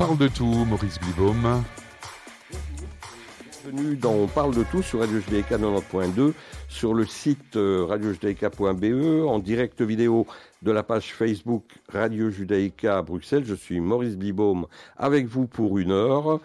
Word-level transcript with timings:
parle 0.00 0.16
de 0.16 0.28
tout, 0.28 0.64
Maurice 0.64 0.98
Blibaum. 0.98 1.62
Bienvenue 3.62 3.96
dans 3.96 4.14
On 4.14 4.26
parle 4.26 4.54
de 4.54 4.64
tout 4.64 4.80
sur 4.80 5.00
Radio 5.00 5.20
Judaïka 5.20 5.58
90.2, 5.58 6.32
sur 6.70 6.94
le 6.94 7.04
site 7.04 7.56
euh, 7.56 7.84
radiojudaïka.be, 7.84 9.26
en 9.28 9.38
direct 9.40 9.82
vidéo 9.82 10.26
de 10.62 10.70
la 10.70 10.82
page 10.82 11.12
Facebook 11.12 11.64
Radio 11.90 12.30
Judaïka 12.30 12.96
à 12.96 13.02
Bruxelles. 13.02 13.44
Je 13.44 13.54
suis 13.54 13.78
Maurice 13.78 14.16
Blibaum 14.16 14.66
avec 14.96 15.26
vous 15.26 15.46
pour 15.46 15.76
une 15.76 15.90
heure. 15.90 16.40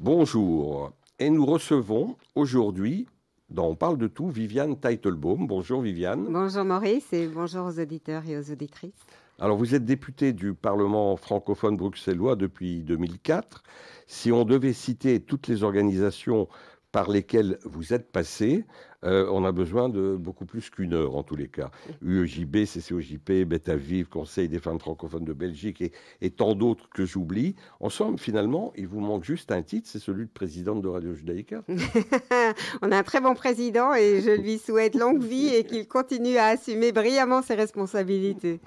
Bonjour. 0.00 0.90
Et 1.18 1.28
nous 1.28 1.44
recevons 1.44 2.16
aujourd'hui, 2.34 3.08
dans 3.50 3.66
On 3.66 3.74
parle 3.74 3.98
de 3.98 4.06
tout, 4.06 4.30
Viviane 4.30 4.74
Teitelbaum. 4.74 5.46
Bonjour 5.46 5.82
Viviane. 5.82 6.28
Bonjour 6.30 6.64
Maurice 6.64 7.12
et 7.12 7.26
bonjour 7.26 7.66
aux 7.66 7.78
auditeurs 7.78 8.22
et 8.26 8.38
aux 8.38 8.50
auditrices. 8.50 9.04
Alors 9.38 9.58
vous 9.58 9.74
êtes 9.74 9.84
député 9.84 10.32
du 10.32 10.54
Parlement 10.54 11.14
francophone 11.16 11.76
bruxellois 11.76 12.36
depuis 12.36 12.82
2004. 12.82 13.62
Si 14.06 14.32
on 14.32 14.46
devait 14.46 14.72
citer 14.72 15.20
toutes 15.20 15.46
les 15.46 15.62
organisations 15.62 16.48
par 16.90 17.10
lesquelles 17.10 17.58
vous 17.64 17.92
êtes 17.92 18.10
passé, 18.10 18.64
euh, 19.04 19.28
on 19.30 19.44
a 19.44 19.52
besoin 19.52 19.90
de 19.90 20.16
beaucoup 20.16 20.46
plus 20.46 20.70
qu'une 20.70 20.94
heure 20.94 21.16
en 21.16 21.22
tous 21.22 21.36
les 21.36 21.48
cas. 21.48 21.70
UEJB, 22.00 22.64
CCOJP, 22.64 23.44
Betaviv, 23.44 24.08
Conseil 24.08 24.48
des 24.48 24.58
femmes 24.58 24.80
francophones 24.80 25.26
de 25.26 25.34
Belgique 25.34 25.82
et, 25.82 25.92
et 26.22 26.30
tant 26.30 26.54
d'autres 26.54 26.88
que 26.88 27.04
j'oublie. 27.04 27.54
En 27.80 27.90
somme, 27.90 28.16
finalement, 28.16 28.72
il 28.74 28.86
vous 28.86 29.00
manque 29.00 29.24
juste 29.24 29.52
un 29.52 29.60
titre, 29.60 29.86
c'est 29.90 29.98
celui 29.98 30.24
de 30.24 30.30
présidente 30.30 30.80
de 30.80 30.88
Radio 30.88 31.12
Judaïka. 31.12 31.62
on 32.80 32.90
a 32.90 32.96
un 32.96 33.02
très 33.02 33.20
bon 33.20 33.34
président 33.34 33.92
et 33.92 34.22
je 34.22 34.30
lui 34.30 34.56
souhaite 34.56 34.94
longue 34.94 35.22
vie 35.22 35.54
et 35.54 35.64
qu'il 35.64 35.86
continue 35.86 36.38
à 36.38 36.46
assumer 36.46 36.92
brillamment 36.92 37.42
ses 37.42 37.56
responsabilités. 37.56 38.60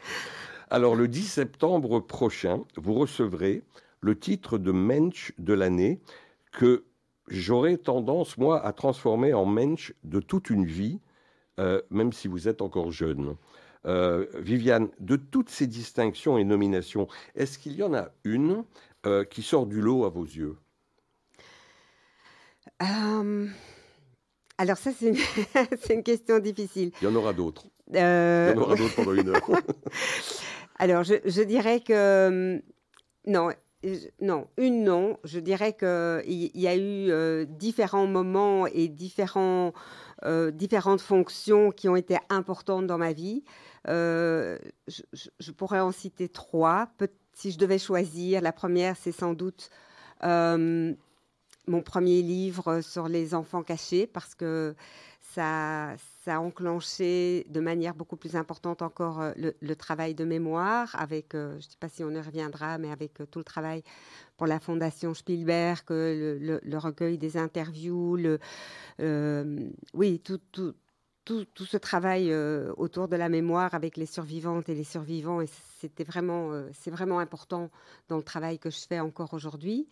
Alors, 0.72 0.96
le 0.96 1.08
10 1.08 1.24
septembre 1.24 2.00
prochain, 2.00 2.64
vous 2.76 2.94
recevrez 2.94 3.64
le 4.02 4.18
titre 4.18 4.60
de 4.60 4.72
Mensch 4.72 5.34
de 5.40 5.54
l'année 5.54 6.00
que 6.52 6.84
j'aurais 7.28 7.78
tendance, 7.78 8.38
moi, 8.38 8.64
à 8.64 8.72
transformer 8.72 9.34
en 9.34 9.46
Mensch 9.46 9.94
de 10.04 10.20
toute 10.20 10.52
une 10.52 10.66
vie, 10.66 11.00
euh, 11.60 11.82
même 11.90 12.14
si 12.14 12.28
vous 12.28 12.48
êtes 12.48 12.62
encore 12.62 12.92
jeune. 12.92 13.36
Euh, 13.88 14.28
Viviane, 14.36 14.90
de 15.00 15.16
toutes 15.16 15.50
ces 15.50 15.66
distinctions 15.66 16.38
et 16.38 16.44
nominations, 16.44 17.08
est-ce 17.34 17.58
qu'il 17.58 17.74
y 17.74 17.82
en 17.82 17.96
a 17.96 18.10
une 18.24 18.64
euh, 19.08 19.24
qui 19.24 19.42
sort 19.42 19.66
du 19.66 19.82
lot 19.82 20.06
à 20.06 20.10
vos 20.10 20.26
yeux? 20.26 20.56
Alors 24.58 24.78
ça, 24.78 24.92
c'est 24.92 25.08
une... 25.08 25.18
une, 25.96 26.04
question 26.04 26.38
difficile. 26.38 26.92
Il 27.02 27.06
y 27.06 27.08
en 27.08 27.16
aura 27.16 27.34
d'autres. 27.34 27.66
Il 27.92 27.98
y 27.98 28.02
en 28.02 28.58
aura 28.58 28.76
d'autres 28.76 28.96
pendant 28.96 29.14
une 29.14 29.30
heure. 29.30 29.42
Alors, 30.80 31.04
je, 31.04 31.44
dirais 31.44 31.82
que 31.82 32.56
hum, 32.56 32.62
non, 33.28 33.52
non, 34.22 34.48
une 34.58 34.84
non. 34.84 35.18
Je 35.24 35.40
dirais 35.40 35.74
qu'il 35.74 36.52
y, 36.54 36.68
a 36.68 36.76
eu 36.76 37.12
euh, 37.12 37.46
différents 37.46 38.08
moments 38.08 38.68
et 38.68 38.88
différents, 38.88 39.74
euh, 40.26 40.52
différentes 40.52 41.02
fonctions 41.02 41.72
qui 41.72 41.88
ont 41.88 41.96
été 41.96 42.18
importantes 42.30 42.88
dans 42.88 42.98
ma 42.98 43.14
vie. 43.14 43.44
Euh, 43.88 44.58
je, 44.88 45.52
pourrais 45.52 45.80
en 45.80 45.92
citer 45.92 46.28
trois. 46.28 46.90
si 47.34 47.52
je 47.52 47.58
devais 47.58 47.78
choisir, 47.78 48.42
la 48.42 48.52
première, 48.52 48.98
c'est 48.98 49.14
sans 49.14 49.34
doute 49.34 49.70
mon 50.22 51.84
premier 51.84 52.22
livre 52.22 52.82
sur 52.82 53.08
les 53.08 53.36
enfants 53.36 53.64
cachés, 53.64 54.08
parce 54.08 54.34
que 54.34 54.76
ça, 55.34 55.96
ça 56.24 56.36
a 56.36 56.40
enclenché 56.40 57.46
de 57.50 57.60
manière 57.60 57.94
beaucoup 57.94 58.18
plus 58.18 58.36
importante 58.36 58.82
encore 58.82 59.22
euh, 59.22 59.32
le, 59.36 59.76
travail 59.76 60.16
de 60.16 60.26
mémoire, 60.26 60.96
avec, 60.98 61.36
euh, 61.36 61.52
je 61.54 61.56
ne 61.58 61.62
sais 61.62 61.78
pas 61.80 61.90
si 61.90 62.04
on 62.04 62.12
y 62.12 62.20
reviendra, 62.20 62.78
mais 62.78 62.92
avec 62.92 63.22
euh, 63.22 63.26
tout 63.26 63.40
le 63.40 63.46
travail 63.46 63.84
pour 64.38 64.48
la 64.48 64.60
Fondation 64.60 65.14
Spielberg, 65.14 65.84
le, 65.90 66.78
recueil 66.78 67.18
des 67.18 67.38
interviews, 67.38 68.18
oui, 69.94 70.20
tout, 70.20 70.40
tout, 70.52 70.74
tout, 71.26 71.46
tout, 71.46 71.66
ce 71.66 71.78
travail 71.78 72.34
autour 72.78 73.10
de 73.10 73.18
la 73.18 73.28
mémoire 73.28 73.74
avec 73.74 73.98
les 73.98 74.06
survivantes 74.06 74.70
et 74.70 74.76
les 74.76 74.86
survivants, 74.86 75.42
c'était 75.80 76.06
vraiment, 76.06 76.54
c'est 76.72 76.90
vraiment 76.90 77.20
important 77.20 77.70
dans 78.08 78.16
le 78.16 78.24
travail 78.24 78.60
que 78.60 78.70
je 78.70 78.80
fais 78.88 79.02
encore 79.02 79.34
aujourd'hui. 79.34 79.90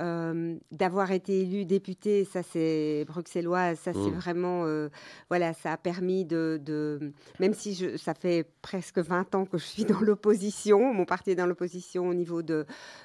Euh, 0.00 0.56
d'avoir 0.70 1.10
été 1.10 1.40
élu 1.40 1.64
député, 1.64 2.24
ça 2.24 2.42
c'est 2.42 3.04
bruxellois, 3.06 3.74
ça 3.74 3.92
c'est 3.92 3.98
mmh. 3.98 4.18
vraiment, 4.18 4.64
euh, 4.64 4.88
voilà, 5.28 5.54
ça 5.54 5.72
a 5.72 5.76
permis 5.76 6.24
de, 6.24 7.12
même 7.40 7.54
si 7.54 7.74
je, 7.74 7.96
ça 7.96 8.14
fait 8.14 8.46
presque 8.62 8.98
20 8.98 9.34
ans 9.34 9.44
que 9.44 9.58
je 9.58 9.64
suis 9.64 9.84
dans 9.84 10.00
l'opposition, 10.00 10.92
mon 10.94 11.04
parti 11.04 11.30
est 11.30 11.34
dans 11.34 11.46
l'opposition 11.46 12.08
au 12.08 12.14
niveau 12.14 12.42
de, 12.42 12.64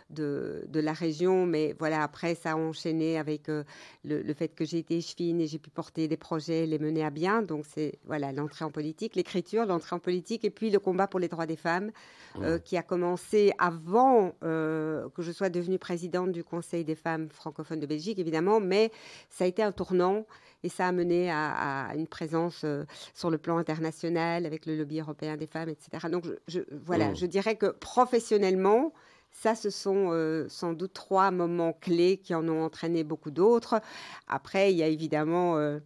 de, 0.09 0.67
la 0.73 0.93
région, 0.93 1.45
mais 1.45 1.75
voilà, 1.79 2.03
après 2.03 2.35
ça 2.35 2.51
a 2.51 2.55
enchaîné 2.55 3.17
avec 3.17 3.49
euh, 3.49 3.63
le, 4.03 4.33
fait 4.33 4.49
que 4.49 4.65
j'ai 4.65 4.79
été 4.79 4.97
échevine 4.97 5.41
et 5.41 5.47
j'ai 5.47 5.59
pu 5.59 5.69
porter 5.71 6.07
des 6.07 6.17
projets, 6.17 6.67
les 6.67 6.79
mener 6.79 7.03
à 7.03 7.09
bien, 7.09 7.41
donc 7.41 7.65
c'est, 7.65 7.97
voilà, 8.05 8.31
l'entrée 8.31 8.65
en 8.65 8.71
politique, 8.71 9.15
l'écriture, 9.15 9.65
l'entrée 9.65 9.95
en 9.95 9.99
politique, 9.99 10.45
et 10.45 10.51
puis 10.51 10.69
le 10.69 10.79
combat 10.79 11.07
pour 11.07 11.19
les 11.19 11.27
droits 11.27 11.47
des 11.47 11.55
femmes, 11.55 11.91
mmh. 12.35 12.59
qui 12.59 12.77
a 12.77 12.83
commencé 12.83 13.51
avant 13.57 14.35
que 14.41 15.21
je 15.21 15.31
sois 15.31 15.49
devenue 15.49 15.79
présidente 15.79 16.31
du 16.31 16.43
Conseil 16.43 16.82
des 16.83 16.95
femmes 16.95 17.29
francophones 17.29 17.79
de 17.79 17.85
Belgique, 17.85 18.19
évidemment, 18.19 18.59
mais 18.59 18.91
ça 19.29 19.45
a 19.45 19.47
été 19.47 19.63
un 19.63 19.71
tournant 19.71 20.25
et 20.63 20.69
ça 20.69 20.87
a 20.87 20.91
mené 20.91 21.29
à, 21.29 21.91
une 21.95 22.07
présence 22.07 22.61
euh, 22.63 22.85
sur 23.13 23.29
le 23.29 23.37
plan 23.37 23.57
international 23.57 24.45
avec 24.45 24.65
le 24.65 24.77
lobby 24.77 24.99
européen 24.99 25.35
des 25.35 25.47
femmes, 25.47 25.69
etc. 25.69 26.07
Donc, 26.09 26.25
je, 26.47 26.61
voilà, 26.85 27.09
mmh. 27.09 27.15
je 27.15 27.25
dirais 27.25 27.55
que 27.55 27.67
professionnellement, 27.67 28.93
ça, 29.31 29.55
ce 29.55 29.69
sont 29.69 30.09
euh, 30.11 30.47
sans 30.47 30.73
doute 30.73 30.93
trois 30.93 31.31
moments 31.31 31.73
clés 31.73 32.17
qui 32.17 32.33
en 32.33 32.47
ont 32.47 32.63
entraîné 32.63 33.03
beaucoup 33.03 33.31
d'autres. 33.31 33.81
Après, 34.27 34.71
il 34.71 34.77
y 34.77 34.83
a 34.83 34.87
évidemment... 34.87 35.57
Euh, 35.57 35.79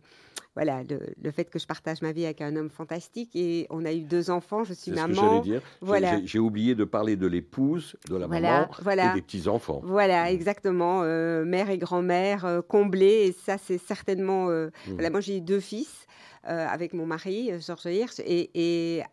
voilà, 0.58 0.82
le, 0.82 1.30
fait 1.32 1.52
que 1.52 1.60
je 1.60 1.68
partage 1.68 2.02
ma 2.02 2.12
vie 2.12 2.26
avec 2.26 2.42
un 2.42 2.56
homme 2.56 2.72
fantastique 2.72 3.36
et 3.36 3.68
on 3.70 3.86
a 3.86 3.94
eu 3.94 4.02
deux 4.02 4.32
enfants, 4.32 4.64
je 4.64 4.74
suis 4.74 4.92
maman. 4.92 5.14
Ce 5.14 5.40
que 5.40 5.44
dire. 5.44 5.62
Voilà. 5.82 6.20
J'ai 6.26 6.40
oublié 6.40 6.74
de 6.74 6.84
parler 6.84 7.16
de 7.16 7.28
l'épouse, 7.28 7.96
de 8.10 8.16
la 8.16 8.28
maman 8.28 8.68
et 8.92 9.14
des 9.14 9.22
petits-enfants. 9.22 9.82
Voilà, 9.84 10.24
mmh. 10.24 10.34
exactement. 10.34 11.04
Euh, 11.04 11.46
mère 11.46 11.70
et 11.70 11.78
grand-mère 11.78 12.46
euh, 12.46 12.62
comblées 12.64 13.28
et 13.28 13.32
ça 13.34 13.60
c'est 13.60 13.78
certainement... 13.78 14.50
Euh, 14.50 14.72
mmh. 14.88 14.94
voilà, 14.94 15.10
moi 15.12 15.22
j'ai 15.22 15.38
eu 15.38 15.42
deux 15.42 15.60
fils 15.60 16.08
avec 16.44 16.94
mon 16.94 17.06
mari, 17.06 17.52
Georges 17.60 17.86
Hirsch, 17.86 18.20
et, 18.20 18.50
et 18.56 19.04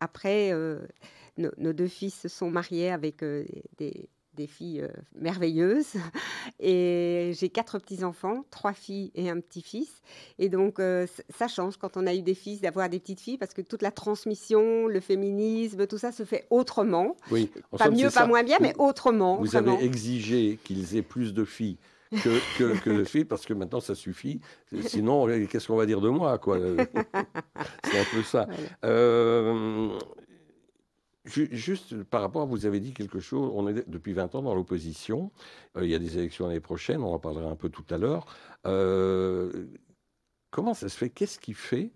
après... 0.00 0.52
Nos, 1.36 1.72
deux 1.72 1.88
fils 1.88 2.14
se 2.14 2.28
sont 2.28 2.48
mariés 2.48 2.92
avec 2.92 3.24
des, 3.76 4.08
des 4.34 4.46
filles 4.46 4.82
euh, 4.82 4.88
merveilleuses. 5.14 5.94
Et 6.60 7.32
j'ai 7.38 7.48
quatre 7.48 7.78
petits-enfants, 7.78 8.44
trois 8.50 8.72
filles 8.72 9.10
et 9.14 9.30
un 9.30 9.40
petit-fils. 9.40 10.02
Et 10.38 10.48
donc, 10.48 10.78
euh, 10.78 11.06
ça 11.36 11.48
change 11.48 11.76
quand 11.76 11.96
on 11.96 12.06
a 12.06 12.14
eu 12.14 12.22
des 12.22 12.34
fils 12.34 12.60
d'avoir 12.60 12.88
des 12.88 13.00
petites 13.00 13.20
filles 13.20 13.38
parce 13.38 13.54
que 13.54 13.62
toute 13.62 13.82
la 13.82 13.90
transmission, 13.90 14.86
le 14.86 15.00
féminisme, 15.00 15.86
tout 15.86 15.98
ça 15.98 16.12
se 16.12 16.24
fait 16.24 16.46
autrement. 16.50 17.16
Oui, 17.30 17.50
pas 17.76 17.90
mieux, 17.90 18.10
pas 18.10 18.26
moins 18.26 18.42
bien, 18.42 18.58
mais 18.60 18.74
autrement. 18.78 19.36
Vous 19.36 19.56
avez 19.56 19.84
exigé 19.84 20.58
qu'ils 20.64 20.96
aient 20.96 21.02
plus 21.02 21.34
de 21.34 21.44
filles. 21.44 21.76
Que, 22.22 22.78
que, 22.78 22.90
de 22.90 23.02
filles, 23.02 23.24
parce 23.24 23.44
que 23.44 23.54
maintenant 23.54 23.80
ça 23.80 23.96
suffit. 23.96 24.40
Sinon, 24.86 25.26
qu'est-ce 25.48 25.66
qu'on 25.66 25.76
va 25.76 25.86
dire 25.86 26.00
de 26.00 26.08
moi 26.08 26.38
quoi? 26.38 26.58
C'est 27.84 27.98
un 27.98 28.04
peu 28.12 28.22
ça. 28.22 28.46
Euh, 28.84 29.98
Juste 31.24 32.02
par 32.04 32.20
rapport, 32.20 32.42
à, 32.42 32.44
vous 32.44 32.66
avez 32.66 32.80
dit 32.80 32.92
quelque 32.92 33.18
chose, 33.18 33.50
on 33.54 33.66
est 33.66 33.88
depuis 33.88 34.12
20 34.12 34.34
ans 34.34 34.42
dans 34.42 34.54
l'opposition, 34.54 35.30
euh, 35.76 35.84
il 35.84 35.90
y 35.90 35.94
a 35.94 35.98
des 35.98 36.18
élections 36.18 36.46
l'année 36.46 36.60
prochaine, 36.60 37.02
on 37.02 37.14
en 37.14 37.18
parlera 37.18 37.48
un 37.50 37.56
peu 37.56 37.70
tout 37.70 37.84
à 37.88 37.96
l'heure. 37.96 38.26
Euh, 38.66 39.66
comment 40.50 40.74
ça 40.74 40.90
se 40.90 40.98
fait? 40.98 41.08
Qu'est-ce 41.08 41.38
qui 41.38 41.54
fait 41.54 41.92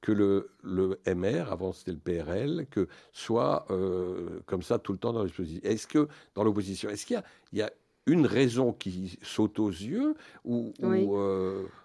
que 0.00 0.10
le, 0.10 0.50
le, 0.64 0.98
MR, 1.06 1.52
avant 1.52 1.72
c'était 1.72 1.92
le 1.92 1.98
PRL, 1.98 2.66
que 2.68 2.88
soit 3.12 3.64
euh, 3.70 4.40
comme 4.46 4.62
ça 4.62 4.80
tout 4.80 4.92
le 4.92 4.98
temps 4.98 5.12
dans 5.12 5.22
l'opposition 5.22 5.60
Est-ce 5.62 5.86
que 5.86 6.08
dans 6.34 6.42
l'opposition, 6.42 6.90
est-ce 6.90 7.06
qu'il 7.06 7.14
y 7.14 7.18
a, 7.18 7.24
il 7.52 7.58
y 7.60 7.62
a 7.62 7.70
une 8.06 8.26
raison 8.26 8.72
qui 8.72 9.18
saute 9.22 9.60
aux 9.60 9.70
yeux 9.70 10.16
ou, 10.44 10.72
oui. 10.82 11.06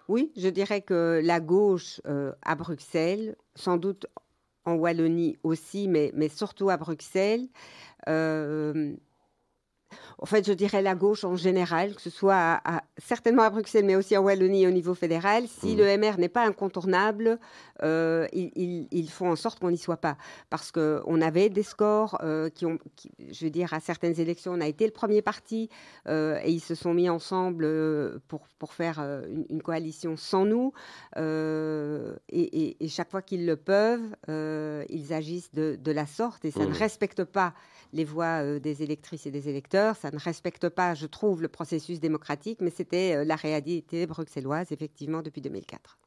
oui. 0.08 0.32
je 0.36 0.48
dirais 0.48 0.80
que 0.80 1.20
la 1.22 1.38
gauche 1.38 2.00
à 2.04 2.54
Bruxelles, 2.54 3.36
sans 3.54 3.76
doute 3.76 4.06
en 4.64 4.74
Wallonie 4.74 5.36
aussi, 5.42 5.88
mais, 5.88 6.12
surtout 6.28 6.70
à 6.70 6.76
Bruxelles. 6.76 7.48
Euh, 8.08 8.94
en 10.18 10.26
fait, 10.26 10.46
je 10.46 10.52
dirais 10.52 10.82
la 10.82 10.94
gauche 10.94 11.24
en 11.24 11.36
général, 11.36 11.94
que 11.94 12.02
ce 12.02 12.10
soit 12.10 12.60
certainement 12.98 13.42
à 13.42 13.50
Bruxelles, 13.50 13.84
mais 13.84 13.96
aussi 13.96 14.16
en 14.16 14.22
Wallonie 14.22 14.66
au 14.66 14.70
niveau 14.70 14.94
fédéral. 14.94 15.44
Si 15.48 15.74
mmh. 15.74 15.78
le 15.78 15.98
MR 15.98 16.18
n'est 16.18 16.28
pas 16.28 16.46
incontournable, 16.46 17.38
euh, 17.82 18.26
ils, 18.32 19.10
font 19.10 19.30
en 19.30 19.36
sorte 19.36 19.58
qu'on 19.58 19.70
n'y 19.70 19.78
soit 19.78 19.96
pas. 19.96 20.16
Parce 20.50 20.72
qu'on 20.72 21.20
avait 21.20 21.48
des 21.48 21.62
scores 21.62 22.18
euh, 22.22 22.48
qui 22.48 22.66
ont, 22.66 22.78
je 23.30 23.44
veux 23.44 23.50
dire, 23.50 23.72
à 23.74 23.80
certaines 23.80 24.18
élections, 24.20 24.52
on 24.52 24.60
a 24.60 24.66
été 24.66 24.86
le 24.86 24.92
premier 24.92 25.22
parti 25.22 25.68
euh, 26.08 26.38
et 26.44 26.50
ils 26.50 26.60
se 26.60 26.74
sont 26.74 26.94
mis 26.94 27.08
ensemble 27.08 28.20
pour, 28.28 28.48
pour 28.58 28.72
faire 28.72 29.00
une, 29.48 29.62
coalition 29.62 30.16
sans 30.16 30.44
nous. 30.44 30.72
Et, 31.16 32.76
chaque 32.88 33.10
fois 33.10 33.22
qu'ils 33.22 33.46
le 33.46 33.56
peuvent, 33.56 34.14
ils 34.28 35.12
agissent 35.12 35.52
de, 35.52 35.76
de, 35.80 35.92
la 35.92 36.06
sorte 36.06 36.44
et 36.44 36.50
ça 36.50 36.60
ne 36.60 36.66
mmh. 36.66 36.72
respecte 36.72 37.24
pas 37.24 37.54
les 37.92 38.04
voix 38.04 38.58
des 38.58 38.82
électrices 38.82 39.26
et 39.26 39.30
des 39.30 39.48
électeurs. 39.48 39.83
Ça 39.92 40.10
ne 40.10 40.18
respecte 40.18 40.70
pas, 40.70 40.94
je 40.94 41.06
trouve, 41.06 41.42
le 41.42 41.48
processus 41.48 42.00
démocratique, 42.00 42.60
mais 42.62 42.70
c'était 42.70 43.24
la 43.24 43.36
réalité 43.36 44.06
bruxelloise, 44.06 44.72
effectivement, 44.72 45.20
depuis 45.20 45.42
2004. 45.42 45.98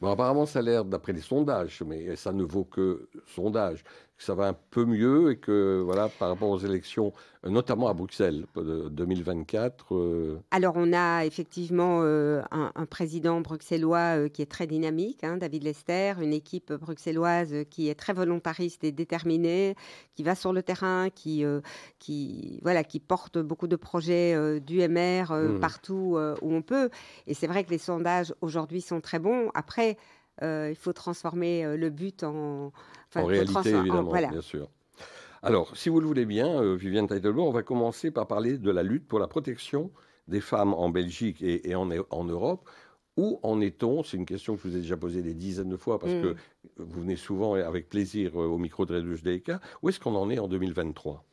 Bon, 0.00 0.10
apparemment, 0.10 0.44
ça 0.44 0.58
a 0.58 0.62
l'air, 0.62 0.84
d'après 0.84 1.14
les 1.14 1.22
sondages, 1.22 1.82
mais 1.86 2.16
ça 2.16 2.32
ne 2.32 2.44
vaut 2.44 2.64
que 2.64 3.08
sondage, 3.34 3.82
que 4.16 4.24
ça 4.24 4.34
va 4.34 4.48
un 4.48 4.56
peu 4.70 4.84
mieux 4.84 5.32
et 5.32 5.36
que, 5.36 5.82
voilà, 5.84 6.08
par 6.08 6.28
rapport 6.28 6.48
aux 6.48 6.58
élections, 6.58 7.12
euh, 7.44 7.50
notamment 7.50 7.88
à 7.88 7.94
Bruxelles, 7.94 8.46
2024. 8.56 9.94
Euh, 9.94 10.38
Alors, 10.50 10.74
on 10.76 10.92
a 10.92 11.24
effectivement 11.26 12.00
euh, 12.02 12.42
un, 12.50 12.86
président 12.86 13.40
bruxellois 13.40 14.28
qui 14.30 14.40
est 14.40 14.50
très 14.50 14.66
dynamique, 14.66 15.22
hein, 15.22 15.36
David 15.36 15.64
Lester, 15.64 16.14
une 16.20 16.32
équipe 16.32 16.72
bruxelloise 16.72 17.54
qui 17.68 17.88
est 17.88 17.94
très 17.94 18.14
volontariste 18.14 18.84
et 18.84 18.92
déterminée, 18.92 19.74
qui 20.14 20.22
va 20.22 20.34
sur 20.34 20.52
le 20.52 20.62
terrain, 20.62 21.10
qui, 21.10 21.44
qui, 21.98 22.60
voilà, 22.62 22.84
qui 22.84 23.00
porte 23.00 23.38
beaucoup 23.38 23.66
de 23.66 23.76
projets 23.76 24.60
d'UMR 24.60 25.24
mmh. 25.30 25.60
partout 25.60 26.18
où 26.40 26.54
on 26.54 26.62
peut. 26.62 26.90
Et 27.26 27.34
c'est 27.34 27.46
vrai 27.46 27.64
que 27.64 27.70
les 27.70 27.78
sondages 27.78 28.34
aujourd'hui 28.40 28.80
sont 28.80 29.00
très 29.00 29.18
bons. 29.18 29.50
Après, 29.54 29.98
euh, 30.42 30.68
il 30.70 30.76
faut 30.76 30.92
transformer 30.92 31.64
euh, 31.64 31.76
le 31.76 31.90
but 31.90 32.22
en... 32.22 32.72
en 33.14 33.24
réalité, 33.24 33.70
évidemment, 33.70 34.12
bien 34.12 34.40
sûr. 34.40 34.68
Alors, 35.42 35.76
si 35.76 35.88
vous 35.88 36.00
le 36.00 36.06
voulez 36.06 36.26
bien, 36.26 36.60
euh, 36.60 36.76
Viviane 36.76 37.06
Teitelbaum, 37.06 37.46
on 37.46 37.52
va 37.52 37.62
commencer 37.62 38.10
par 38.10 38.26
parler 38.26 38.58
de 38.58 38.70
la 38.70 38.82
lutte 38.82 39.06
pour 39.06 39.18
la 39.18 39.28
protection 39.28 39.90
des 40.28 40.40
femmes 40.40 40.74
en 40.74 40.90
Belgique 40.90 41.40
et, 41.40 41.74
en, 41.74 41.88
en, 42.10 42.24
Europe. 42.24 42.68
Où 43.16 43.38
en 43.42 43.60
est-on? 43.60 44.02
C'est 44.02 44.16
une 44.16 44.26
question 44.26 44.56
que 44.56 44.62
je 44.62 44.68
vous 44.68 44.76
ai 44.76 44.80
déjà 44.80 44.96
posée 44.96 45.22
des 45.22 45.34
dizaines 45.34 45.68
de 45.68 45.76
fois 45.76 45.98
parce 45.98 46.12
que 46.12 46.32
mm. 46.32 46.36
vous 46.78 47.00
venez 47.00 47.16
souvent 47.16 47.54
avec 47.54 47.88
plaisir 47.88 48.34
au 48.36 48.58
micro 48.58 48.84
de 48.84 48.94
Radio 48.94 49.14
DEK. 49.16 49.52
Où 49.82 49.88
est-ce 49.88 50.00
qu'on 50.00 50.16
en 50.16 50.28
est 50.30 50.38
en 50.38 50.48
2023 50.48 51.24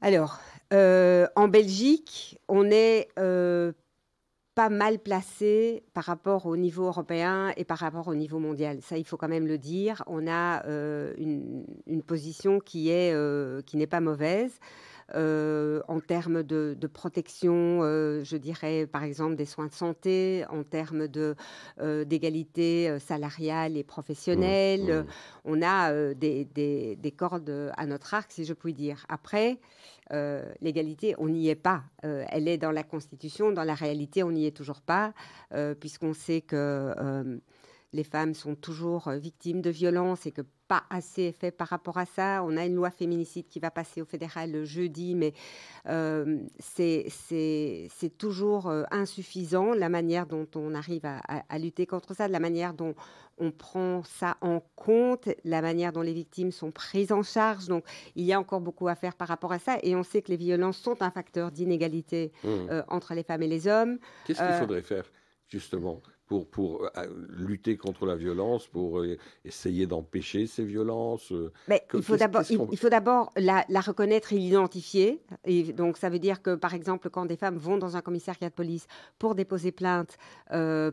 Alors, 0.00 0.40
en 0.72 1.48
Belgique, 1.48 2.40
on 2.48 2.70
est 2.70 3.08
pas 4.54 4.68
mal 4.68 4.98
placé 4.98 5.84
par 5.94 6.04
rapport 6.04 6.46
au 6.46 6.56
niveau 6.56 6.84
européen 6.86 7.52
et 7.56 7.64
par 7.64 7.78
rapport 7.78 8.08
au 8.08 8.14
niveau 8.14 8.38
mondial. 8.38 8.78
Ça, 8.82 8.98
il 8.98 9.04
faut 9.04 9.16
quand 9.16 9.28
même 9.28 9.46
le 9.46 9.58
dire. 9.58 10.02
On 10.06 10.26
a 10.26 10.66
euh, 10.66 11.14
une, 11.16 12.02
position 12.02 12.58
qui 12.58 12.90
est 12.90 13.12
euh, 13.14 13.62
qui 13.62 13.76
n'est 13.76 13.86
pas 13.86 14.00
mauvaise. 14.00 14.58
Euh, 15.16 15.80
en 15.88 15.98
termes 15.98 16.44
de, 16.44 16.76
protection, 16.92 17.82
je 17.82 18.36
dirais 18.36 18.86
par 18.86 19.02
exemple 19.02 19.34
des 19.34 19.44
soins 19.44 19.66
de 19.66 19.72
santé, 19.72 20.44
en 20.50 20.62
termes 20.62 21.08
de 21.08 21.34
d'égalité 22.04 22.98
salariale 22.98 23.76
et 23.76 23.84
professionnelle. 23.84 24.82
Mmh, 24.82 25.00
mmh. 25.00 25.06
On 25.46 25.62
a 25.62 26.14
des, 26.14 26.44
des, 26.44 26.96
des, 26.96 27.10
cordes 27.10 27.72
à 27.76 27.86
notre 27.86 28.14
arc, 28.14 28.30
si 28.30 28.44
je 28.44 28.54
puis 28.54 28.72
dire. 28.72 29.04
Après, 29.08 29.58
euh, 30.12 30.44
l'égalité, 30.60 31.14
on 31.18 31.28
n'y 31.28 31.48
est 31.48 31.54
pas. 31.54 31.82
Euh, 32.04 32.24
elle 32.28 32.48
est 32.48 32.58
dans 32.58 32.72
la 32.72 32.82
Constitution, 32.82 33.52
dans 33.52 33.64
la 33.64 33.74
réalité, 33.74 34.22
on 34.22 34.32
n'y 34.32 34.46
est 34.46 34.56
toujours 34.56 34.80
pas, 34.80 35.12
euh, 35.54 35.74
puisqu'on 35.74 36.14
sait 36.14 36.40
que 36.40 37.40
les 37.92 38.04
femmes 38.04 38.34
sont 38.34 38.54
toujours 38.54 39.10
victimes 39.10 39.60
de 39.60 39.70
violences 39.70 40.26
et 40.26 40.32
que 40.32 40.42
pas 40.68 40.84
assez 40.90 41.22
est 41.22 41.32
fait 41.32 41.50
par 41.50 41.68
rapport 41.68 41.98
à 41.98 42.06
ça. 42.06 42.42
On 42.44 42.56
a 42.56 42.64
une 42.64 42.76
loi 42.76 42.90
féminicide 42.90 43.48
qui 43.48 43.58
va 43.58 43.72
passer 43.72 44.00
au 44.00 44.04
fédéral 44.04 44.52
le 44.52 44.64
jeudi, 44.64 45.16
mais 45.16 45.34
c'est 46.60 47.08
toujours 48.18 48.72
insuffisant 48.92 49.74
la 49.74 49.88
manière 49.88 50.26
dont 50.26 50.46
on 50.54 50.74
arrive 50.74 51.04
à, 51.04 51.18
à, 51.48 51.58
lutter 51.58 51.86
contre 51.86 52.14
ça, 52.14 52.28
la 52.28 52.38
manière 52.38 52.74
dont 52.74 52.94
on 53.40 53.50
prend 53.50 54.02
ça 54.04 54.36
en 54.40 54.60
compte, 54.76 55.28
la 55.44 55.62
manière 55.62 55.92
dont 55.92 56.02
les 56.02 56.12
victimes 56.12 56.52
sont 56.52 56.70
prises 56.70 57.10
en 57.10 57.22
charge. 57.22 57.66
Donc, 57.66 57.84
il 58.14 58.24
y 58.24 58.32
a 58.32 58.38
encore 58.38 58.60
beaucoup 58.60 58.86
à 58.88 58.94
faire 58.94 59.16
par 59.16 59.28
rapport 59.28 59.52
à 59.52 59.58
ça. 59.58 59.78
Et 59.82 59.96
on 59.96 60.02
sait 60.02 60.22
que 60.22 60.30
les 60.30 60.36
violences 60.36 60.78
sont 60.78 61.02
un 61.02 61.10
facteur 61.10 61.50
d'inégalité 61.50 62.32
mmh. 62.44 62.48
euh, 62.48 62.82
entre 62.88 63.14
les 63.14 63.22
femmes 63.22 63.42
et 63.42 63.48
les 63.48 63.66
hommes. 63.66 63.98
Qu'est-ce 64.26 64.38
qu'il 64.38 64.48
euh, 64.48 64.60
faudrait 64.60 64.82
faire, 64.82 65.10
justement? 65.48 66.00
Pour, 66.30 66.46
pour 66.46 66.84
euh, 66.84 67.06
lutter 67.28 67.76
contre 67.76 68.06
la 68.06 68.14
violence, 68.14 68.68
pour 68.68 69.00
euh, 69.00 69.18
essayer 69.44 69.86
d'empêcher 69.86 70.46
ces 70.46 70.64
violences 70.64 71.32
euh, 71.32 71.50
Mais 71.66 71.84
il 71.92 72.04
faut 72.04 72.16
d'abord, 72.16 72.42
il, 72.48 72.78
faut 72.78 72.88
d'abord 72.88 73.32
la, 73.34 73.64
reconnaître 73.80 74.32
et 74.32 74.36
l'identifier. 74.36 75.20
Et 75.44 75.72
donc, 75.72 75.96
ça 75.96 76.08
veut 76.08 76.20
dire 76.20 76.40
que, 76.40 76.54
par 76.54 76.72
exemple, 76.72 77.10
quand 77.10 77.26
des 77.26 77.34
femmes 77.34 77.56
vont 77.56 77.78
dans 77.78 77.96
un 77.96 78.00
commissariat 78.00 78.48
de 78.48 78.54
police 78.54 78.86
pour 79.18 79.34
déposer 79.34 79.72
plainte 79.72 80.18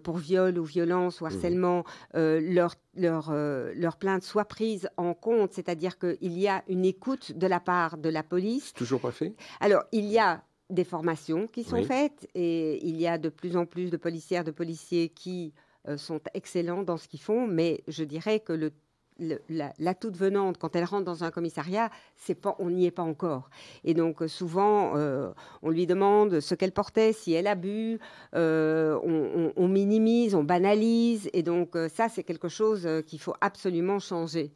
pour 0.03 0.17
viol 0.17 0.57
ou 0.57 0.63
violence 0.63 1.21
ou 1.21 1.25
mmh. 1.25 1.27
harcèlement, 1.27 1.83
leur, 2.15 2.73
leur, 2.95 3.31
leur 3.31 3.97
plainte 3.97 4.23
soit 4.23 4.45
prise 4.45 4.89
en 4.97 5.13
compte, 5.13 5.53
c'est-à-dire 5.53 5.99
qu'il 5.99 6.39
y 6.39 6.47
a 6.47 6.63
une 6.67 6.83
écoute 6.83 7.37
de 7.37 7.45
la 7.45 7.59
part 7.59 7.99
de 7.99 8.09
la 8.09 8.23
police. 8.23 8.73
Toujours 8.73 9.01
pas 9.01 9.11
fait? 9.11 9.33
Alors, 9.59 9.83
il 9.91 10.05
y 10.05 10.17
a 10.17 10.41
des 10.69 10.83
formations 10.83 11.47
qui 11.47 11.63
sont 11.63 11.81
faites 11.83 12.27
et 12.35 12.85
il 12.85 12.99
y 12.99 13.07
a 13.07 13.17
de 13.17 13.29
plus 13.29 13.55
en 13.55 13.65
plus 13.65 13.89
de 13.89 13.97
policières, 13.97 14.43
de 14.43 14.51
policiers 14.51 15.09
qui 15.09 15.53
euh, 15.87 15.97
sont 15.97 16.19
excellents 16.33 16.83
dans 16.83 16.97
ce 16.97 17.07
qu'ils 17.07 17.21
font, 17.21 17.47
mais 17.47 17.83
je 17.87 18.03
dirais 18.03 18.39
que 18.41 18.53
le 18.53 18.71
la, 19.19 19.93
toute 19.95 20.17
venante, 20.17 20.57
quand 20.57 20.75
elle 20.75 20.83
rentre 20.83 21.05
dans 21.05 21.23
un 21.23 21.31
commissariat, 21.31 21.89
c'est 22.15 22.35
pas, 22.35 22.55
on 22.59 22.69
n'y 22.69 22.85
est 22.85 22.91
pas 22.91 23.03
encore. 23.03 23.49
Et 23.83 23.93
donc 23.93 24.21
euh, 24.21 24.27
souvent, 24.27 24.95
euh, 24.95 25.31
on 25.61 25.69
lui 25.69 25.87
demande 25.87 26.39
ce 26.39 26.55
qu'elle 26.55 26.71
portait, 26.71 27.13
si 27.13 27.33
elle 27.33 27.47
a 27.47 27.55
bu, 27.55 27.99
on, 28.33 29.67
minimise, 29.67 30.35
on 30.35 30.43
banalise. 30.43 31.29
Et 31.33 31.43
donc 31.43 31.77
ça, 31.93 32.09
c'est 32.09 32.23
quelque 32.23 32.49
chose 32.49 32.87
qu'il 33.05 33.19
faut 33.19 33.35
absolument 33.41 33.99
changer. 33.99 34.51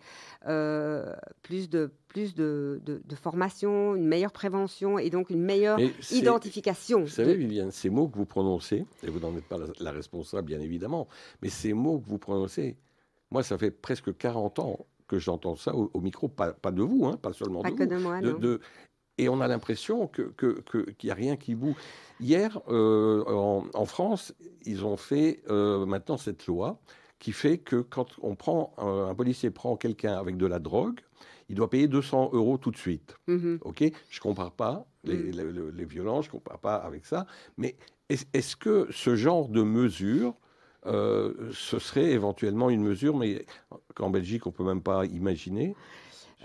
plus 1.43 1.69
de 1.69 1.91
plus 2.11 2.35
de, 2.35 2.81
formation, 3.15 3.95
une 3.95 4.07
meilleure 4.07 4.31
prévention 4.31 4.99
et 4.99 5.09
donc 5.09 5.29
une 5.29 5.41
meilleure 5.41 5.79
identification. 6.11 7.01
Vous 7.01 7.07
savez, 7.07 7.35
Viviane, 7.35 7.71
ces 7.71 7.89
mots 7.89 8.07
que 8.07 8.17
vous 8.17 8.25
prononcez, 8.25 8.85
et 9.03 9.09
vous 9.09 9.19
n'en 9.19 9.35
êtes 9.37 9.45
pas 9.45 9.57
la, 9.79 9.91
responsable, 9.91 10.47
bien 10.47 10.59
évidemment, 10.59 11.07
mais 11.41 11.49
ces 11.49 11.73
mots 11.73 11.99
que 11.99 12.09
vous 12.09 12.17
prononcez, 12.17 12.75
moi, 13.31 13.43
ça 13.43 13.57
fait 13.57 13.71
presque 13.71 14.15
40 14.15 14.59
ans 14.59 14.85
que 15.07 15.19
j'entends 15.19 15.55
ça 15.55 15.75
au, 15.75 15.99
micro, 15.99 16.27
pas, 16.27 16.53
de 16.71 16.81
vous, 16.81 17.05
hein, 17.05 17.17
pas 17.21 17.33
seulement 17.33 17.63
de 17.63 17.69
vous. 17.69 17.85
De 17.85 17.97
moi, 17.97 18.21
non. 18.21 18.59
et 19.17 19.27
on 19.27 19.41
a 19.41 19.47
l'impression 19.47 20.07
qu'il 20.07 20.31
que, 20.37 20.61
que, 20.61 20.85
n'y 21.03 21.11
a 21.11 21.15
rien 21.15 21.35
qui 21.35 21.55
bouge. 21.55 21.75
Hier, 22.19 22.61
euh, 22.69 23.23
en, 23.25 23.85
France, 23.85 24.33
ils 24.65 24.85
ont 24.85 24.97
fait 24.97 25.43
euh, 25.49 25.85
maintenant 25.85 26.17
cette 26.17 26.47
loi 26.47 26.79
qui 27.19 27.33
fait 27.33 27.57
que 27.57 27.81
quand 27.81 28.07
on 28.21 28.35
prend 28.35 28.73
un 28.77 29.13
policier 29.13 29.51
prend 29.51 29.75
quelqu'un 29.77 30.13
avec 30.13 30.37
de 30.37 30.45
la 30.45 30.59
drogue, 30.59 31.01
il 31.49 31.55
doit 31.55 31.69
payer 31.69 31.87
200 31.87 32.31
euros 32.33 32.57
tout 32.57 32.71
de 32.71 32.77
suite. 32.77 33.15
Mm-hmm. 33.27 33.59
Ok, 33.61 33.83
je 34.09 34.19
compare 34.21 34.53
pas 34.53 34.85
les, 35.03 35.17
mm. 35.17 35.71
les, 35.75 35.85
violences, 35.85 36.25
je 36.25 36.31
compare 36.31 36.59
pas 36.59 36.75
avec 36.75 37.05
ça. 37.05 37.27
Mais 37.57 37.75
est-ce 38.09 38.55
que 38.55 38.87
ce 38.91 39.15
genre 39.15 39.49
de 39.49 39.61
mesure, 39.61 40.29
euh, 40.29 40.49
ce 40.85 41.79
serait 41.79 42.11
éventuellement 42.11 42.69
une 42.69 42.81
mesure, 42.81 43.15
mais 43.15 43.45
qu'en 43.95 44.09
Belgique 44.09 44.47
on 44.47 44.51
peut 44.51 44.63
même 44.63 44.81
pas 44.81 45.05
imaginer. 45.05 45.75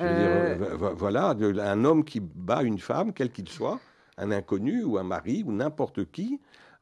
Euh. 0.01 0.57
Euh, 0.61 0.95
voilà, 0.95 1.31
un 1.31 1.85
homme 1.85 2.05
qui 2.05 2.21
bat 2.21 2.63
une 2.63 2.79
femme, 2.79 3.13
quel 3.13 3.31
qu'il 3.31 3.49
soit, 3.49 3.81
un 4.19 4.31
inconnu 4.31 4.85
ou 4.85 4.99
un 4.99 5.05
mari 5.05 5.43
ou 5.47 5.53
n'importe 5.53 6.11
qui. 6.11 6.41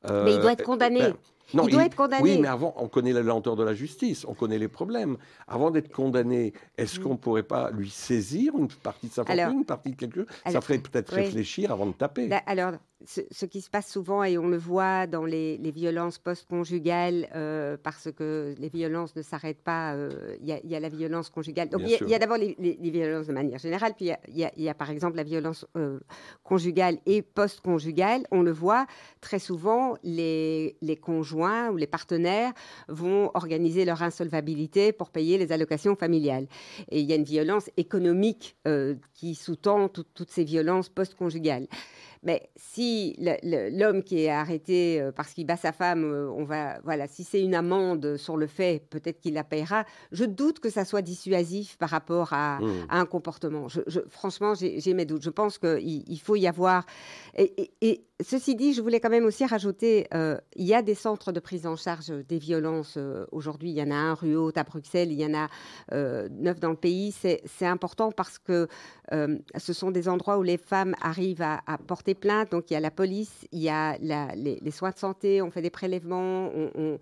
mais 0.08 0.34
il 0.34 0.40
doit 0.40 0.52
être 0.52 0.64
condamné. 0.64 1.00
Ben, 1.00 1.14
il 1.52 1.70
doit 1.70 1.84
être 1.84 1.96
condamné. 1.96 2.22
Oui, 2.22 2.38
mais 2.40 2.48
avant, 2.48 2.74
on 2.76 2.88
connaît 2.88 3.12
la 3.12 3.22
lenteur 3.22 3.56
de 3.56 3.64
la 3.64 3.74
justice, 3.74 4.24
on 4.26 4.34
connaît 4.34 4.58
les 4.58 4.68
problèmes. 4.68 5.16
Avant 5.46 5.70
d'être 5.70 5.92
condamné, 5.92 6.52
est-ce 6.78 7.00
qu'on 7.00 7.10
ne 7.10 7.18
pourrait 7.18 7.42
pas 7.42 7.70
lui 7.70 7.90
saisir 7.90 8.56
une 8.56 8.68
partie 8.68 9.08
de 9.08 9.12
sa 9.12 9.24
fortune, 9.24 9.58
une 9.58 9.64
partie 9.64 9.90
de 9.90 9.96
quelque 9.96 10.20
chose? 10.20 10.26
Ça 10.50 10.60
ferait 10.60 10.78
peut-être 10.78 11.12
réfléchir 11.12 11.72
avant 11.72 11.86
de 11.86 11.92
taper. 11.92 12.30
alors, 12.46 12.72
ce, 13.06 13.44
qui 13.46 13.60
se 13.60 13.70
passe 13.70 13.90
souvent, 13.90 14.24
et 14.24 14.38
on 14.38 14.48
le 14.48 14.56
voit 14.56 15.06
dans 15.06 15.24
les, 15.24 15.58
violences 15.74 16.18
post-conjugales, 16.18 17.28
euh, 17.34 17.76
parce 17.82 18.10
que 18.12 18.54
les 18.58 18.68
violences 18.68 19.14
ne 19.16 19.22
s'arrêtent 19.22 19.62
pas, 19.62 19.94
euh, 19.94 20.36
il 20.40 20.46
y, 20.46 20.74
a 20.74 20.80
la 20.80 20.88
violence 20.88 21.30
conjugale. 21.30 21.68
Donc, 21.68 21.82
il 21.84 22.08
y 22.08 22.14
a, 22.14 22.18
d'abord 22.18 22.36
les, 22.36 22.54
violences 22.80 23.26
de 23.26 23.32
manière 23.32 23.58
générale, 23.58 23.92
puis 23.96 24.10
il 24.28 24.50
y, 24.56 24.68
a 24.68 24.74
par 24.74 24.90
exemple 24.90 25.16
la 25.16 25.22
violence 25.22 25.66
euh, 25.76 25.98
conjugale 26.42 26.98
et 27.06 27.22
post-conjugale. 27.22 28.24
On 28.30 28.42
le 28.42 28.52
voit 28.52 28.86
très 29.20 29.38
souvent, 29.38 29.96
les, 30.02 30.76
les 30.80 30.96
conjoints 30.96 31.33
ou 31.34 31.76
les 31.76 31.86
partenaires 31.86 32.52
vont 32.88 33.30
organiser 33.34 33.84
leur 33.84 34.02
insolvabilité 34.02 34.92
pour 34.92 35.10
payer 35.10 35.38
les 35.38 35.52
allocations 35.52 35.96
familiales. 35.96 36.46
Et 36.90 37.00
il 37.00 37.06
y 37.06 37.12
a 37.12 37.16
une 37.16 37.24
violence 37.24 37.70
économique 37.76 38.56
qui 39.14 39.34
sous-tend 39.34 39.88
toutes 39.88 40.30
ces 40.30 40.44
violences 40.44 40.88
post-conjugales. 40.88 41.66
Mais 42.24 42.48
si 42.56 43.16
l'homme 43.42 44.02
qui 44.02 44.24
est 44.24 44.30
arrêté 44.30 45.00
euh, 45.00 45.12
parce 45.12 45.34
qu'il 45.34 45.46
bat 45.46 45.58
sa 45.58 45.72
femme, 45.72 46.04
euh, 46.04 46.30
on 46.30 46.44
va, 46.44 46.80
voilà, 46.82 47.06
si 47.06 47.22
c'est 47.22 47.42
une 47.42 47.54
amende 47.54 48.16
sur 48.16 48.38
le 48.38 48.46
fait, 48.46 48.82
peut-être 48.88 49.20
qu'il 49.20 49.34
la 49.34 49.44
payera. 49.44 49.84
Je 50.10 50.24
doute 50.24 50.58
que 50.58 50.70
ça 50.70 50.86
soit 50.86 51.02
dissuasif 51.02 51.76
par 51.76 51.90
rapport 51.90 52.32
à, 52.32 52.60
mmh. 52.60 52.86
un 52.88 53.04
comportement. 53.04 53.68
Je, 53.68 54.00
franchement, 54.08 54.54
j'ai 54.54 54.94
mes 54.94 55.04
doutes. 55.04 55.22
Je 55.22 55.30
pense 55.30 55.58
qu'il 55.58 56.04
il 56.06 56.18
faut 56.18 56.36
y 56.36 56.46
avoir. 56.46 56.86
Et, 57.36 58.04
ceci 58.22 58.54
dit, 58.54 58.72
je 58.72 58.80
voulais 58.80 59.00
quand 59.00 59.10
même 59.10 59.24
aussi 59.26 59.44
rajouter, 59.44 60.06
euh, 60.14 60.38
il 60.54 60.64
y 60.64 60.72
a 60.72 60.82
des 60.82 60.94
centres 60.94 61.32
de 61.32 61.40
prise 61.40 61.66
en 61.66 61.76
charge 61.76 62.10
des 62.26 62.38
violences 62.38 62.96
aujourd'hui. 63.32 63.70
Il 63.70 63.76
y 63.76 63.82
en 63.82 63.90
a 63.90 63.96
un 63.96 64.14
rue 64.14 64.36
Haute 64.36 64.56
à 64.56 64.64
Bruxelles, 64.64 65.12
il 65.12 65.20
y 65.20 65.26
en 65.26 65.34
a 65.34 65.48
neuf 66.28 66.58
dans 66.58 66.70
le 66.70 66.76
pays. 66.76 67.12
C'est 67.12 67.66
important 67.66 68.12
parce 68.12 68.38
que 68.38 68.68
ce 69.12 69.72
sont 69.72 69.90
des 69.90 70.08
endroits 70.08 70.38
où 70.38 70.42
les 70.42 70.56
femmes 70.56 70.94
arrivent 71.02 71.42
à, 71.42 71.60
à 71.66 71.76
porter 71.76 72.13
plaintes. 72.14 72.50
Donc, 72.50 72.70
il 72.70 72.74
y 72.74 72.76
a 72.76 72.80
la 72.80 72.90
police, 72.90 73.46
il 73.52 73.62
y 73.62 73.68
a 73.68 73.96
les, 73.98 74.70
soins 74.70 74.90
de 74.90 74.98
santé, 74.98 75.42
on 75.42 75.50
fait 75.50 75.62
des 75.62 75.70
prélèvements, 75.70 76.50
on, 76.54 76.98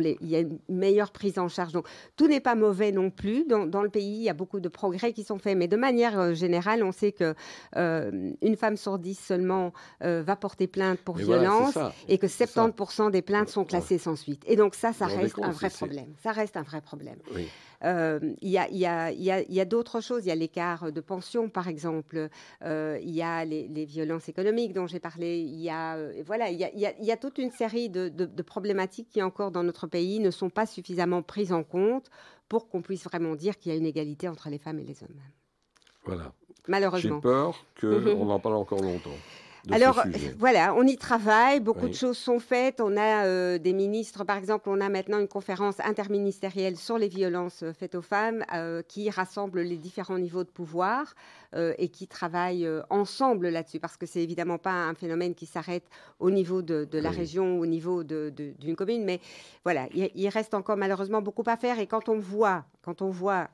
il 0.00 0.28
y 0.28 0.36
a 0.36 0.40
une 0.40 0.58
meilleure 0.68 1.10
prise 1.10 1.38
en 1.38 1.48
charge. 1.48 1.72
Donc, 1.72 1.86
tout 2.16 2.28
n'est 2.28 2.40
pas 2.40 2.54
mauvais 2.54 2.92
non 2.92 3.10
plus. 3.10 3.44
Dans, 3.46 3.82
le 3.82 3.88
pays, 3.88 4.16
il 4.16 4.22
y 4.22 4.28
a 4.28 4.34
beaucoup 4.34 4.60
de 4.60 4.68
progrès 4.68 5.12
qui 5.12 5.24
sont 5.24 5.38
faits. 5.38 5.56
Mais 5.56 5.68
de 5.68 5.76
manière 5.76 6.18
euh, 6.18 6.34
générale, 6.34 6.82
on 6.82 6.92
sait 6.92 7.12
que 7.12 7.34
euh, 7.76 8.32
une 8.42 8.56
femme 8.56 8.76
sur 8.76 8.98
dix 8.98 9.18
seulement 9.18 9.72
euh, 10.02 10.22
va 10.22 10.36
porter 10.36 10.66
plainte 10.66 11.00
pour 11.00 11.16
violence 11.16 11.78
et 12.08 12.18
que 12.18 12.26
70% 12.26 13.10
des 13.10 13.22
plaintes 13.22 13.48
sont 13.48 13.64
classées 13.64 13.98
sans 13.98 14.16
suite. 14.16 14.42
Et 14.46 14.56
donc, 14.56 14.74
ça, 14.74 14.92
ça 14.92 15.06
reste 15.06 15.38
un 15.42 15.50
vrai 15.50 15.70
problème. 15.70 16.14
Ça 16.22 16.32
reste 16.32 16.56
un 16.56 16.62
vrai 16.62 16.80
problème. 16.80 17.18
Il 17.82 18.32
y 18.42 18.58
a, 18.58 19.64
d'autres 19.64 20.00
choses. 20.00 20.24
Il 20.24 20.28
y 20.28 20.32
a 20.32 20.36
l'écart 20.36 20.92
de 20.92 21.00
pension, 21.00 21.48
par 21.48 21.68
exemple. 21.68 22.28
il 22.62 23.10
y 23.10 23.22
a 23.22 23.44
les, 23.44 23.68
les 23.68 23.84
violences 23.84 24.28
économique 24.36 24.74
dont 24.74 24.86
j'ai 24.86 25.00
parlé. 25.00 25.38
Il 25.38 25.60
y 25.60 25.70
a, 25.70 25.96
euh, 25.96 26.22
voilà, 26.26 26.50
il 26.50 26.58
y 26.60 27.10
a, 27.10 27.16
toute 27.16 27.38
une 27.38 27.50
série 27.50 27.88
de, 27.88 28.42
problématiques 28.42 29.08
qui 29.08 29.22
encore 29.22 29.50
dans 29.50 29.62
notre 29.62 29.86
pays 29.86 30.20
ne 30.20 30.30
sont 30.30 30.50
pas 30.50 30.66
suffisamment 30.66 31.22
prises 31.22 31.52
en 31.52 31.64
compte 31.64 32.10
pour 32.48 32.68
qu'on 32.68 32.82
puisse 32.82 33.04
vraiment 33.04 33.34
dire 33.34 33.58
qu'il 33.58 33.72
y 33.72 33.74
a 33.74 33.78
une 33.78 33.86
égalité 33.86 34.28
entre 34.28 34.50
les 34.50 34.58
femmes 34.58 34.78
et 34.78 34.84
les 34.84 35.02
hommes. 35.02 35.20
Voilà. 36.04 36.32
Malheureusement. 36.68 37.16
J'ai 37.16 37.22
peur 37.22 37.64
qu'on 37.80 38.30
en 38.30 38.38
parle 38.38 38.56
encore 38.56 38.82
longtemps. 38.82 39.10
Alors 39.72 40.04
voilà, 40.38 40.74
on 40.76 40.84
y 40.84 40.96
travaille, 40.96 41.60
beaucoup 41.60 41.88
de 41.88 41.94
choses 41.94 42.16
sont 42.16 42.38
faites. 42.38 42.80
On 42.80 42.96
a 42.96 43.24
euh, 43.26 43.58
des 43.58 43.72
ministres, 43.72 44.24
par 44.24 44.36
exemple, 44.36 44.68
on 44.68 44.80
a 44.80 44.88
maintenant 44.88 45.18
une 45.18 45.28
conférence 45.28 45.80
interministérielle 45.80 46.76
sur 46.76 46.98
les 46.98 47.08
violences 47.08 47.62
euh, 47.62 47.72
faites 47.72 47.96
aux 47.96 48.02
femmes 48.02 48.44
euh, 48.54 48.82
qui 48.86 49.10
rassemble 49.10 49.60
les 49.62 49.76
différents 49.76 50.18
niveaux 50.18 50.44
de 50.44 50.50
pouvoir 50.50 51.14
et 51.78 51.88
qui 51.88 52.06
travaille 52.06 52.68
ensemble 52.90 53.48
là-dessus, 53.48 53.80
parce 53.80 53.96
que 53.96 54.04
c'est 54.04 54.22
évidemment 54.22 54.58
pas 54.58 54.72
un 54.72 54.94
phénomène 54.94 55.34
qui 55.34 55.46
s'arrête 55.46 55.84
au 56.18 56.30
niveau 56.30 56.60
de, 56.60 56.86
la 56.92 57.08
région, 57.08 57.58
au 57.58 57.64
niveau 57.64 58.04
d'une 58.04 58.76
commune, 58.76 59.04
mais 59.06 59.20
voilà, 59.64 59.88
il, 59.94 60.10
il, 60.14 60.28
reste 60.28 60.52
encore 60.52 60.76
malheureusement 60.76 61.22
beaucoup 61.22 61.44
à 61.46 61.56
faire. 61.56 61.78
Et 61.78 61.86
quand 61.86 62.10
on 62.10 62.18
voit, 62.18 62.66
quand 62.82 63.00
on 63.00 63.08
voit 63.08 63.48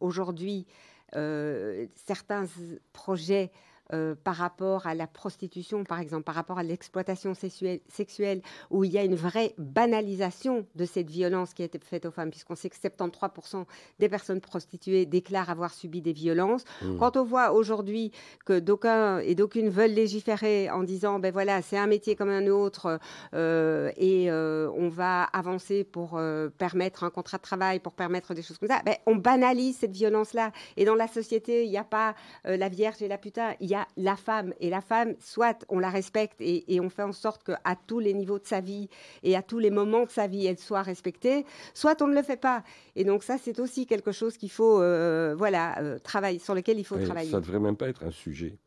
aujourd'hui 0.00 0.66
certains 1.12 2.46
projets 2.94 3.50
euh, 3.92 4.14
par 4.24 4.36
rapport 4.36 4.86
à 4.86 4.94
la 4.94 5.06
prostitution, 5.06 5.84
par 5.84 6.00
exemple, 6.00 6.24
par 6.24 6.34
rapport 6.34 6.58
à 6.58 6.62
l'exploitation 6.62 7.34
sexuelle, 7.34 8.40
où 8.70 8.84
il 8.84 8.90
y 8.90 8.96
a 8.96 9.04
une 9.04 9.14
vraie 9.14 9.54
banalisation 9.58 10.66
de 10.76 10.86
cette 10.86 11.10
violence 11.10 11.52
qui 11.52 11.60
a 11.60 11.66
été 11.66 11.78
faite 11.78 12.06
aux 12.06 12.10
femmes, 12.10 12.30
puisqu'on 12.30 12.54
sait 12.54 12.70
que 12.70 12.76
73% 12.76 13.66
des 13.98 14.08
personnes 14.08 14.40
prostituées 14.40 15.04
déclarent 15.04 15.50
avoir 15.50 15.74
subi 15.74 16.00
des 16.00 16.14
violences. 16.14 16.64
Mmh. 16.80 16.96
Quand 16.96 17.18
on 17.18 17.24
voit 17.24 17.52
aujourd'hui 17.52 18.12
que 18.46 18.58
d'aucuns 18.60 19.18
et 19.18 19.34
d'aucunes 19.34 19.68
veulent 19.68 19.92
légiférer 19.92 20.70
en 20.70 20.84
disant, 20.84 21.18
ben 21.18 21.30
voilà, 21.30 21.60
c'est 21.60 21.76
un 21.76 21.86
métier 21.86 22.16
comme 22.16 22.30
un 22.30 22.46
autre, 22.46 22.98
euh, 23.34 23.92
et 23.98 24.30
euh, 24.30 24.70
on 24.74 24.88
va 24.88 25.24
avancer 25.24 25.84
pour 25.84 26.18
permettre 26.56 27.04
un 27.04 27.10
contrat 27.10 27.36
de 27.36 27.42
travail, 27.42 27.78
pour 27.78 27.92
permettre 27.92 28.32
des 28.32 28.42
choses 28.42 28.56
comme 28.56 28.70
ça, 28.70 28.80
ben, 28.86 28.94
on 29.04 29.16
banalise 29.16 29.76
cette 29.76 29.92
violence-là. 29.92 30.50
Et 30.78 30.86
dans 30.86 30.94
la 30.94 31.08
société, 31.08 31.64
il 31.64 31.70
n'y 31.70 31.76
a 31.76 31.84
pas 31.84 32.14
la 32.44 32.70
vierge 32.70 33.02
et 33.02 33.08
la 33.08 33.18
putain, 33.18 33.54
il 33.60 33.68
y 33.68 33.74
a 33.74 33.81
la 33.96 34.16
femme. 34.16 34.52
Et 34.60 34.70
la 34.70 34.80
femme, 34.80 35.14
soit 35.20 35.64
on 35.68 35.78
la 35.78 35.90
respecte 35.90 36.36
et, 36.40 36.80
on 36.80 36.88
fait 36.88 37.02
en 37.02 37.12
sorte 37.12 37.44
qu'à 37.44 37.76
tous 37.86 37.98
les 37.98 38.14
niveaux 38.14 38.38
de 38.38 38.46
sa 38.46 38.60
vie 38.60 38.88
et 39.22 39.36
à 39.36 39.42
tous 39.42 39.58
les 39.58 39.70
moments 39.70 40.04
de 40.04 40.10
sa 40.10 40.26
vie, 40.26 40.46
elle 40.46 40.58
soit 40.58 40.82
respectée, 40.82 41.44
soit 41.74 42.00
on 42.02 42.06
ne 42.06 42.14
le 42.14 42.22
fait 42.22 42.36
pas. 42.36 42.64
Et 42.96 43.04
donc 43.04 43.22
ça, 43.22 43.38
c'est 43.38 43.60
aussi 43.60 43.86
quelque 43.86 44.12
chose 44.12 44.36
qu'il 44.36 44.50
faut, 44.50 44.80
euh, 44.80 45.34
voilà, 45.36 45.78
euh, 45.80 45.98
travailler, 45.98 46.38
sur 46.38 46.54
lequel 46.54 46.78
il 46.78 46.84
faut 46.84 46.98
travailler. 46.98 47.30
Ça 47.30 47.38
ne 47.38 47.42
devrait 47.42 47.60
même 47.60 47.76
pas 47.76 47.88
être 47.88 48.04
un 48.04 48.10
sujet. 48.10 48.58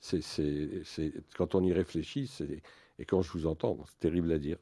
C'est, 0.00 0.20
quand 1.36 1.54
on 1.54 1.62
y 1.62 1.72
réfléchit, 1.72 2.30
et 2.98 3.04
quand 3.04 3.22
je 3.22 3.32
vous 3.32 3.46
entends, 3.46 3.78
c'est 3.86 4.00
terrible 4.00 4.32
à 4.32 4.38
dire. 4.38 4.58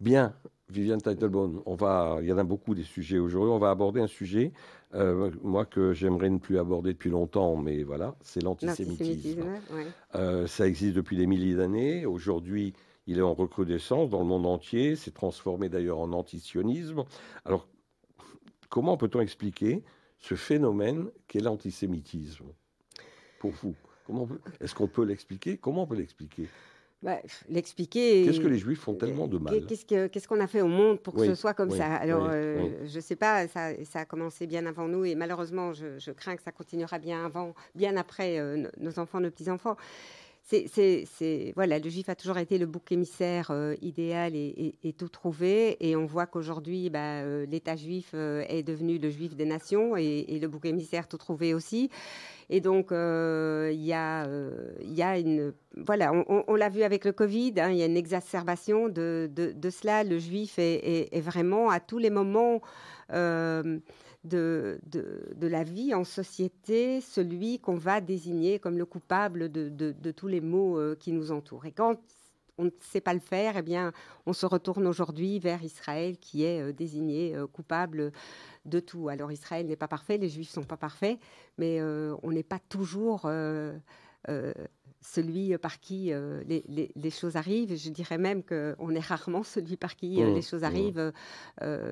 Bien, 0.00 0.34
Viviane 0.72 1.00
Teitelbaum, 1.00 1.62
on 1.66 1.74
va, 1.74 2.18
il 2.22 2.28
y 2.28 2.32
en 2.32 2.38
a 2.38 2.44
beaucoup 2.44 2.74
des 2.74 2.82
sujets 2.82 3.18
aujourd'hui. 3.18 3.52
On 3.52 3.58
va 3.58 3.70
aborder 3.70 4.00
un 4.00 4.06
sujet, 4.06 4.52
euh, 4.94 5.30
moi, 5.42 5.66
que 5.66 5.92
j'aimerais 5.92 6.30
ne 6.30 6.38
plus 6.38 6.58
aborder 6.58 6.92
depuis 6.94 7.10
longtemps, 7.10 7.56
mais 7.56 7.82
voilà, 7.82 8.16
c'est 8.22 8.42
l'antisémitisme. 8.42 9.44
Euh, 10.14 10.46
ça 10.46 10.66
existe 10.66 10.94
depuis 10.94 11.16
des 11.16 11.26
milliers 11.26 11.54
d'années. 11.54 12.06
Aujourd'hui, 12.06 12.72
il 13.06 13.18
est 13.18 13.22
en 13.22 13.34
recrudescence 13.34 14.10
dans 14.10 14.20
le 14.20 14.26
monde 14.26 14.46
entier. 14.46 14.96
C'est 14.96 15.12
transformé 15.12 15.68
d'ailleurs 15.68 15.98
en 15.98 16.12
antisionisme. 16.12 17.04
Alors, 17.44 17.68
comment 18.68 18.96
peut-on 18.96 19.20
expliquer 19.20 19.84
ce 20.18 20.34
phénomène 20.34 21.08
qu'est 21.28 21.40
l'antisémitisme? 21.40 22.46
Pour 23.38 23.50
vous 23.50 23.74
Est-ce 24.60 24.74
qu'on 24.74 24.88
peut 24.88 25.04
l'expliquer? 25.04 25.58
Comment 25.58 25.82
on 25.82 25.86
peut 25.86 25.96
l'expliquer? 25.96 26.48
Bah, 27.02 27.18
l'expliquer. 27.48 28.24
Qu'est-ce 28.24 28.40
que 28.40 28.46
les 28.46 28.58
Juifs 28.58 28.80
font 28.80 28.94
tellement 28.94 29.26
de 29.26 29.38
mal 29.38 29.66
Qu'est-ce 29.66 30.28
qu'on 30.28 30.40
a 30.40 30.46
fait 30.46 30.60
au 30.60 30.68
monde 30.68 31.00
pour 31.00 31.14
que 31.14 31.26
ce 31.26 31.34
soit 31.34 31.54
comme 31.54 31.70
ça? 31.70 31.94
Alors, 31.96 32.28
euh, 32.30 32.68
je 32.86 32.96
ne 32.96 33.00
sais 33.00 33.16
pas, 33.16 33.48
ça, 33.48 33.70
ça, 33.84 34.00
a 34.00 34.04
commencé 34.04 34.46
bien 34.46 34.66
avant 34.66 34.86
nous 34.86 35.04
et 35.04 35.14
malheureusement, 35.14 35.72
je, 35.72 36.10
crains 36.12 36.36
que 36.36 36.42
ça 36.42 36.52
continuera 36.52 36.98
bien 36.98 37.24
avant, 37.24 37.54
bien 37.74 37.96
après 37.96 38.38
euh, 38.38 38.68
nos 38.78 38.98
enfants, 38.98 39.20
nos 39.20 39.30
petits-enfants. 39.30 39.76
C'est, 40.44 41.52
voilà, 41.54 41.78
le 41.78 41.88
juif 41.88 42.08
a 42.08 42.14
toujours 42.14 42.38
été 42.38 42.58
le 42.58 42.66
bouc 42.66 42.92
émissaire 42.92 43.50
euh, 43.50 43.74
idéal 43.80 44.34
et, 44.34 44.94
tout 44.98 45.08
trouvé. 45.08 45.76
Et 45.80 45.96
on 45.96 46.04
voit 46.04 46.26
qu'aujourd'hui, 46.26 46.90
bah, 46.90 47.24
l'État 47.46 47.76
juif 47.76 48.14
est 48.14 48.62
devenu 48.62 48.98
le 48.98 49.08
juif 49.10 49.34
des 49.34 49.46
nations 49.46 49.96
et, 49.96 50.38
le 50.40 50.48
bouc 50.48 50.66
émissaire 50.66 51.08
tout 51.08 51.18
trouvé 51.18 51.54
aussi. 51.54 51.90
Et 52.52 52.60
donc, 52.60 52.92
euh, 52.92 53.70
il 53.72 53.82
y, 53.82 53.94
a, 53.94 54.26
euh, 54.26 54.74
y 54.82 55.02
a 55.02 55.18
une. 55.18 55.54
Voilà, 55.74 56.12
on, 56.12 56.54
l'a 56.54 56.68
vu 56.68 56.82
avec 56.82 57.06
le 57.06 57.12
Covid, 57.12 57.54
hein, 57.56 57.70
il 57.70 57.78
y 57.78 57.82
a 57.82 57.86
une 57.86 57.96
exacerbation 57.96 58.90
de, 58.90 59.30
de, 59.34 59.70
cela. 59.70 60.04
Le 60.04 60.18
juif 60.18 60.56
est, 60.58 61.20
vraiment 61.20 61.70
à 61.70 61.80
tous 61.80 61.96
les 61.96 62.10
moments. 62.10 62.60
Euh, 63.10 63.78
de, 64.24 64.80
de, 64.86 65.46
la 65.46 65.64
vie 65.64 65.94
en 65.94 66.04
société, 66.04 67.00
celui 67.00 67.58
qu'on 67.58 67.74
va 67.74 68.00
désigner 68.00 68.58
comme 68.58 68.78
le 68.78 68.86
coupable 68.86 69.50
de, 69.50 69.68
de 69.68 70.10
tous 70.12 70.28
les 70.28 70.40
maux 70.40 70.78
qui 71.00 71.12
nous 71.12 71.32
entourent. 71.32 71.66
Et 71.66 71.72
quand 71.72 71.96
on 72.58 72.64
ne 72.64 72.70
sait 72.80 73.00
pas 73.00 73.14
le 73.14 73.20
faire, 73.20 73.56
eh 73.56 73.62
bien, 73.62 73.92
on 74.26 74.32
se 74.32 74.46
retourne 74.46 74.86
aujourd'hui 74.86 75.40
vers 75.40 75.62
Israël 75.64 76.18
qui 76.18 76.44
est 76.44 76.72
désigné 76.72 77.36
coupable 77.52 78.12
de 78.64 78.80
tout. 78.80 79.08
Alors 79.08 79.32
Israël 79.32 79.66
n'est 79.66 79.76
pas 79.76 79.88
parfait, 79.88 80.18
les 80.18 80.28
Juifs 80.28 80.50
sont 80.50 80.62
pas 80.62 80.76
parfaits, 80.76 81.18
mais 81.58 81.80
euh, 81.80 82.14
on 82.22 82.30
n'est 82.30 82.42
pas 82.42 82.58
toujours 82.68 83.22
euh, 83.24 83.76
euh, 84.28 84.52
celui 85.02 85.56
par 85.58 85.80
qui 85.80 86.12
les, 86.46 87.10
choses 87.10 87.36
arrivent. 87.36 87.76
Je 87.76 87.90
dirais 87.90 88.18
même 88.18 88.42
qu'on 88.42 88.94
est 88.94 89.00
rarement 89.00 89.42
celui 89.42 89.76
par 89.76 89.96
qui 89.96 90.22
mmh, 90.22 90.34
les 90.34 90.42
choses 90.42 90.62
mmh. 90.62 90.64
arrivent, 90.64 91.12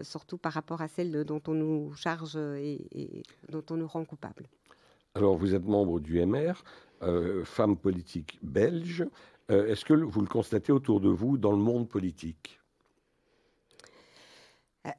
surtout 0.02 0.38
par 0.38 0.52
rapport 0.52 0.80
à 0.80 0.88
celles 0.88 1.24
dont 1.24 1.42
on 1.48 1.54
nous 1.54 1.92
charge 1.94 2.36
et, 2.36 3.22
dont 3.48 3.64
on 3.70 3.76
nous 3.76 3.88
rend 3.88 4.04
coupable. 4.04 4.46
Alors 5.14 5.36
vous 5.36 5.54
êtes 5.54 5.64
membre 5.64 6.00
du 6.00 6.24
MR, 6.24 6.62
femme 7.44 7.76
politique 7.76 8.38
belge. 8.42 9.04
Est-ce 9.48 9.84
que 9.84 9.94
vous 9.94 10.20
le 10.20 10.28
constatez 10.28 10.72
autour 10.72 11.00
de 11.00 11.08
vous 11.08 11.36
dans 11.36 11.52
le 11.52 11.58
monde 11.58 11.88
politique? 11.88 12.59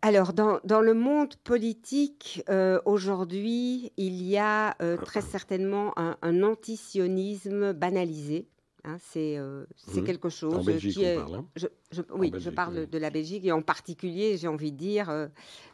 Alors, 0.01 0.33
dans, 0.33 0.81
le 0.81 0.93
monde 0.93 1.35
politique, 1.37 2.43
euh, 2.49 2.79
aujourd'hui, 2.85 3.91
il 3.97 4.21
y 4.21 4.37
a 4.37 4.75
euh, 4.81 4.97
très 4.97 5.21
certainement 5.21 5.93
un, 5.97 6.43
antisionisme 6.43 7.73
banalisé. 7.73 8.47
Hein, 8.83 8.97
c'est 8.99 9.37
euh, 9.37 9.65
mmh. 9.93 10.03
quelque 10.03 10.29
chose 10.29 10.55
en 10.55 10.63
Belgique, 10.63 10.93
qui 10.93 11.03
est. 11.03 11.17
On 11.17 11.25
parle, 11.25 11.35
hein. 11.35 12.03
oui, 12.15 12.31
je 12.35 12.49
parle 12.49 12.87
de, 12.87 12.97
la 12.97 13.11
Belgique 13.11 13.45
et 13.45 13.51
en 13.51 13.61
particulier, 13.61 14.37
j'ai 14.37 14.47
envie 14.47 14.71
de 14.71 14.77
dire, 14.77 15.29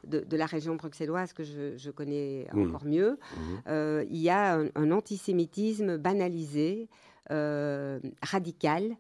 de, 0.06 0.38
la 0.38 0.46
région 0.46 0.76
bruxelloise 0.76 1.32
que 1.34 1.44
je, 1.44 1.90
connais 1.92 2.48
mmh. 2.54 2.68
encore 2.68 2.86
mieux. 2.86 3.20
Mmh. 3.38 4.04
il 4.10 4.18
y 4.18 4.30
a 4.30 4.56
un, 4.76 4.92
antisémitisme 4.92 5.98
banalisé, 5.98 6.88
radical, 7.30 8.96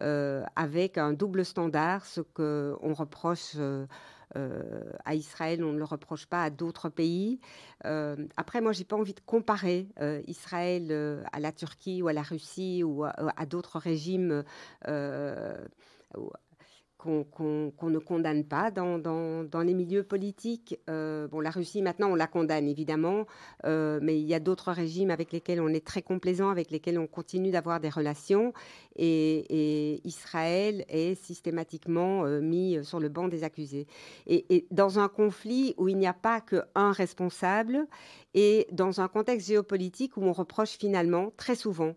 avec 0.00 0.98
un 0.98 1.12
double 1.12 1.44
standard, 1.44 2.06
ce 2.06 2.20
qu'on 2.20 2.94
reproche 2.94 3.56
à 4.34 5.14
Israël, 5.14 5.62
on 5.64 5.72
ne 5.72 5.78
le 5.78 5.84
reproche 5.84 6.26
pas 6.26 6.44
à 6.44 6.50
d'autres 6.50 6.88
pays. 6.88 7.40
après, 8.36 8.60
moi, 8.60 8.72
j'ai 8.72 8.84
pas 8.84 8.96
envie 8.96 9.14
de 9.14 9.20
comparer 9.20 9.88
Israël 10.26 11.24
à 11.32 11.40
la 11.40 11.52
Turquie 11.52 12.02
ou 12.02 12.08
à 12.08 12.12
la 12.12 12.22
Russie 12.22 12.82
ou 12.82 13.04
à, 13.04 13.46
d'autres 13.46 13.78
régimes 13.78 14.44
qu'on 17.02 17.90
ne 17.90 17.98
condamne 17.98 18.44
pas 18.44 18.70
dans, 18.70 19.62
les 19.64 19.74
milieux 19.74 20.04
politiques. 20.04 20.78
Euh, 20.88 21.26
bon, 21.28 21.40
la 21.40 21.50
Russie, 21.50 21.82
maintenant, 21.82 22.10
on 22.10 22.14
la 22.14 22.26
condamne, 22.26 22.68
évidemment, 22.68 23.26
euh, 23.64 23.98
mais 24.02 24.20
il 24.20 24.26
y 24.26 24.34
a 24.34 24.40
d'autres 24.40 24.70
régimes 24.72 25.10
avec 25.10 25.32
lesquels 25.32 25.60
on 25.60 25.68
est 25.68 25.84
très 25.84 26.02
complaisant, 26.02 26.50
avec 26.50 26.70
lesquels 26.70 26.98
on 26.98 27.06
continue 27.06 27.50
d'avoir 27.50 27.80
des 27.80 27.88
relations, 27.88 28.52
et, 28.96 30.00
Israël 30.04 30.84
est 30.88 31.14
systématiquement 31.14 32.24
euh, 32.24 32.40
mis 32.40 32.78
sur 32.84 33.00
le 33.00 33.08
banc 33.08 33.28
des 33.28 33.44
accusés. 33.44 33.86
Et, 34.26 34.54
et 34.54 34.66
dans 34.70 34.98
un 34.98 35.08
conflit 35.08 35.74
où 35.78 35.88
il 35.88 35.96
n'y 35.96 36.06
a 36.06 36.14
pas 36.14 36.40
qu'un 36.40 36.92
responsable, 36.92 37.86
et 38.34 38.66
dans 38.72 39.00
un 39.00 39.08
contexte 39.08 39.48
géopolitique 39.48 40.16
où 40.16 40.22
on 40.22 40.32
reproche 40.32 40.78
finalement, 40.78 41.32
très 41.36 41.54
souvent, 41.54 41.94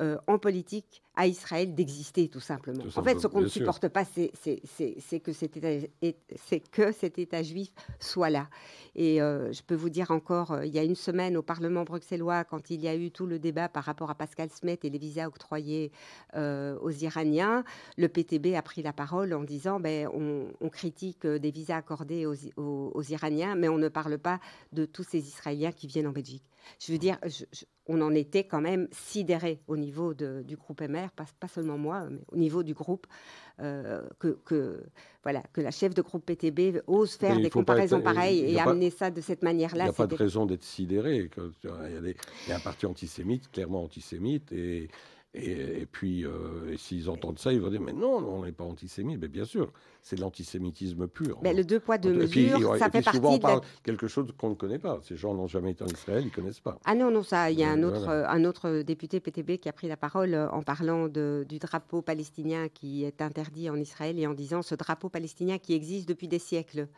euh, 0.00 0.16
en 0.28 0.38
politique 0.38 1.02
à 1.16 1.26
Israël 1.26 1.74
d'exister, 1.74 2.28
tout 2.28 2.38
simplement. 2.38 2.84
en 2.94 3.02
fait, 3.02 3.18
ce 3.18 3.26
qu'on 3.26 3.40
ne 3.40 3.48
supporte 3.48 3.88
pas, 3.88 4.04
c'est 4.04 4.30
que, 5.20 5.32
cet 6.92 7.18
état, 7.18 7.42
juif 7.42 7.70
soit 7.98 8.30
là. 8.30 8.48
Et 8.94 9.20
euh, 9.20 9.52
je 9.52 9.62
peux 9.62 9.74
vous 9.74 9.90
dire 9.90 10.12
encore, 10.12 10.52
euh, 10.52 10.66
il 10.66 10.72
y 10.72 10.78
a 10.78 10.84
une 10.84 10.94
semaine 10.94 11.36
au 11.36 11.42
Parlement 11.42 11.82
bruxellois, 11.82 12.44
quand 12.44 12.70
il 12.70 12.80
y 12.80 12.86
a 12.86 12.94
eu 12.94 13.10
tout 13.10 13.26
le 13.26 13.40
débat 13.40 13.68
par 13.68 13.82
rapport 13.82 14.10
à 14.10 14.14
Pascal 14.14 14.50
Smet 14.50 14.78
et 14.84 14.90
les 14.90 14.98
visas 14.98 15.26
octroyés 15.26 15.90
aux 16.36 16.90
Iraniens, 16.90 17.64
le 17.96 18.08
PTB 18.08 18.54
a 18.54 18.62
pris 18.62 18.82
la 18.82 18.92
parole 18.92 19.34
en 19.34 19.42
disant 19.42 19.80
ben, 19.80 20.08
on, 20.14 20.68
critique 20.68 21.26
des 21.26 21.50
visas 21.50 21.78
accordés 21.78 22.26
aux, 22.26 23.02
Iraniens, 23.02 23.56
mais 23.56 23.68
on 23.68 23.78
ne 23.78 23.88
parle 23.88 24.18
pas 24.18 24.38
de 24.72 24.84
tous 24.84 25.02
ces 25.02 25.18
Israéliens 25.18 25.72
qui 25.72 25.88
viennent 25.88 26.06
en 26.06 26.12
Belgique. 26.12 26.44
Je 26.78 26.92
veux 26.92 26.98
dire, 26.98 27.18
on 27.88 28.00
en 28.02 28.14
était 28.14 28.44
quand 28.44 28.60
même 28.60 28.86
sidéré 28.92 29.60
au 29.66 29.76
niveau 29.76 30.14
du 30.14 30.56
groupe 30.56 30.80
MR, 30.82 31.08
pas, 31.10 31.48
seulement 31.48 31.78
moi, 31.78 32.06
mais 32.10 32.20
au 32.30 32.36
niveau 32.36 32.62
du 32.62 32.74
groupe, 32.74 33.06
euh, 33.60 34.02
que, 34.18 34.82
voilà, 35.22 35.42
que 35.52 35.60
la 35.60 35.70
chef 35.70 35.94
de 35.94 36.02
groupe 36.02 36.24
PTB 36.24 36.80
ose 36.86 37.16
faire 37.16 37.40
des 37.40 37.50
comparaisons 37.50 38.00
pareilles 38.00 38.40
et 38.40 38.60
amener 38.60 38.90
ça 38.90 39.10
de 39.10 39.20
cette 39.20 39.42
manière-là. 39.42 39.84
Il 39.84 39.88
n'y 39.88 39.90
a 39.90 39.94
pas 39.94 40.06
de 40.06 40.14
raison 40.14 40.46
d'être 40.46 40.62
sidéré. 40.62 41.30
Il 41.64 42.14
y, 42.48 42.52
a 42.52 42.56
un 42.56 42.60
parti 42.60 42.86
antisémite, 42.86 43.50
clairement 43.50 43.82
antisémite, 43.82 44.52
et 44.52 44.88
et, 45.34 45.86
puis, 45.86 46.24
euh, 46.24 46.74
s'ils 46.78 47.10
entendent 47.10 47.38
ça, 47.38 47.52
ils 47.52 47.60
vont 47.60 47.68
dire 47.68 47.82
Mais 47.82 47.92
non, 47.92 48.16
on 48.16 48.44
n'est 48.44 48.52
pas 48.52 48.64
antisémite. 48.64 49.20
Mais 49.20 49.28
bien 49.28 49.44
sûr, 49.44 49.70
c'est 50.00 50.16
de 50.16 50.22
l'antisémitisme 50.22 51.06
pur. 51.06 51.38
Mais 51.42 51.52
le 51.52 51.64
deux 51.64 51.80
poids, 51.80 51.98
deux 51.98 52.14
mesures, 52.14 52.76
ça 52.78 52.90
fait 52.90 53.02
partie. 53.02 53.18
Souvent, 53.18 53.34
on 53.34 53.38
parle 53.38 53.60
quelque 53.82 54.08
chose 54.08 54.32
qu'on 54.38 54.50
ne 54.50 54.54
connaît 54.54 54.78
pas. 54.78 55.00
Ces 55.02 55.16
gens 55.16 55.34
n'ont 55.34 55.46
jamais 55.46 55.72
été 55.72 55.84
en 55.84 55.88
Israël, 55.88 56.22
ils 56.22 56.30
ne 56.30 56.34
connaissent 56.34 56.60
pas. 56.60 56.78
Ah 56.86 56.94
non, 56.94 57.10
non, 57.10 57.22
ça. 57.22 57.50
Il 57.50 57.58
y 57.58 57.64
a 57.64 57.70
un, 57.70 57.82
autre, 57.82 58.08
un 58.08 58.44
autre 58.44 58.80
député 58.80 59.20
PTB 59.20 59.58
qui 59.58 59.68
a 59.68 59.72
pris 59.72 59.86
la 59.86 59.98
parole 59.98 60.32
euh, 60.32 60.48
en 60.50 60.62
parlant 60.62 61.08
de, 61.08 61.44
du 61.46 61.58
drapeau 61.58 62.00
palestinien 62.00 62.68
qui 62.68 63.04
est 63.04 63.20
interdit 63.20 63.68
en 63.68 63.76
Israël 63.76 64.18
et 64.18 64.26
en 64.26 64.34
disant 64.34 64.62
Ce 64.62 64.74
drapeau 64.74 65.10
palestinien 65.10 65.58
qui 65.58 65.74
existe 65.74 66.08
depuis 66.08 66.28
des 66.28 66.38
siècles. 66.38 66.88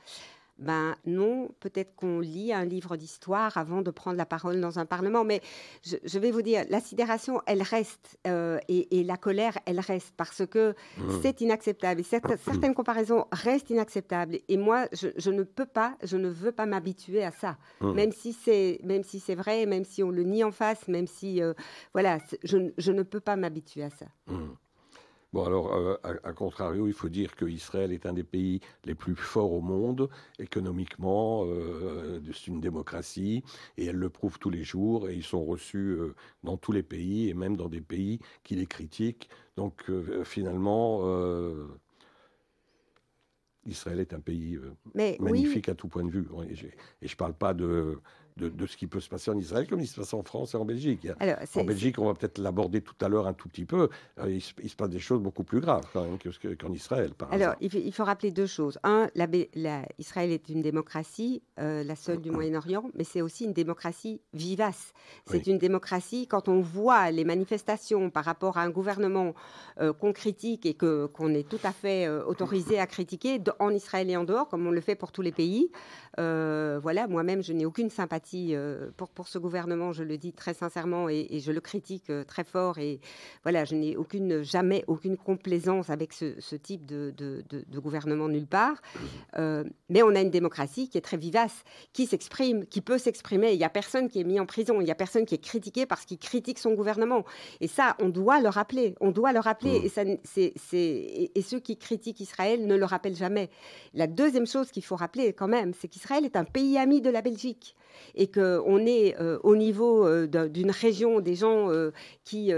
Ben 0.61 0.95
non, 1.07 1.49
peut-être 1.59 1.95
qu'on 1.97 2.21
lit 2.21 2.53
un 2.53 2.67
livre 2.67 2.97
d'histoire 2.97 3.57
avant 3.57 3.81
de 3.81 3.91
prendre 3.91 4.19
la 4.19 4.27
parole 4.27 4.61
dans 4.61 4.79
un 4.79 4.85
parlement, 4.85 5.25
mais 5.25 5.41
je, 5.83 6.19
vais 6.19 6.31
vous 6.31 6.43
dire, 6.43 6.65
la 6.69 6.81
sidération, 6.81 7.41
elle 7.47 7.63
reste, 7.63 8.19
euh, 8.27 8.59
et, 8.69 9.03
la 9.03 9.17
colère, 9.17 9.59
elle 9.65 9.81
reste, 9.81 10.13
parce 10.17 10.47
que 10.47 10.75
mmh. 10.99 11.03
c'est 11.23 11.41
inacceptable. 11.41 12.03
Et 12.03 12.05
certaines 12.45 12.75
comparaisons 12.75 13.25
restent 13.33 13.71
inacceptables. 13.71 14.39
Et 14.49 14.59
moi, 14.59 14.87
je, 14.93 15.31
ne 15.31 15.43
peux 15.43 15.67
pas, 15.67 15.97
je 16.03 16.19
ne 16.19 16.29
veux 16.29 16.53
pas 16.53 16.67
m'habituer 16.67 17.25
à 17.25 17.31
ça, 17.31 17.57
mmh. 17.81 17.93
même 17.93 18.13
si 18.13 18.35
c'est, 18.35 18.81
même 18.85 19.03
si 19.03 19.19
c'est 19.19 19.35
vrai, 19.35 19.65
même 19.65 19.85
si 19.85 20.03
on 20.03 20.11
le 20.11 20.25
nie 20.25 20.45
en 20.45 20.53
face, 20.53 20.89
même 20.89 21.07
si, 21.07 21.43
euh, 21.43 21.55
voilà, 21.95 22.19
je, 22.45 22.91
ne 22.93 23.03
peux 23.03 23.21
pas 23.21 23.37
m'habituer 23.37 23.85
à 23.85 23.91
ça. 23.91 24.07
Mmh. 24.27 24.51
Bon, 25.33 25.45
alors, 25.45 25.73
euh, 25.73 25.97
à, 26.03 26.33
contrario, 26.33 26.89
il 26.89 26.93
faut 26.93 27.09
dire 27.09 27.37
qu'Israël 27.37 27.93
est 27.93 28.05
un 28.05 28.13
des 28.13 28.25
pays 28.25 28.61
les 28.85 28.97
plus 28.97 29.15
forts 29.15 29.53
au 29.53 29.61
monde, 29.61 30.09
économiquement, 30.41 31.45
euh, 31.47 32.21
c'est 32.33 32.49
une 32.49 32.61
démocratie, 32.61 33.45
et 33.77 33.85
elle 33.87 33.97
le 33.97 34.11
prouve 34.11 34.41
tous 34.41 34.51
les 34.51 34.65
jours, 34.65 35.09
et 35.09 35.15
ils 35.15 35.23
sont 35.23 35.45
reçus 35.45 35.79
euh, 35.79 36.17
dans 36.43 36.57
tous 36.57 36.73
les 36.73 36.83
pays, 36.83 37.29
et 37.29 37.35
même 37.35 37.57
dans 37.57 37.69
des 37.69 37.81
pays 37.81 38.19
qui 38.43 38.57
les 38.57 38.67
critiquent. 38.67 39.29
Donc, 39.57 39.91
finalement, 40.25 41.03
Israël 43.67 44.01
est 44.01 44.15
un 44.15 44.21
pays 44.21 44.59
magnifique 44.95 45.69
à 45.69 45.75
tout 45.75 45.89
point 45.89 46.05
de 46.05 46.11
vue. 46.11 46.27
Et 46.49 46.55
je 46.55 46.67
ne 47.13 47.17
parle 47.17 47.35
pas 47.35 47.53
de 47.53 48.01
de, 48.37 48.67
ce 48.67 48.77
qui 48.77 48.87
peut 48.87 49.01
se 49.01 49.09
passer 49.09 49.31
en 49.31 49.39
Israël 49.39 49.67
comme 49.69 49.81
il 49.81 49.87
se 49.87 49.97
passe 49.97 50.15
en 50.15 50.23
France 50.23 50.55
et 50.55 50.57
en 50.57 50.65
Belgique. 50.65 51.07
en 51.57 51.65
Belgique, 51.65 51.99
on 51.99 52.07
va 52.07 52.15
peut-être 52.15 52.39
l'aborder 52.39 52.81
tout 52.81 52.95
à 53.01 53.09
l'heure 53.09 53.27
un 53.27 53.33
tout 53.33 53.49
petit 53.49 53.65
peu. 53.65 53.89
Euh, 54.19 54.31
il, 54.31 54.41
se, 54.41 54.77
passe 54.77 54.89
des 54.89 54.99
choses 54.99 55.21
beaucoup 55.21 55.45
plus 55.45 55.61
graves 55.61 55.85
quand 55.93 56.05
même 56.05 56.19
qu'en 56.59 56.73
Israël. 56.73 57.13
Par 57.15 57.33
Alors, 57.33 57.55
il 57.61 57.93
faut, 57.93 58.05
rappeler 58.05 58.31
deux 58.31 58.47
choses. 58.47 58.79
Un, 58.83 59.09
la, 59.15 59.27
Israël 59.99 60.31
est 60.31 60.49
une 60.49 60.63
démocratie, 60.63 61.43
euh, 61.59 61.85
la 61.85 61.97
seule 61.97 62.21
du 62.21 62.31
Moyen-Orient, 62.31 62.91
mais 62.95 63.05
c'est 63.05 63.21
aussi 63.21 63.45
une 63.45 63.53
démocratie 63.53 64.21
vivace. 64.33 64.93
C'est 65.27 65.47
une 65.47 65.59
démocratie, 65.59 66.27
quand 66.27 66.49
on 66.49 66.61
voit 66.61 67.11
les 67.11 67.25
manifestations 67.25 68.11
par 68.11 68.25
rapport 68.25 68.57
à 68.57 68.63
un 68.63 68.71
gouvernement 68.71 69.35
euh, 69.81 69.93
qu'on 69.93 70.13
critique 70.13 70.67
et 70.67 70.75
que, 70.75 71.07
qu'on 71.07 71.35
est 71.35 71.49
tout 71.49 71.61
à 71.65 71.73
fait 71.73 72.09
autorisé 72.09 72.79
à 72.79 72.87
critiquer 72.87 73.41
en 73.59 73.71
Israël 73.71 74.09
et 74.11 74.17
en 74.17 74.25
dehors, 74.25 74.49
comme 74.49 74.67
on 74.67 74.71
le 74.71 74.81
fait 74.81 74.95
pour 74.95 75.13
tous 75.13 75.23
les 75.23 75.33
pays. 75.33 75.71
voilà, 76.17 77.07
moi-même, 77.09 77.43
je 77.43 77.53
n'ai 77.53 77.67
aucune 77.67 77.91
sympathie 77.91 78.20
euh, 78.35 78.91
pour, 78.97 79.09
pour 79.11 79.29
ce 79.29 79.39
gouvernement, 79.39 79.93
je 79.93 80.03
le 80.03 80.17
dis 80.17 80.33
très 80.33 80.55
sincèrement 80.55 81.09
et, 81.09 81.41
je 81.41 81.53
le 81.53 81.61
critique 81.61 82.11
euh, 82.11 82.25
très 82.25 82.45
fort. 82.45 82.79
Et 82.79 83.01
voilà, 83.43 83.65
je 83.65 83.75
n'ai 83.75 83.97
aucune, 83.97 84.43
jamais 84.43 84.85
aucune 84.87 85.17
complaisance 85.17 85.91
avec 85.91 86.13
ce, 86.13 86.57
type 86.57 86.87
de, 86.87 87.13
de, 87.17 87.81
gouvernement 87.81 88.29
nulle 88.29 88.47
part. 88.47 88.81
Euh, 89.39 89.65
mais 89.89 90.03
on 90.03 90.15
a 90.15 90.21
une 90.21 90.31
démocratie 90.31 90.89
qui 90.89 90.99
est 90.99 91.03
très 91.03 91.17
vivace, 91.17 91.65
qui 91.93 92.07
s'exprime, 92.07 92.67
qui 92.67 92.81
peut 92.81 92.99
s'exprimer. 92.99 93.53
Il 93.53 93.59
n'y 93.59 93.65
a 93.65 93.71
personne 93.71 94.09
qui 94.09 94.21
est 94.21 94.25
mis 94.25 94.39
en 94.39 94.47
prison, 94.47 94.81
il 94.81 94.85
n'y 94.85 94.91
a 94.91 94.95
personne 94.97 95.25
qui 95.25 95.35
est 95.35 95.43
critiqué 95.43 95.87
parce 95.87 96.05
qu'il 96.05 96.19
critique 96.19 96.59
son 96.59 96.75
gouvernement. 96.75 97.25
Et 97.61 97.69
ça, 97.69 97.97
on 98.01 98.09
doit 98.09 98.41
le 98.41 98.49
rappeler. 98.49 98.95
On 99.01 99.11
doit 99.11 99.33
le 99.33 99.41
rappeler. 99.41 99.81
Mmh. 99.81 99.85
Et, 99.85 99.89
ça, 99.89 100.03
c'est, 100.25 100.53
c'est, 100.57 101.31
et 101.35 101.43
ceux 101.43 101.61
qui 101.61 101.77
critiquent 101.77 102.21
Israël 102.21 102.67
ne 102.67 102.77
le 102.77 102.85
rappellent 102.85 103.17
jamais. 103.17 103.51
La 103.95 104.07
deuxième 104.07 104.47
chose 104.47 104.71
qu'il 104.71 104.85
faut 104.85 104.97
rappeler 104.97 105.33
quand 105.33 105.49
même, 105.49 105.73
c'est 105.79 105.89
qu'Israël 105.89 106.25
est 106.25 106.37
un 106.37 106.45
pays 106.45 106.79
ami 106.79 107.01
de 107.01 107.11
la 107.11 107.23
Belgique 107.23 107.77
et 108.15 108.31
qu'on 108.31 108.87
est 108.87 109.19
euh, 109.21 109.39
au 109.43 109.57
niveau 109.57 110.07
euh, 110.07 110.27
d'une 110.49 110.71
région 110.71 111.21
des 111.21 111.35
gens 111.35 111.71
euh, 111.71 111.91
qui 112.25 112.53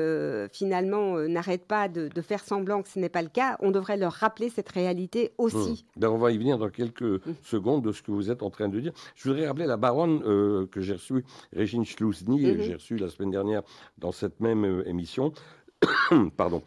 finalement 0.52 1.18
n'arrêtent 1.20 1.66
pas 1.66 1.88
de, 1.88 2.10
faire 2.20 2.44
semblant 2.44 2.82
que 2.82 2.88
ce 2.88 2.98
n'est 2.98 3.08
pas 3.08 3.22
le 3.22 3.28
cas, 3.28 3.56
on 3.60 3.70
devrait 3.70 3.96
leur 3.96 4.12
rappeler 4.12 4.48
cette 4.48 4.68
réalité 4.68 5.32
aussi. 5.38 5.84
Mmh. 5.96 6.00
Ben, 6.00 6.08
on 6.08 6.18
va 6.18 6.30
y 6.30 6.38
venir 6.38 6.58
dans 6.58 6.70
quelques 6.70 7.02
mmh. 7.02 7.20
secondes 7.42 7.82
de 7.82 7.92
ce 7.92 8.02
que 8.02 8.10
vous 8.10 8.30
êtes 8.30 8.42
en 8.42 8.50
train 8.50 8.68
de 8.68 8.80
dire. 8.80 8.92
Je 9.14 9.28
voudrais 9.28 9.46
rappeler 9.46 9.66
la 9.66 9.76
baronne 9.76 10.20
que 10.68 10.80
j'ai 10.80 10.94
reçue, 10.94 11.24
Régine 11.52 11.84
Schlusny, 11.84 12.46
mmh. 12.46 12.62
j'ai 12.62 12.74
reçue 12.74 12.96
la 12.96 13.08
semaine 13.08 13.30
dernière 13.30 13.62
dans 13.98 14.12
cette 14.12 14.40
même 14.40 14.82
émission. 14.86 15.32
Pardon. 16.36 16.62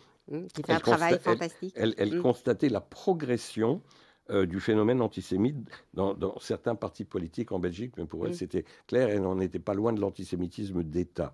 Qui 0.53 0.63
fait 0.63 0.73
un 0.73 0.79
travail 0.79 1.19
fantastique. 1.19 1.73
Elle, 1.75 2.19
constatait 2.21 2.69
la 2.69 2.81
progression 2.81 3.81
euh, 4.29 4.45
du 4.45 4.59
phénomène 4.59 5.01
antisémite 5.01 5.57
dans, 5.93 6.39
certains 6.39 6.75
partis 6.75 7.05
politiques 7.05 7.51
en 7.51 7.59
Belgique, 7.59 7.93
mais 7.97 8.05
pour 8.05 8.25
elle 8.25 8.35
c'était 8.35 8.65
clair, 8.87 9.09
elle 9.09 9.21
n'en 9.21 9.39
était 9.39 9.59
pas 9.59 9.73
loin 9.73 9.93
de 9.93 10.01
l'antisémitisme 10.01 10.83
d'État. 10.83 11.33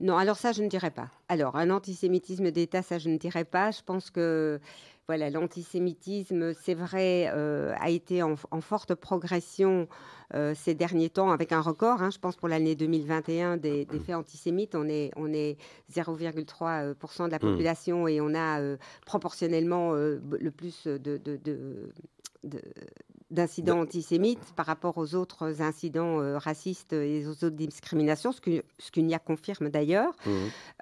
Non, 0.00 0.16
alors 0.16 0.36
ça, 0.36 0.52
je 0.52 0.62
ne 0.62 0.68
dirais 0.68 0.92
pas. 0.92 1.10
Alors, 1.28 1.56
un 1.56 1.70
antisémitisme 1.70 2.52
d'État, 2.52 2.82
ça, 2.82 2.98
je 2.98 3.08
ne 3.08 3.18
dirais 3.18 3.44
pas. 3.44 3.72
Je 3.72 3.82
pense 3.82 4.10
que 4.10 4.60
voilà, 5.08 5.30
l'antisémitisme, 5.30 6.52
c'est 6.52 6.74
vrai, 6.74 7.30
euh, 7.34 7.74
a 7.80 7.88
été 7.88 8.22
en, 8.22 8.36
forte 8.60 8.94
progression 8.94 9.88
euh, 10.34 10.52
ces 10.54 10.74
derniers 10.74 11.08
temps 11.08 11.30
avec 11.30 11.50
un 11.52 11.62
record. 11.62 12.02
Hein, 12.02 12.10
je 12.10 12.18
pense 12.18 12.36
pour 12.36 12.46
l'année 12.46 12.74
2021 12.74 13.56
des, 13.56 13.86
faits 14.04 14.14
antisémites, 14.14 14.74
on 14.74 14.86
est, 14.86 15.10
on 15.16 15.32
est 15.32 15.56
0,3% 15.90 17.24
de 17.24 17.30
la 17.30 17.36
mmh. 17.38 17.40
population 17.40 18.06
et 18.06 18.20
on 18.20 18.34
a 18.34 18.60
euh, 18.60 18.76
proportionnellement 19.06 19.94
le 19.94 20.50
plus 20.50 20.86
de 20.86 21.18
d'incidents 23.30 23.80
antisémites 23.80 24.54
par 24.56 24.64
rapport 24.64 24.96
aux 24.96 25.14
autres 25.14 25.60
incidents 25.60 26.20
euh, 26.20 26.38
racistes 26.38 26.94
et 26.94 27.26
aux 27.26 27.44
autres 27.44 27.56
discriminations, 27.56 28.32
ce 28.32 28.40
que 28.40 28.62
ce 28.78 29.18
confirme 29.18 29.68
d'ailleurs. 29.68 30.14
Mmh. 30.24 30.30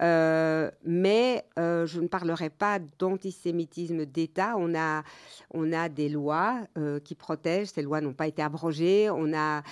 Euh, 0.02 0.70
mais 0.84 1.44
euh, 1.58 1.86
je 1.86 2.00
ne 2.00 2.06
parlerai 2.06 2.50
pas 2.50 2.78
d'antisémitisme 2.98 4.06
d'État. 4.06 4.54
On 4.58 4.76
a, 4.76 5.02
on 5.52 5.72
a 5.72 5.88
des 5.88 6.08
lois 6.08 6.60
qui 7.04 7.14
protègent. 7.14 7.68
Ces 7.68 7.82
lois 7.82 8.00
n'ont 8.00 8.14
pas 8.14 8.26
été 8.26 8.42
abrogées. 8.42 9.10
On 9.10 9.32
a, 9.34 9.62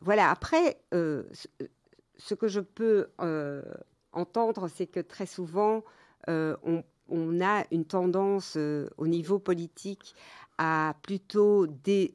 voilà. 0.00 0.30
Après, 0.30 0.78
ce 0.92 2.34
que 2.34 2.48
je 2.48 2.60
peux 2.60 3.08
entendre, 4.12 4.68
c'est 4.68 4.86
que 4.86 5.00
très 5.00 5.26
souvent, 5.26 5.82
on, 6.28 6.82
on, 7.08 7.40
a 7.40 7.64
une 7.70 7.84
tendance 7.84 8.56
au 8.56 9.06
niveau 9.06 9.38
politique 9.38 10.14
à 10.58 10.94
plutôt 11.02 11.66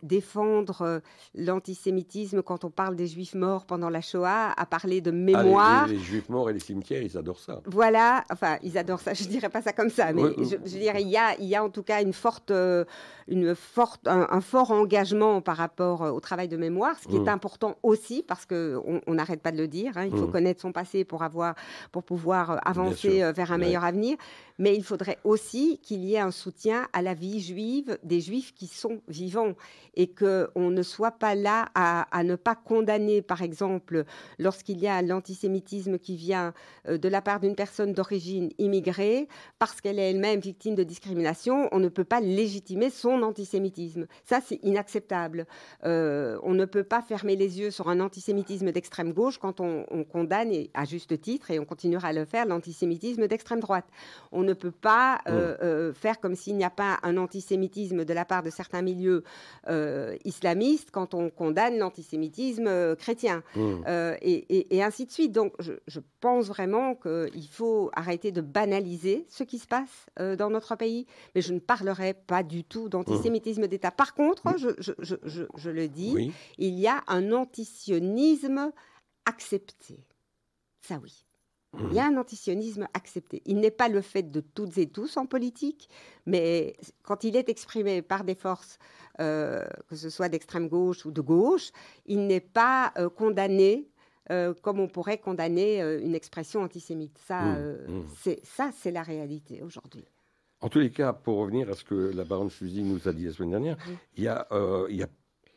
défendre 0.02 0.82
euh, 0.82 1.00
l'antisémitisme 1.36 2.42
quand 2.42 2.64
on 2.64 2.70
parle 2.72 2.96
des 2.96 3.08
juifs 3.08 3.36
morts 3.36 3.66
pendant 3.66 3.90
la 3.90 4.02
Shoah, 4.02 4.54
à 4.58 4.66
parler 4.66 5.02
de 5.02 5.12
ah, 5.12 5.14
mémoire. 5.14 5.88
les, 5.88 6.00
juifs 6.00 6.30
morts 6.30 6.50
et 6.50 6.54
les 6.54 6.60
cimetières, 6.60 7.04
ils 7.04 7.18
adorent 7.18 7.40
ça. 7.40 7.62
Voilà, 7.66 8.24
enfin, 8.32 8.58
ils 8.64 8.78
adorent 8.78 9.00
ça, 9.02 9.14
je 9.16 9.26
dirais 9.26 9.50
pas 9.50 9.62
ça 9.62 9.74
comme 9.74 9.90
ça, 9.90 10.12
mais 10.14 10.24
je, 10.40 10.56
dirais, 10.78 11.02
il 11.02 11.10
y 11.10 11.18
a, 11.18 11.38
il 11.40 11.46
y 11.46 11.56
a 11.56 11.64
en 11.64 11.70
tout 11.70 11.84
cas 11.84 12.02
une 12.02 12.14
forte, 12.14 12.52
euh, 12.52 12.86
une 13.28 13.54
forte, 13.54 14.08
un, 14.08 14.42
fort 14.42 14.72
engagement 14.72 15.42
par 15.42 15.58
rapport 15.58 16.04
euh, 16.04 16.12
au 16.12 16.20
travail 16.20 16.48
de 16.48 16.58
mémoire, 16.58 16.98
ce 17.00 17.08
qui 17.08 17.18
est 17.18 17.20
mmh. 17.20 17.30
important 17.30 17.76
aussi, 17.84 18.24
parce 18.28 18.46
qu'on 18.46 19.02
n'arrête 19.08 19.42
pas 19.42 19.52
de 19.52 19.58
le 19.58 19.68
dire, 19.68 19.98
hein, 19.98 20.06
il 20.06 20.12
faut 20.12 20.28
mmh. 20.28 20.32
connaître 20.32 20.62
son 20.62 20.72
passé 20.72 21.06
pour, 21.06 21.22
avoir, 21.22 21.54
pour 21.92 22.04
pouvoir 22.04 22.60
avancer 22.68 23.32
vers 23.34 23.52
un 23.52 23.58
meilleur 23.58 23.84
avenir, 23.84 24.18
mais 24.62 24.76
il 24.76 24.84
faudrait 24.84 25.18
aussi 25.24 25.80
qu'il 25.82 26.06
y 26.06 26.14
ait 26.14 26.20
un 26.20 26.30
soutien 26.30 26.88
à 26.94 27.02
la 27.02 27.16
vie 27.16 27.40
juive 27.40 27.98
des 28.04 28.22
juifs 28.22 28.54
qui 28.54 28.68
sont 28.68 29.02
vivants 29.08 29.56
et 29.96 30.08
qu'on 30.08 30.70
ne 30.70 30.84
soit 30.84 31.12
pas 31.12 31.34
là 31.34 31.70
à, 31.74 32.24
ne 32.24 32.36
pas 32.36 32.56
condamner, 32.56 33.24
par 33.24 33.42
exemple, 33.42 34.06
lorsqu'il 34.38 34.80
y 34.80 34.88
a 34.88 35.02
l'antisémitisme 35.02 35.98
qui 35.98 36.16
vient 36.16 36.54
euh, 36.88 36.98
de 37.00 37.10
la 37.10 37.22
part 37.22 37.40
d'une 37.40 37.56
personne 37.56 37.94
d'origine 37.94 38.52
immigrée, 38.60 39.28
parce 39.58 39.82
qu'elle 39.82 40.00
est 40.00 40.12
elle-même 40.12 40.40
victime 40.40 40.76
de 40.76 40.84
discrimination, 40.84 41.68
on 41.72 41.80
ne 41.80 41.90
peut 41.90 42.04
pas 42.04 42.22
légitimer 42.22 42.92
son 42.92 43.24
antisémitisme. 43.24 44.06
Ça, 44.24 44.40
c'est 44.46 44.60
inacceptable. 44.64 45.48
Euh, 45.84 46.40
on 46.44 46.54
ne 46.54 46.66
peut 46.66 46.84
pas 46.84 47.02
fermer 47.02 47.36
les 47.36 47.60
yeux 47.60 47.72
sur 47.72 47.90
un 47.90 48.00
antisémitisme 48.00 48.72
d'extrême 48.72 49.12
gauche 49.12 49.40
quand 49.40 49.60
on, 49.60 49.86
condamne, 50.12 50.52
et 50.52 50.70
à 50.76 50.86
juste 50.86 51.20
titre, 51.20 51.50
et 51.50 51.60
on 51.60 51.66
continuera 51.66 52.10
à 52.10 52.14
le 52.14 52.26
faire, 52.26 52.46
l'antisémitisme 52.46 53.28
d'extrême 53.28 53.60
droite. 53.60 53.86
Peut 54.54 54.72
pas 54.72 55.22
euh, 55.28 55.94
faire 55.94 56.20
comme 56.20 56.36
s'il 56.36 56.56
n'y 56.58 56.64
a 56.64 56.70
pas 56.70 57.00
un 57.04 57.18
antisémitisme 57.18 58.06
de 58.06 58.14
la 58.14 58.26
part 58.26 58.44
de 58.44 58.50
certains 58.50 58.82
milieux 58.82 59.24
euh, 59.68 60.16
islamistes 60.26 60.90
quand 60.92 61.14
on 61.14 61.30
condamne 61.30 61.78
l'antisémitisme 61.78 62.68
euh, 62.68 62.96
chrétien, 62.96 63.44
mmh. 63.56 63.84
euh, 63.88 64.16
et, 64.22 64.84
ainsi 64.84 65.06
de 65.06 65.12
suite. 65.12 65.32
Donc, 65.32 65.54
je, 65.60 66.00
pense 66.20 66.48
vraiment 66.48 66.94
qu'il 66.94 67.48
faut 67.50 67.90
arrêter 67.94 68.32
de 68.32 68.42
banaliser 68.42 69.26
ce 69.28 69.44
qui 69.44 69.58
se 69.58 69.66
passe 69.66 70.06
dans 70.38 70.52
notre 70.52 70.76
pays, 70.76 71.08
mais 71.34 71.42
je 71.42 71.52
ne 71.52 71.60
parlerai 71.60 72.14
pas 72.14 72.44
du 72.44 72.64
tout 72.64 72.90
d'antisémitisme 72.90 73.68
d'État. 73.68 73.90
Par 73.90 74.14
contre, 74.14 74.48
mmh. 74.48 74.76
je, 75.58 75.70
le 75.70 75.88
dis, 75.88 76.32
il 76.60 76.78
y 76.78 76.88
a 76.88 77.02
un 77.08 77.32
antisionisme 77.32 78.72
accepté. 79.26 79.98
Ça 80.82 81.00
oui. 81.02 81.26
Il 81.80 81.94
y 81.94 82.00
a 82.00 82.06
un 82.06 82.18
antisionisme 82.18 82.88
accepté. 82.94 83.42
Il 83.46 83.60
n'est 83.60 83.72
pas 83.72 83.88
le 83.88 84.02
fait 84.02 84.24
de 84.24 84.42
toutes 84.42 84.78
et 84.78 84.88
tous 84.88 85.16
en 85.16 85.26
politique, 85.26 85.90
mais 86.26 86.76
quand 87.04 87.24
il 87.24 87.36
est 87.36 87.48
exprimé 87.48 88.02
par 88.02 88.24
des 88.24 88.36
forces, 88.36 88.78
euh, 89.20 89.66
que 89.88 89.96
ce 89.96 90.10
soit 90.10 90.28
d'extrême 90.28 90.68
gauche 90.68 91.06
ou 91.06 91.12
de 91.12 91.22
gauche, 91.22 91.72
il 92.06 92.28
n'est 92.28 92.42
pas 92.42 92.92
euh, 92.98 93.10
condamné 93.10 93.88
euh, 94.32 94.54
comme 94.62 94.80
on 94.80 94.88
pourrait 94.88 95.18
condamner 95.18 95.82
une 96.02 96.14
expression 96.14 96.62
antisémite. 96.62 97.18
Ça, 97.18 97.42
mmh, 97.42 97.78
mmh. 97.88 98.04
c'est 98.22 98.40
ça, 98.44 98.72
c'est 98.78 98.92
la 98.92 99.04
réalité 99.04 99.62
aujourd'hui. 99.64 100.06
En 100.60 100.70
tous 100.70 100.80
les 100.80 100.92
cas, 100.92 101.14
pour 101.14 101.38
revenir 101.38 101.70
à 101.70 101.74
ce 101.74 101.84
que 101.84 102.12
la 102.14 102.24
baronne 102.24 102.50
Fusil 102.50 102.84
nous 102.84 103.08
a 103.08 103.14
dit 103.14 103.26
la 103.26 103.34
semaine 103.34 103.52
dernière, 103.52 103.78
il 104.16 104.24
n'y 104.24 104.28
a, 104.28 104.48
a 104.52 105.08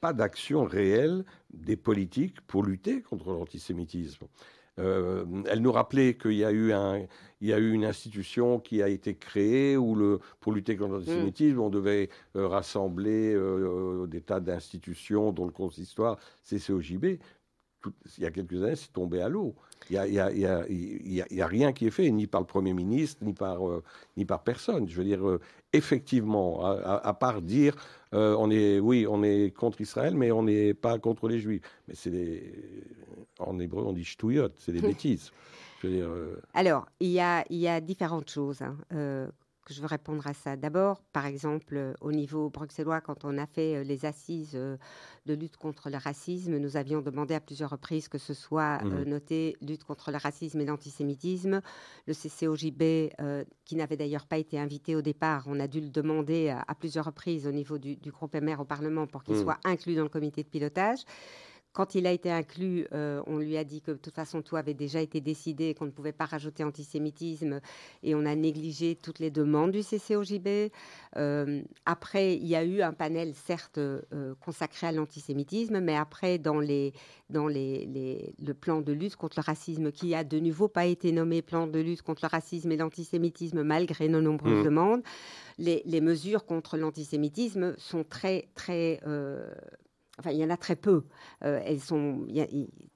pas 0.01 0.13
d'action 0.13 0.65
réelle 0.65 1.25
des 1.53 1.77
politiques 1.77 2.41
pour 2.43 2.63
lutter 2.63 3.03
contre 3.03 3.31
l'antisémitisme. 3.33 4.27
Euh, 4.81 5.25
elle 5.49 5.61
nous 5.61 5.73
rappelait 5.73 6.15
qu'il 6.17 6.33
y 6.33 6.45
a 6.45 6.51
eu 6.51 6.73
un, 6.73 7.07
il 7.41 7.49
y 7.49 7.53
a 7.53 7.59
eu 7.59 7.73
une 7.73 7.85
institution 7.85 8.59
qui 8.59 8.83
a 8.83 8.89
été 8.89 9.15
créée 9.15 9.77
où 9.77 9.95
le, 9.95 10.21
pour 10.41 10.53
lutter 10.53 10.77
contre 10.77 10.95
l'antisémitisme, 10.95 11.61
on 11.61 11.71
devait 11.71 12.09
euh, 12.37 12.49
rassembler 12.49 13.35
euh, 13.35 14.07
des 14.07 14.21
tas 14.21 14.41
d'institutions 14.41 15.33
dont 15.33 15.45
le 15.45 15.53
consistoire 15.53 16.19
CCOJB. 16.49 17.19
Tout, 17.81 17.93
il 18.19 18.25
y 18.25 18.27
a 18.27 18.31
quelques 18.31 18.63
années, 18.63 18.77
c'est 18.77 18.93
tombé 18.93 19.21
à 19.21 19.29
l'eau. 19.29 19.55
Il 19.91 20.01
n'y 20.01 20.19
a, 20.19 21.47
rien 21.47 21.73
qui 21.75 21.87
est 21.87 21.91
fait, 21.91 22.11
ni 22.11 22.27
par 22.27 22.41
le 22.41 22.47
Premier 22.47 22.73
ministre, 22.73 23.23
ni 23.23 23.35
par, 23.35 23.61
ni 24.17 24.25
par 24.25 24.43
personne. 24.43 24.89
Je 24.89 24.97
veux 24.97 25.05
dire, 25.05 25.21
effectivement, 25.75 26.65
à, 26.65 27.13
part 27.13 27.43
dire, 27.43 27.77
on 28.15 28.51
est, 28.51 28.79
oui, 28.79 29.07
on 29.09 29.23
est 29.23 29.53
contre 29.55 29.81
Israël, 29.81 30.15
mais 30.15 30.31
on 30.31 30.45
n'est 30.45 30.75
pas 30.75 30.99
contre 30.99 31.29
les 31.29 31.39
Juifs. 31.39 31.63
Mais 31.89 31.95
c'est 31.95 32.43
en 33.39 33.59
hébreu, 33.59 33.85
on 33.85 33.93
dit 33.93 34.05
ch'touillot, 34.05 34.49
c'est 34.59 34.73
des 34.73 34.81
bêtises. 34.89 35.33
Euh, 35.85 36.37
Alors, 36.55 36.87
il 37.01 37.11
y 37.11 37.21
a, 37.21 37.45
il 37.51 37.59
y 37.59 37.69
a 37.69 37.81
différentes 37.81 38.31
choses 38.31 38.63
hein, 38.63 38.77
euh, 38.93 39.29
que 39.65 39.75
je 39.75 39.81
veux 39.81 39.87
répondre 39.87 40.27
à 40.27 40.35
ça. 40.35 40.57
D'abord, 40.57 41.03
par 41.13 41.27
exemple, 41.27 41.77
euh, 41.77 41.95
au 42.01 42.13
niveau 42.13 42.51
bruxellois, 42.51 43.01
quand 43.01 43.25
on 43.25 43.39
a 43.39 43.47
fait 43.47 43.85
les 43.85 44.05
assises 44.05 44.53
de 44.55 45.35
lutte 45.35 45.57
contre 45.57 45.91
le 45.91 45.97
racisme, 45.97 46.57
nous 46.59 46.77
avions 46.77 47.01
demandé 47.01 47.35
à 47.35 47.41
plusieurs 47.41 47.71
reprises 47.71 48.09
que 48.09 48.19
ce 48.19 48.35
soit 48.35 48.83
mmh. 48.83 49.03
noté 49.05 49.57
lutte 49.61 49.85
contre 49.85 50.11
le 50.11 50.19
racisme 50.19 50.61
et 50.61 50.65
l'antisémitisme. 50.65 51.61
Le 52.07 52.15
CCOJB, 52.15 53.13
qui 53.65 53.77
n'avait 53.77 53.97
d'ailleurs 53.97 54.27
pas 54.27 54.39
été 54.39 54.59
invité 54.59 54.97
au 54.97 55.03
départ, 55.03 55.45
on 55.47 55.59
a 55.61 55.67
dû 55.67 55.81
le 55.81 55.89
demander 55.89 56.51
à, 56.51 56.75
plusieurs 56.75 57.07
reprises 57.07 57.47
au 57.47 57.53
niveau 57.53 57.79
du, 57.79 57.97
groupe 58.11 58.35
MR 58.35 58.61
au 58.61 58.65
Parlement 58.65 59.07
pour 59.07 59.25
qu'il 59.25 59.37
mmh. 59.37 59.43
soit 59.43 59.59
inclus 59.65 59.95
dans 59.95 60.03
le 60.03 60.09
comité 60.09 60.43
de 60.43 60.49
pilotage. 60.49 61.05
Quand 61.75 61.97
il 61.97 62.07
a 62.07 62.13
été 62.13 62.31
inclus, 62.31 62.87
euh, 62.93 63.21
on 63.27 63.39
lui 63.39 63.57
a 63.57 63.65
dit 63.65 63.81
que 63.81 63.91
de 63.91 63.97
toute 63.97 64.15
façon 64.15 64.43
tout 64.43 64.55
avait 64.55 64.75
déjà 64.75 65.01
été 65.01 65.21
décidé, 65.21 65.75
qu'on 65.75 65.87
ne 65.87 65.91
pouvait 65.91 66.13
pas 66.13 66.25
rajouter 66.25 66.63
antisémitisme, 66.63 67.61
et 68.05 68.15
on 68.15 68.25
a 68.25 68.37
négligé 68.37 68.95
toutes 68.95 69.19
les 69.19 69.33
demandes 69.33 69.73
du 69.73 69.81
CCOJB. 69.81 70.71
Euh, 71.17 71.63
après, 71.85 72.37
il 72.37 72.47
y 72.47 72.55
a 72.55 72.63
eu 72.63 72.81
un 72.81 72.93
panel 72.93 73.35
certes 73.35 73.79
euh, 73.79 74.35
consacré 74.39 74.87
à 74.87 74.93
l'antisémitisme, 74.93 75.81
mais 75.81 75.97
après 75.97 76.39
dans 76.39 76.61
les 76.61 76.93
dans 77.29 77.49
les, 77.49 78.33
le 78.39 78.55
plan 78.55 78.81
de 78.81 78.93
lutte 78.93 79.17
contre 79.17 79.41
le 79.41 79.45
racisme, 79.45 79.91
qui 79.91 80.15
a 80.15 80.23
de 80.23 80.39
nouveau 80.39 80.69
pas 80.69 80.87
été 80.87 81.11
nommé 81.11 81.43
plan 81.43 81.67
de 81.67 81.81
lutte 81.81 82.03
contre 82.03 82.21
le 82.23 82.29
racisme 82.29 82.71
et 82.71 82.77
l'antisémitisme 82.77 83.65
malgré 83.65 84.09
nos 84.09 84.21
nombreuses 84.21 84.61
mmh. 84.61 84.65
demandes, 84.65 85.03
les, 85.59 85.83
les, 85.87 86.01
mesures 86.01 86.45
contre 86.45 86.77
l'antisémitisme 86.77 87.75
sont 87.79 88.05
très 88.05 88.49
très 88.55 89.01
Enfin, 90.19 90.31
il 90.31 90.39
y 90.39 90.45
en 90.45 90.51
a 90.51 90.57
très 90.57 90.77
peu. 90.77 91.05
Euh, 91.45 91.61
elles 91.65 91.81
sont 91.81 92.27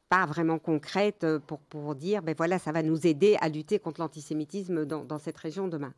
pas 0.08 0.26
vraiment 0.26 0.58
concrètes 0.58 1.26
pour, 1.46 1.58
pour 1.60 1.94
dire, 1.94 2.22
ben 2.22 2.34
voilà, 2.36 2.58
ça 2.58 2.72
va 2.72 2.82
nous 2.82 3.06
aider 3.06 3.36
à 3.40 3.48
lutter 3.48 3.78
contre 3.78 4.00
l'antisémitisme 4.00 4.84
dans 4.86 5.18
cette 5.18 5.36
région 5.36 5.68
demain. 5.68 5.92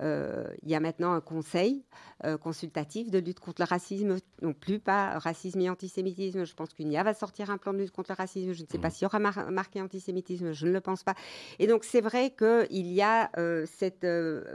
Euh, 0.00 0.44
il 0.62 0.70
y 0.70 0.74
a 0.74 0.80
maintenant 0.80 1.12
un 1.12 1.20
conseil 1.20 1.84
euh, 2.24 2.36
consultatif 2.36 3.10
de 3.10 3.18
lutte 3.18 3.40
contre 3.40 3.62
le 3.62 3.66
racisme, 3.66 4.16
non 4.42 4.52
plus 4.52 4.78
pas 4.78 5.18
racisme 5.18 5.60
et 5.60 5.70
antisémitisme. 5.70 6.44
Je 6.44 6.54
pense 6.54 6.72
qu'UNIA 6.72 7.02
va 7.02 7.14
sortir 7.14 7.50
un 7.50 7.58
plan 7.58 7.72
de 7.72 7.78
lutte 7.78 7.90
contre 7.90 8.12
le 8.12 8.16
racisme. 8.16 8.52
Je 8.52 8.62
ne 8.62 8.68
sais 8.68 8.78
pas 8.78 8.88
mmh. 8.88 8.90
s'il 8.92 9.02
y 9.02 9.06
aura 9.06 9.18
marqué 9.18 9.80
antisémitisme, 9.82 10.52
je 10.52 10.66
ne 10.66 10.72
le 10.72 10.80
pense 10.80 11.02
pas. 11.02 11.14
Et 11.58 11.66
donc 11.66 11.84
c'est 11.84 12.00
vrai 12.00 12.30
qu'il 12.30 12.86
y 12.86 13.02
a 13.02 13.30
euh, 13.38 13.66
cette 13.66 14.06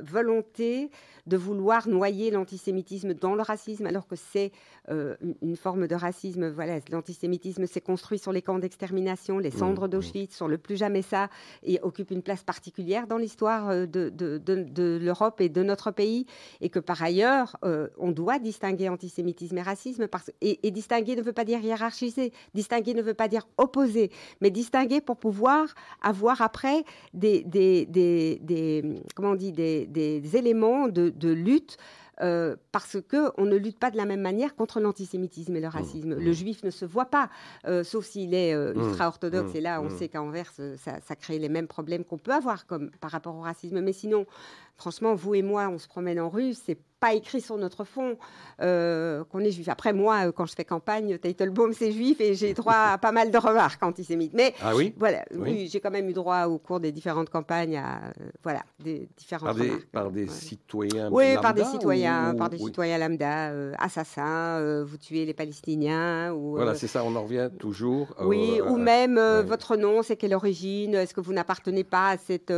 volonté 0.01 0.89
de 1.25 1.37
vouloir 1.37 1.87
noyer 1.87 2.31
l'antisémitisme 2.31 3.13
dans 3.13 3.35
le 3.35 3.41
racisme, 3.41 3.85
alors 3.85 4.07
que 4.07 4.15
c'est 4.15 4.51
une 4.89 5.55
forme 5.55 5.87
de 5.87 5.95
racisme. 5.95 6.49
Voilà, 6.49 6.79
l'antisémitisme 6.91 7.65
s'est 7.65 7.81
construit 7.81 8.19
sur 8.19 8.33
les 8.33 8.41
camps 8.41 8.59
d'extermination, 8.59 9.39
les 9.39 9.51
cendres 9.51 9.87
d'Auschwitz, 9.87 10.35
sur 10.35 10.49
le 10.49 10.57
plus 10.57 10.75
jamais 10.75 11.01
ça, 11.01 11.29
et 11.63 11.79
occupe 11.81 12.11
une 12.11 12.21
place 12.21 12.43
particulière 12.43 13.07
dans 13.07 13.17
l'histoire 13.17 13.69
de, 13.69 13.85
de, 13.85 14.37
de, 14.37 14.63
de 14.63 14.99
l'Europe 15.01 15.32
et 15.41 15.49
de 15.49 15.63
notre 15.63 15.91
pays, 15.91 16.25
et 16.61 16.69
que 16.69 16.79
par 16.79 17.01
ailleurs, 17.01 17.57
euh, 17.63 17.87
on 17.97 18.11
doit 18.11 18.39
distinguer 18.39 18.89
antisémitisme 18.89 19.57
et 19.57 19.61
racisme, 19.61 20.07
parce, 20.07 20.31
et, 20.41 20.71
distinguer 20.71 21.15
ne 21.15 21.21
veut 21.21 21.33
pas 21.33 21.45
dire 21.45 21.59
hiérarchiser, 21.59 22.31
distinguer 22.53 22.93
ne 22.93 23.01
veut 23.01 23.13
pas 23.13 23.27
dire 23.27 23.47
opposer, 23.57 24.11
mais 24.41 24.49
distinguer 24.49 25.01
pour 25.01 25.17
pouvoir 25.17 25.67
avoir 26.01 26.41
après 26.41 26.83
des, 27.13 27.43
des, 27.43 27.85
des, 27.85 29.01
comment 29.15 29.31
on 29.31 29.35
dit, 29.35 29.51
des, 29.51 29.85
des 29.87 30.35
éléments 30.35 30.87
de, 30.87 31.09
de 31.09 31.29
lutte 31.29 31.77
euh, 32.21 32.55
parce 32.71 32.97
qu'on 33.01 33.45
ne 33.45 33.55
lutte 33.55 33.79
pas 33.79 33.89
de 33.89 33.97
la 33.97 34.05
même 34.05 34.21
manière 34.21 34.55
contre 34.55 34.79
l'antisémitisme 34.79 35.55
et 35.55 35.59
le 35.59 35.67
mmh, 35.67 35.71
racisme. 35.71 36.13
Le 36.13 36.29
mmh. 36.29 36.33
juif 36.33 36.63
ne 36.63 36.69
se 36.69 36.85
voit 36.85 37.07
pas, 37.07 37.29
euh, 37.65 37.83
sauf 37.83 38.05
s'il 38.05 38.35
est 38.35 38.53
euh, 38.53 38.73
mmh, 38.73 38.89
ultra-orthodoxe, 38.89 39.55
et 39.55 39.61
là 39.61 39.81
on 39.81 39.89
sait 39.89 40.09
qu'à 40.09 40.21
Anvers, 40.21 40.51
ça, 40.51 41.01
ça, 41.01 41.15
crée 41.15 41.39
les 41.39 41.49
mêmes 41.49 41.67
problèmes 41.67 42.03
qu'on 42.03 42.19
peut 42.19 42.33
avoir 42.33 42.67
comme, 42.67 42.91
par 43.01 43.09
rapport 43.09 43.35
au 43.35 43.41
racisme. 43.41 43.81
Mais 43.81 43.93
sinon, 43.93 44.27
franchement, 44.75 45.15
vous 45.15 45.35
et 45.35 45.41
moi, 45.41 45.69
on 45.69 45.77
se 45.77 45.87
promène 45.87 46.19
en 46.19 46.29
rue, 46.29 46.53
c'est 46.53 46.77
pas 47.03 47.13
écrit 47.13 47.41
sur 47.41 47.57
notre 47.57 47.83
fond 47.83 48.17
euh, 48.61 49.25
qu'on 49.25 49.41
est 49.41 49.51
juif. 49.51 49.67
Après, 49.67 49.91
moi, 49.91 50.27
euh, 50.27 50.31
quand 50.31 50.45
je 50.45 50.55
fais 50.55 50.63
campagne, 50.63 51.17
Teitelbaum, 51.17 51.73
c'est 51.73 51.91
juif 51.91 52.21
et 52.21 52.33
j'ai 52.33 52.53
droit 52.53 52.93
à 52.93 52.97
pas 52.97 53.11
mal 53.11 53.29
de 53.29 53.37
remarques 53.37 53.83
antisémites. 53.83 54.31
Mais 54.33 54.53
ah 54.61 54.73
oui? 54.73 54.93
voilà, 54.97 55.25
oui, 55.35 55.67
j'ai 55.69 55.81
quand 55.81 55.91
même 55.91 56.07
eu 56.07 56.13
droit 56.13 56.45
au 56.45 56.59
cours 56.59 56.79
des 56.79 56.93
différentes 56.93 57.29
campagnes 57.29 57.75
à 57.75 58.05
euh, 58.05 58.29
voilà, 58.41 58.63
des 58.81 59.09
différentes 59.17 59.47
par 59.47 59.55
remarques. 59.55 59.79
Des, 59.81 59.85
par 59.87 60.11
des 60.11 60.27
citoyens 60.29 61.09
Oui, 61.11 61.35
par 61.41 61.53
des 61.53 61.65
citoyens, 61.65 62.35
par 62.35 62.49
des 62.49 62.57
citoyens 62.57 62.97
lambda, 62.97 63.51
assassins, 63.79 64.83
vous 64.85 64.95
tuez 64.95 65.25
les 65.25 65.33
Palestiniens. 65.33 66.31
Ou, 66.31 66.51
voilà, 66.51 66.73
c'est 66.73 66.87
ça, 66.87 67.03
on 67.03 67.13
en 67.17 67.23
revient 67.23 67.49
toujours. 67.59 68.15
Oui, 68.21 68.61
ou 68.65 68.77
même 68.77 69.19
votre 69.41 69.75
nom, 69.75 70.03
c'est 70.03 70.15
quelle 70.15 70.33
origine 70.33 70.95
Est-ce 70.95 71.13
que 71.13 71.19
vous 71.19 71.33
n'appartenez 71.33 71.83
pas 71.83 72.11
à 72.11 72.17
cette 72.17 72.53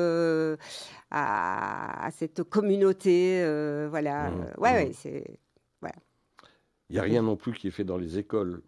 à, 1.15 2.09
cette 2.11 2.43
communauté. 2.43 3.41
Euh, 3.41 3.87
voilà. 3.89 4.29
Mmh, 4.29 4.45
ouais, 4.57 4.71
ouais, 4.73 4.89
mmh. 4.89 4.93
c'est. 4.93 5.39
Voilà. 5.81 5.95
Il 6.89 6.93
n'y 6.93 6.99
a 6.99 7.03
rien 7.03 7.21
non 7.21 7.35
plus 7.35 7.53
qui 7.53 7.67
est 7.69 7.71
fait 7.71 7.83
dans 7.83 7.97
les 7.97 8.19
écoles. 8.19 8.61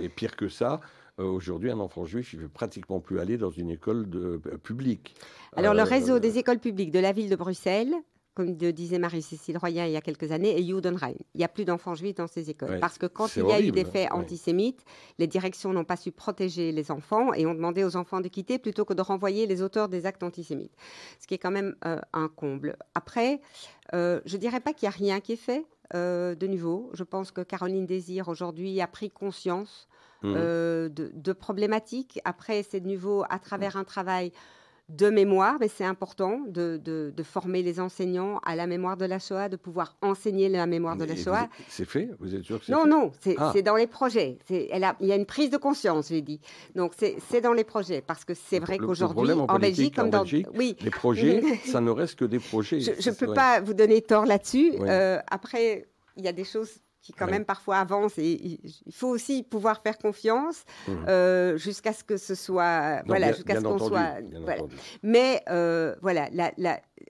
et 0.00 0.08
pire 0.08 0.36
que 0.36 0.48
ça, 0.48 0.80
aujourd'hui, 1.18 1.70
un 1.70 1.80
enfant 1.80 2.04
juif, 2.04 2.32
il 2.32 2.38
ne 2.38 2.44
veut 2.44 2.48
pratiquement 2.48 3.00
plus 3.00 3.18
aller 3.18 3.36
dans 3.36 3.50
une 3.50 3.70
école 3.70 4.08
de, 4.08 4.40
publique. 4.62 5.14
Alors, 5.56 5.74
le 5.74 5.82
réseau 5.82 6.18
des 6.18 6.38
écoles 6.38 6.60
publiques 6.60 6.90
de 6.90 7.00
la 7.00 7.12
ville 7.12 7.28
de 7.28 7.36
Bruxelles 7.36 7.94
comme 8.34 8.54
disait 8.54 8.98
Marie-Cécile 8.98 9.58
Royan 9.58 9.84
il 9.84 9.92
y 9.92 9.96
a 9.96 10.00
quelques 10.00 10.32
années, 10.32 10.58
et 10.58 10.64
Judenrein. 10.64 11.12
Il 11.34 11.38
n'y 11.38 11.44
a 11.44 11.48
plus 11.48 11.64
d'enfants 11.64 11.94
juifs 11.94 12.14
dans 12.14 12.26
ces 12.26 12.50
écoles. 12.50 12.78
parce 12.80 12.98
que 12.98 13.06
quand 13.06 13.36
il 13.36 13.46
y 13.46 13.52
a 13.52 13.60
eu 13.60 13.72
des 13.72 13.84
faits 13.84 14.10
antisémites, 14.12 14.84
les 15.18 15.26
directions 15.26 15.72
n'ont 15.72 15.84
pas 15.84 15.96
su 15.96 16.12
protéger 16.12 16.72
les 16.72 16.90
enfants 16.90 17.32
et 17.34 17.46
ont 17.46 17.54
demandé 17.54 17.84
aux 17.84 17.96
enfants 17.96 18.20
de 18.20 18.28
quitter 18.28 18.58
plutôt 18.58 18.84
que 18.84 18.94
de 18.94 19.02
renvoyer 19.02 19.46
les 19.46 19.62
auteurs 19.62 19.88
des 19.88 20.06
actes 20.06 20.22
antisémites. 20.22 20.74
Ce 21.18 21.26
qui 21.26 21.34
est 21.34 21.38
quand 21.38 21.50
même 21.50 21.74
euh, 21.84 22.00
un 22.12 22.28
comble. 22.28 22.76
Après, 22.94 23.40
euh, 23.94 24.20
je 24.24 24.36
ne 24.36 24.40
dirais 24.40 24.60
pas 24.60 24.72
qu'il 24.72 24.88
n'y 24.88 24.94
a 24.94 24.96
rien 24.96 25.20
qui 25.20 25.32
est 25.32 25.36
fait 25.36 25.66
euh, 25.94 26.34
de 26.34 26.46
nouveau. 26.46 26.90
Je 26.94 27.02
pense 27.02 27.32
que 27.32 27.40
Caroline 27.40 27.86
Désir, 27.86 28.28
aujourd'hui, 28.28 28.80
a 28.80 28.86
pris 28.86 29.10
conscience 29.10 29.88
mmh. 30.22 30.34
de, 30.34 31.10
de, 31.12 31.32
problématiques. 31.32 32.20
Après, 32.24 32.62
c'est 32.62 32.80
de 32.80 32.88
nouveau 32.88 33.24
à 33.28 33.38
travers 33.38 33.76
un 33.76 33.84
travail 33.84 34.32
de 34.90 35.08
mémoire, 35.08 35.56
mais 35.60 35.68
c'est 35.68 35.84
important 35.84 36.40
de, 36.46 37.12
former 37.22 37.62
les 37.62 37.78
enseignants 37.80 38.38
à 38.44 38.56
la 38.56 38.66
mémoire 38.66 38.96
de 38.96 39.04
la 39.04 39.18
Shoah, 39.18 39.48
de 39.48 39.56
pouvoir 39.56 39.96
enseigner 40.02 40.48
la 40.48 40.66
mémoire 40.66 40.96
de 40.96 41.04
la 41.04 41.16
Shoah. 41.16 41.48
C'est 41.68 41.84
fait? 41.84 42.10
Vous 42.18 42.34
êtes 42.34 42.42
sûr 42.42 42.58
que 42.58 42.66
c'est 42.66 42.72
Non, 42.72 42.82
fait? 42.82 42.88
non, 42.88 43.12
ah. 43.38 43.50
c'est 43.54 43.62
dans 43.62 43.76
les 43.76 43.86
projets. 43.86 44.38
il 44.50 44.68
y 45.00 45.12
a 45.12 45.16
une 45.16 45.26
prise 45.26 45.50
de 45.50 45.56
conscience, 45.56 46.08
j'ai 46.08 46.22
dit. 46.22 46.40
Donc 46.74 46.92
c'est 46.98 47.40
dans 47.40 47.52
les 47.52 47.64
projets, 47.64 48.00
parce 48.00 48.24
que 48.24 48.34
c'est 48.34 48.58
vrai 48.58 48.78
qu'aujourd'hui, 48.78 49.32
en, 49.32 49.58
Belgique, 49.58 49.94
comme 49.94 50.10
dans... 50.10 50.24
oui. 50.54 50.76
les 50.80 50.90
projets, 50.90 51.42
ça 51.64 51.80
ne 51.80 51.90
reste 51.90 52.18
que 52.18 52.24
des 52.24 52.38
projets. 52.38 52.80
Je 52.80 53.10
ne 53.10 53.14
peux 53.14 53.32
pas 53.32 53.60
vous 53.60 53.74
donner 53.74 54.02
tort 54.02 54.26
là-dessus. 54.26 54.72
Euh, 54.80 55.18
après, 55.30 55.86
il 56.16 56.24
y 56.24 56.28
a 56.28 56.32
des 56.32 56.44
choses 56.44 56.80
qui 57.02 57.12
quand 57.12 57.26
même 57.26 57.44
parfois 57.44 57.78
avance 57.78 58.18
et 58.18 58.58
il 58.86 58.94
faut 58.94 59.08
aussi 59.08 59.42
pouvoir 59.42 59.80
faire 59.82 59.96
confiance 59.96 60.64
mmh. 60.86 60.92
euh, 61.08 61.56
jusqu'à 61.56 61.92
ce 61.92 62.04
que 62.04 62.16
ce 62.16 62.34
soit 62.34 63.02
voilà 63.06 63.32
jusqu'à 63.32 63.56
ce 63.56 63.62
qu'on 63.62 63.78
soit 63.78 64.16
mais 65.02 65.42
euh, 65.48 65.94
voilà 66.02 66.28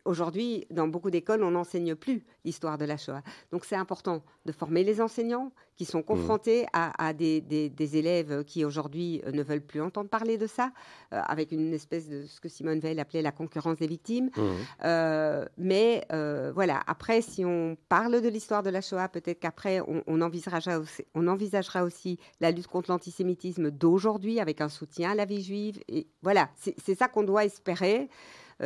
aujourd'hui 0.04 0.66
dans 0.70 0.88
beaucoup 0.88 1.10
d'écoles 1.10 1.42
on 1.42 1.52
n'enseigne 1.52 1.94
plus 1.94 2.24
l'histoire 2.44 2.78
de 2.78 2.84
la 2.84 2.96
Shoah 2.96 3.22
donc 3.52 3.64
c'est 3.64 3.76
important 3.76 4.22
de 4.46 4.52
former 4.52 4.84
les 4.84 5.00
enseignants 5.00 5.52
qui 5.80 5.86
sont 5.86 6.00
mmh. 6.00 6.04
confrontés 6.04 6.66
à, 6.74 7.14
des, 7.14 7.96
élèves 7.96 8.44
qui 8.44 8.66
aujourd'hui 8.66 9.22
euh, 9.26 9.32
ne 9.32 9.42
veulent 9.42 9.62
plus 9.62 9.80
entendre 9.80 10.10
parler 10.10 10.36
de 10.36 10.46
ça, 10.46 10.72
euh, 11.14 11.20
avec 11.24 11.52
une 11.52 11.72
espèce 11.72 12.06
de 12.06 12.26
ce 12.26 12.38
que 12.38 12.50
Simone 12.50 12.80
Veil 12.80 13.00
appelait 13.00 13.22
la 13.22 13.32
concurrence 13.32 13.78
des 13.78 13.86
victimes. 13.86 14.28
Mmh. 14.36 14.42
Euh, 14.84 15.46
mais 15.56 16.06
voilà, 16.54 16.82
après, 16.86 17.22
si 17.22 17.46
on 17.46 17.78
parle 17.88 18.20
de 18.20 18.28
l'histoire 18.28 18.62
de 18.62 18.68
la 18.68 18.82
Shoah, 18.82 19.08
peut-être 19.08 19.40
qu'après, 19.40 19.80
on, 20.06 20.20
envisagera 20.20 20.78
aussi, 20.78 21.02
on 21.14 21.26
envisagera 21.28 21.82
aussi 21.82 22.18
la 22.40 22.50
lutte 22.50 22.66
contre 22.66 22.90
l'antisémitisme 22.90 23.70
d'aujourd'hui, 23.70 24.38
avec 24.38 24.60
un 24.60 24.68
soutien 24.68 25.12
à 25.12 25.14
la 25.14 25.24
vie 25.24 25.42
juive. 25.42 25.80
Et 25.88 26.08
voilà, 26.20 26.50
c'est 26.56 26.94
ça 26.94 27.08
qu'on 27.08 27.22
doit 27.22 27.46
espérer 27.46 28.10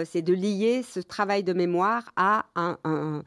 c'est 0.04 0.22
de 0.22 0.32
lier 0.32 0.82
ce 0.82 1.00
travail 1.00 1.44
de 1.44 1.52
mémoire 1.52 2.10
à 2.16 2.46
un, 2.56 3.22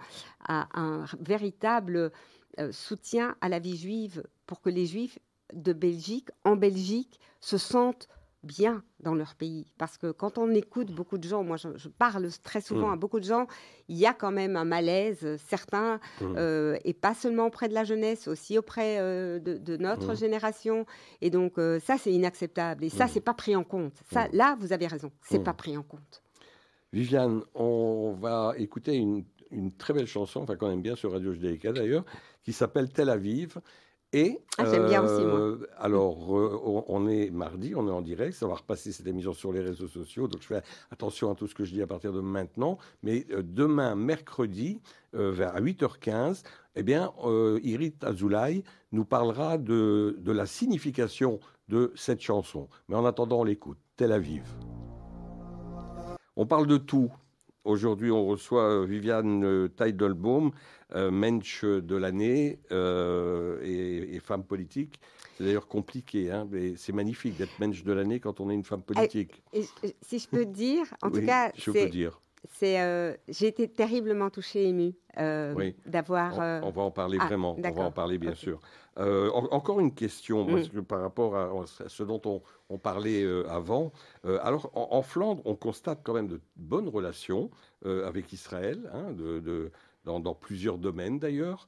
à 0.47 0.67
un 0.73 1.05
véritable 1.19 2.11
euh, 2.59 2.71
soutien 2.71 3.35
à 3.41 3.49
la 3.49 3.59
vie 3.59 3.77
juive 3.77 4.23
pour 4.47 4.61
que 4.61 4.69
les 4.69 4.87
juifs 4.87 5.19
de 5.53 5.73
Belgique, 5.73 6.29
en 6.43 6.55
Belgique, 6.55 7.19
se 7.39 7.59
sentent 7.59 8.07
bien 8.41 8.83
dans 8.99 9.13
leur 9.13 9.35
pays. 9.35 9.67
Parce 9.77 9.99
que 9.99 10.11
quand 10.11 10.39
on 10.39 10.49
écoute 10.49 10.91
beaucoup 10.91 11.19
de 11.19 11.27
gens, 11.27 11.43
moi 11.43 11.57
je, 11.57 11.87
parle 11.87 12.27
très 12.43 12.61
souvent 12.61 12.89
mm. 12.89 12.93
à 12.93 12.95
beaucoup 12.95 13.19
de 13.19 13.25
gens, 13.25 13.45
il 13.89 13.97
y 13.97 14.07
a 14.07 14.13
quand 14.13 14.31
même 14.31 14.55
un 14.55 14.65
malaise 14.65 15.37
certain, 15.47 15.99
mm. 16.19 16.35
euh, 16.37 16.77
et 16.83 16.93
pas 16.93 17.13
seulement 17.13 17.45
auprès 17.45 17.69
de 17.69 17.75
la 17.75 17.83
jeunesse, 17.83 18.27
aussi 18.27 18.57
auprès 18.57 18.97
euh, 18.99 19.39
de, 19.39 19.77
notre 19.77 20.13
mm. 20.13 20.17
génération. 20.17 20.85
Et 21.21 21.29
donc 21.29 21.59
ça, 21.83 21.99
c'est 21.99 22.11
inacceptable. 22.11 22.85
Et 22.85 22.89
ça, 22.89 23.07
c'est 23.07 23.21
pas 23.21 23.35
pris 23.35 23.55
en 23.55 23.63
compte. 23.63 23.93
Ça, 24.11 24.27
là, 24.33 24.57
vous 24.59 24.73
avez 24.73 24.87
raison, 24.87 25.11
c'est 25.21 25.43
pas 25.43 25.53
pris 25.53 25.77
en 25.77 25.83
compte. 25.83 26.23
Viviane, 26.93 27.41
on 27.53 28.15
va 28.19 28.53
écouter 28.57 28.95
une 28.95 29.23
une 29.51 29.71
très 29.71 29.93
belle 29.93 30.07
chanson, 30.07 30.41
enfin 30.41 30.55
qu'on 30.55 30.71
aime 30.71 30.81
bien 30.81 30.95
sur 30.95 31.11
Radio 31.11 31.33
Judéica 31.33 31.71
d'ailleurs, 31.71 32.05
qui 32.43 32.53
s'appelle 32.53 32.91
Tel 32.91 33.09
Aviv. 33.09 33.57
Et 34.13 34.39
ah, 34.57 34.63
j'aime 34.65 34.87
bien 34.87 35.03
aussi, 35.03 35.21
moi. 35.21 35.37
Euh, 35.37 35.67
alors, 35.77 36.37
euh, 36.37 36.83
on 36.87 37.09
est 37.09 37.29
mardi, 37.29 37.73
on 37.75 37.89
est 37.89 37.91
en 37.91 38.01
direct, 38.01 38.35
ça 38.35 38.47
va 38.47 38.55
repasser 38.55 38.93
cette 38.93 39.05
émission 39.05 39.33
sur 39.33 39.51
les 39.51 39.59
réseaux 39.59 39.89
sociaux, 39.89 40.29
donc 40.29 40.41
je 40.41 40.47
fais 40.47 40.61
attention 40.91 41.29
à 41.29 41.35
tout 41.35 41.45
ce 41.45 41.53
que 41.53 41.65
je 41.65 41.73
dis 41.73 41.81
à 41.81 41.87
partir 41.87 42.13
de 42.13 42.21
maintenant. 42.21 42.77
Mais 43.03 43.25
euh, 43.31 43.43
demain, 43.43 43.95
mercredi, 43.95 44.81
vers 45.11 45.59
8h15, 45.59 46.43
eh 46.75 46.83
bien, 46.83 47.11
Irit 47.63 47.95
Azoulay 48.03 48.63
nous 48.91 49.03
parlera 49.03 49.57
de, 49.57 50.15
de 50.19 50.31
la 50.31 50.45
signification 50.45 51.39
de 51.69 51.91
cette 51.95 52.21
chanson. 52.21 52.69
Mais 52.87 52.95
en 52.95 53.03
attendant, 53.03 53.41
on 53.41 53.43
l'écoute. 53.43 53.79
Tel 53.95 54.11
Aviv. 54.11 54.43
On 56.37 56.45
parle 56.45 56.67
de 56.67 56.77
tout, 56.77 57.11
Aujourd'hui, 57.67 58.11
on 58.11 58.25
reçoit 58.25 58.63
euh, 58.63 58.85
Viviane 58.85 59.43
euh, 59.43 59.67
Teidelbaum, 59.67 60.51
euh, 60.95 61.11
mensch 61.11 61.65
de 61.65 61.95
l'année 61.97 62.59
et, 62.71 64.19
femme 64.21 64.45
politique. 64.45 65.01
C'est 65.37 65.43
d'ailleurs 65.43 65.67
compliqué, 65.67 66.31
hein, 66.31 66.47
mais 66.49 66.77
c'est 66.77 66.93
magnifique 66.93 67.35
d'être 67.35 67.59
mensch 67.59 67.83
de 67.83 67.91
l'année 67.91 68.21
quand 68.21 68.39
on 68.39 68.49
est 68.49 68.53
une 68.53 68.63
femme 68.63 68.83
politique. 68.83 69.43
si 70.01 70.19
je 70.19 70.27
peux 70.29 70.45
dire, 70.45 70.85
en 71.01 71.11
tout 71.11 71.21
cas, 71.21 71.51
je 71.57 71.71
peux 71.71 71.89
dire. 71.89 72.21
C'est, 72.45 73.19
j'ai 73.27 73.47
été 73.47 73.67
terriblement 73.67 74.29
touchée, 74.29 74.69
émue 74.69 74.93
d'avoir. 75.85 76.37
On, 76.63 76.69
va 76.69 76.81
en 76.81 76.91
parler 76.91 77.17
ah, 77.19 77.25
vraiment. 77.25 77.55
On 77.57 77.71
va 77.71 77.83
en 77.83 77.91
parler 77.91 78.17
bien 78.17 78.35
sûr. 78.35 78.59
Euh, 78.99 79.29
encore 79.31 79.79
une 79.79 79.93
question, 79.93 80.45
parce 80.45 80.69
que 80.69 80.79
par 80.79 81.01
rapport 81.01 81.35
à, 81.35 81.65
ce 81.87 82.03
dont 82.03 82.41
on, 82.69 82.77
parlait 82.77 83.23
euh, 83.23 83.47
avant. 83.49 83.91
Euh, 84.25 84.39
alors, 84.41 84.71
en, 84.73 85.01
Flandre, 85.03 85.41
on 85.45 85.55
constate 85.55 85.99
quand 86.03 86.13
même 86.13 86.27
de 86.27 86.41
bonnes 86.55 86.89
relations 86.89 87.49
avec 87.85 88.33
Israël, 88.33 88.89
hein, 88.93 89.11
de, 89.11 89.71
dans, 90.05 90.33
plusieurs 90.33 90.77
domaines 90.77 91.19
d'ailleurs, 91.19 91.67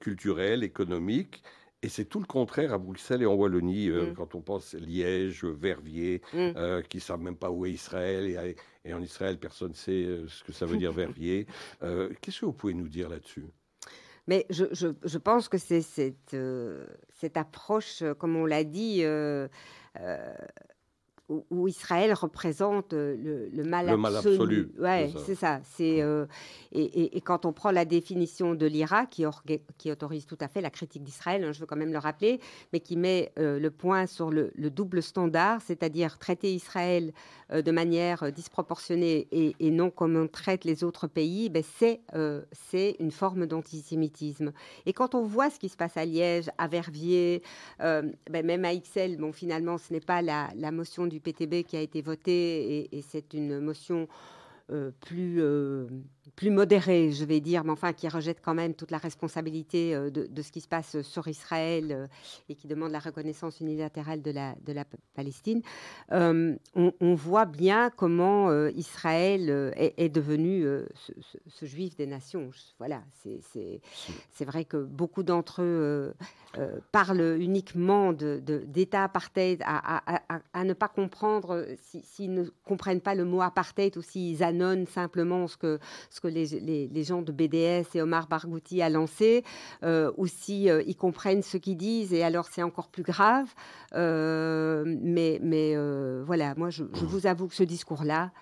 culturels, 0.00 0.64
économiques. 0.64 1.42
Et 1.84 1.88
c'est 1.90 2.06
tout 2.06 2.18
le 2.18 2.26
contraire 2.26 2.72
à 2.72 2.78
Bruxelles 2.78 3.22
et 3.22 3.26
en 3.26 3.34
Wallonie, 3.34 3.90
mm. 3.90 4.14
quand 4.14 4.34
on 4.34 4.40
pense 4.40 4.72
Liège, 4.72 5.44
Verviers, 5.44 6.22
mm. 6.32 6.82
qui 6.88 6.96
ne 6.96 7.02
savent 7.02 7.20
même 7.20 7.36
pas 7.36 7.50
où 7.50 7.66
est 7.66 7.72
Israël. 7.72 8.26
Et, 8.26 8.56
et 8.88 8.94
en 8.94 9.02
Israël, 9.02 9.38
personne 9.38 9.70
ne 9.70 9.74
sait 9.74 10.08
ce 10.26 10.42
que 10.44 10.52
ça 10.52 10.64
veut 10.64 10.78
dire 10.78 10.92
Verviers. 11.02 11.46
Qu'est-ce 11.80 12.40
que 12.40 12.46
vous 12.46 12.54
pouvez 12.54 12.74
nous 12.74 12.88
dire 12.88 13.10
là-dessus? 13.10 13.44
Mais 14.26 14.46
je, 14.48 14.64
je, 14.72 14.88
je, 15.04 15.18
pense 15.18 15.50
que 15.50 15.58
c'est 15.58 15.82
cette, 15.82 16.32
euh, 16.32 16.86
cette, 17.12 17.36
approche, 17.36 18.02
comme 18.18 18.36
on 18.36 18.46
l'a 18.46 18.64
dit, 18.64 19.02
où, 21.28 21.68
Israël 21.68 22.12
représente 22.12 22.92
euh, 22.92 23.48
le, 23.50 23.64
mal 23.64 23.88
absolu. 23.88 24.70
Ouais, 24.78 25.10
c'est 25.24 25.34
ça. 25.34 25.60
C'est 25.64 26.02
euh, 26.02 26.26
et, 26.72 27.20
quand 27.22 27.46
on 27.46 27.52
prend 27.52 27.70
la 27.70 27.84
définition 27.84 28.54
de 28.54 28.66
l'IRA, 28.66 29.06
qui, 29.06 29.24
qui, 29.78 29.90
autorise 29.90 30.26
tout 30.26 30.36
à 30.40 30.48
fait 30.48 30.60
la 30.60 30.70
critique 30.70 31.02
d'Israël, 31.02 31.44
hein, 31.44 31.52
je 31.52 31.60
veux 31.60 31.66
quand 31.66 31.76
même 31.76 31.92
le 31.92 31.98
rappeler, 31.98 32.40
mais 32.72 32.80
qui 32.80 32.96
met 32.96 33.32
euh, 33.38 33.58
le 33.58 33.70
point 33.70 34.06
sur 34.06 34.30
le, 34.30 34.52
double 34.56 35.02
standard, 35.02 35.62
c'est-à-dire 35.62 36.18
traiter 36.18 36.52
Israël 36.52 37.12
de 37.52 37.70
manière 37.70 38.32
disproportionnée 38.32 39.28
et, 39.30 39.70
non 39.70 39.90
comme 39.90 40.16
on 40.16 40.26
traite 40.26 40.64
les 40.64 40.82
autres 40.82 41.06
pays, 41.06 41.50
ben 41.50 41.62
c'est 41.78 42.00
c'est 42.52 42.96
une 42.98 43.10
forme 43.10 43.46
d'antisémitisme. 43.46 44.52
Et 44.86 44.92
quand 44.92 45.14
on 45.14 45.22
voit 45.22 45.50
ce 45.50 45.58
qui 45.58 45.68
se 45.68 45.76
passe 45.76 45.96
à 45.96 46.04
Liège, 46.04 46.50
à 46.58 46.66
Verviers, 46.66 47.42
ben 47.78 48.14
même 48.30 48.64
à 48.64 48.74
XL, 48.74 49.18
bon 49.18 49.32
finalement 49.32 49.78
ce 49.78 49.92
n'est 49.92 50.00
pas 50.00 50.22
la, 50.22 50.48
la 50.56 50.72
motion 50.72 51.06
du 51.06 51.13
du 51.14 51.20
PTB 51.20 51.62
qui 51.64 51.76
a 51.76 51.80
été 51.80 52.02
votée 52.02 52.88
et, 52.92 53.02
c'est 53.02 53.34
une 53.34 53.60
motion 53.60 54.08
plus, 55.00 55.42
euh, 55.42 55.86
plus 56.36 56.50
modéré, 56.50 57.12
je 57.12 57.24
vais 57.26 57.40
dire, 57.40 57.64
mais 57.64 57.72
enfin 57.72 57.92
qui 57.92 58.08
rejette 58.08 58.38
quand 58.42 58.54
même 58.54 58.74
toute 58.74 58.90
la 58.90 58.96
responsabilité 58.96 59.94
euh, 59.94 60.08
de, 60.08 60.42
ce 60.42 60.50
qui 60.50 60.62
se 60.62 60.68
passe 60.68 61.02
sur 61.02 61.28
Israël 61.28 62.08
et 62.48 62.54
qui 62.54 62.66
demande 62.66 62.90
la 62.90 62.98
reconnaissance 62.98 63.60
unilatérale 63.60 64.22
de 64.22 64.30
la, 64.30 64.54
Palestine, 65.14 65.60
on, 66.10 67.14
voit 67.14 67.44
bien 67.44 67.90
comment 67.90 68.52
Israël 68.68 69.72
est, 69.76 70.08
devenu 70.08 70.66
ce, 71.46 71.64
juif 71.66 71.96
des 71.96 72.06
nations. 72.06 72.50
Voilà, 72.78 73.02
c'est 74.32 74.44
vrai 74.44 74.64
que 74.64 74.82
beaucoup 74.82 75.22
d'entre 75.22 75.62
eux 75.62 76.14
parlent 76.92 77.36
uniquement 77.38 78.12
d'État 78.12 79.04
apartheid 79.04 79.62
à, 79.64 80.64
ne 80.64 80.72
pas 80.72 80.88
comprendre, 80.88 81.66
s'ils 82.02 82.32
ne 82.32 82.44
comprennent 82.64 83.00
pas 83.00 83.14
le 83.14 83.24
mot 83.24 83.42
apartheid 83.42 83.96
ou 83.96 84.02
s'ils 84.02 84.42
simplement 84.86 85.46
ce 85.46 85.56
que, 85.56 85.78
ce 86.10 86.20
que 86.20 86.28
les, 86.28 86.46
les, 86.86 87.04
gens 87.04 87.22
de 87.22 87.32
BDS 87.32 87.94
et 87.94 88.02
Omar 88.02 88.26
Barghouti 88.26 88.82
a 88.82 88.88
lancé, 88.88 89.44
euh, 89.82 90.12
ou 90.16 90.26
si 90.26 90.70
euh, 90.70 90.82
ils 90.86 90.96
comprennent 90.96 91.42
ce 91.42 91.56
qu'ils 91.56 91.76
disent, 91.76 92.12
et 92.12 92.22
alors 92.22 92.46
c'est 92.46 92.62
encore 92.62 92.88
plus 92.88 93.02
grave. 93.02 93.48
Euh, 93.94 94.84
mais 94.86 95.38
mais 95.42 95.76
voilà, 96.24 96.54
moi 96.56 96.70
je, 96.70 96.84
vous 96.84 97.26
avoue 97.26 97.48
que 97.48 97.54
ce 97.54 97.64
discours-là, 97.64 98.32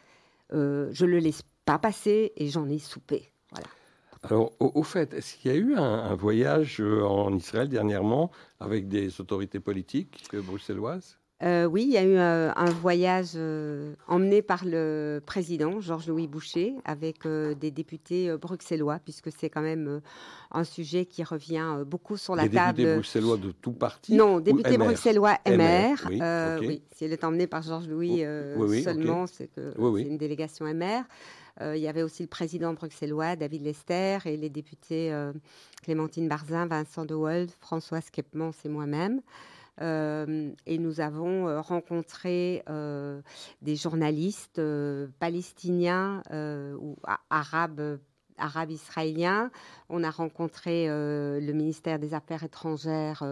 je 0.52 1.04
le 1.04 1.18
laisse 1.18 1.42
pas 1.64 1.78
passer 1.78 2.32
et 2.36 2.48
j'en 2.48 2.68
ai 2.68 2.78
soupé. 2.78 3.30
Alors, 4.24 4.52
au, 4.60 4.84
fait, 4.84 5.14
est-ce 5.14 5.36
qu'il 5.36 5.50
y 5.50 5.54
a 5.54 5.58
eu 5.58 5.74
un, 5.74 6.14
voyage 6.14 6.80
en 6.80 7.34
Israël 7.34 7.68
dernièrement 7.68 8.30
avec 8.60 8.86
des 8.86 9.20
autorités 9.20 9.58
politiques 9.58 10.28
bruxelloises? 10.32 11.18
Euh, 11.42 11.66
oui, 11.66 11.82
il 11.82 11.92
y 11.92 11.96
a 11.96 12.04
eu 12.04 12.16
euh, 12.16 12.52
un 12.54 12.70
voyage 12.70 13.32
euh, 13.34 13.94
emmené 14.06 14.42
par 14.42 14.64
le 14.64 15.20
président 15.24 15.80
Georges-Louis 15.80 16.28
Boucher 16.28 16.74
avec 16.84 17.26
des 17.26 17.70
députés 17.70 18.34
bruxellois, 18.36 19.00
puisque 19.02 19.30
c'est 19.32 19.50
quand 19.50 19.62
même 19.62 20.00
un 20.52 20.64
sujet 20.64 21.04
qui 21.04 21.24
revient 21.24 21.84
beaucoup 21.86 22.16
sur 22.16 22.36
la 22.36 22.48
table. 22.48 22.76
Des 22.76 22.82
députés 22.84 22.94
bruxellois 22.94 23.36
de 23.36 23.50
tout 23.50 23.72
parti 23.72 24.14
Non, 24.14 24.40
députés 24.40 24.78
bruxellois 24.78 25.38
MR. 25.46 25.96
oui, 26.60 26.82
s'il 26.94 27.12
est 27.12 27.24
emmené 27.24 27.46
par 27.46 27.62
Georges-Louis 27.62 28.24
seulement, 28.82 29.26
c'est 29.26 29.48
que 29.48 29.72
c'est 29.76 30.02
une 30.02 30.18
délégation 30.18 30.66
MR. 30.66 31.02
il 31.74 31.80
y 31.80 31.88
avait 31.88 32.02
aussi 32.02 32.22
le 32.22 32.28
président 32.28 32.72
bruxellois, 32.72 33.34
David 33.34 33.62
Lester, 33.62 34.18
et 34.26 34.36
les 34.36 34.50
députés 34.50 35.12
Clémentine 35.82 36.28
Barzin, 36.28 36.66
Vincent 36.66 37.04
De 37.04 37.14
Wolf, 37.14 37.50
Françoise 37.60 38.10
Kepmans 38.10 38.52
et 38.64 38.68
moi-même. 38.68 39.20
Euh, 39.80 40.52
et 40.66 40.78
nous 40.78 41.00
avons 41.00 41.48
euh, 41.48 41.60
rencontré 41.60 42.62
euh, 42.68 43.22
des 43.62 43.74
journalistes 43.76 44.60
palestiniens 45.18 46.22
ou 46.78 46.96
arabes 47.30 47.98
arabes 48.38 48.70
israéliens. 48.70 49.50
On 49.88 50.02
a 50.04 50.10
rencontré 50.10 50.86
le 50.88 51.52
ministère 51.52 51.98
des 51.98 52.14
Affaires 52.14 52.44
étrangères 52.44 53.24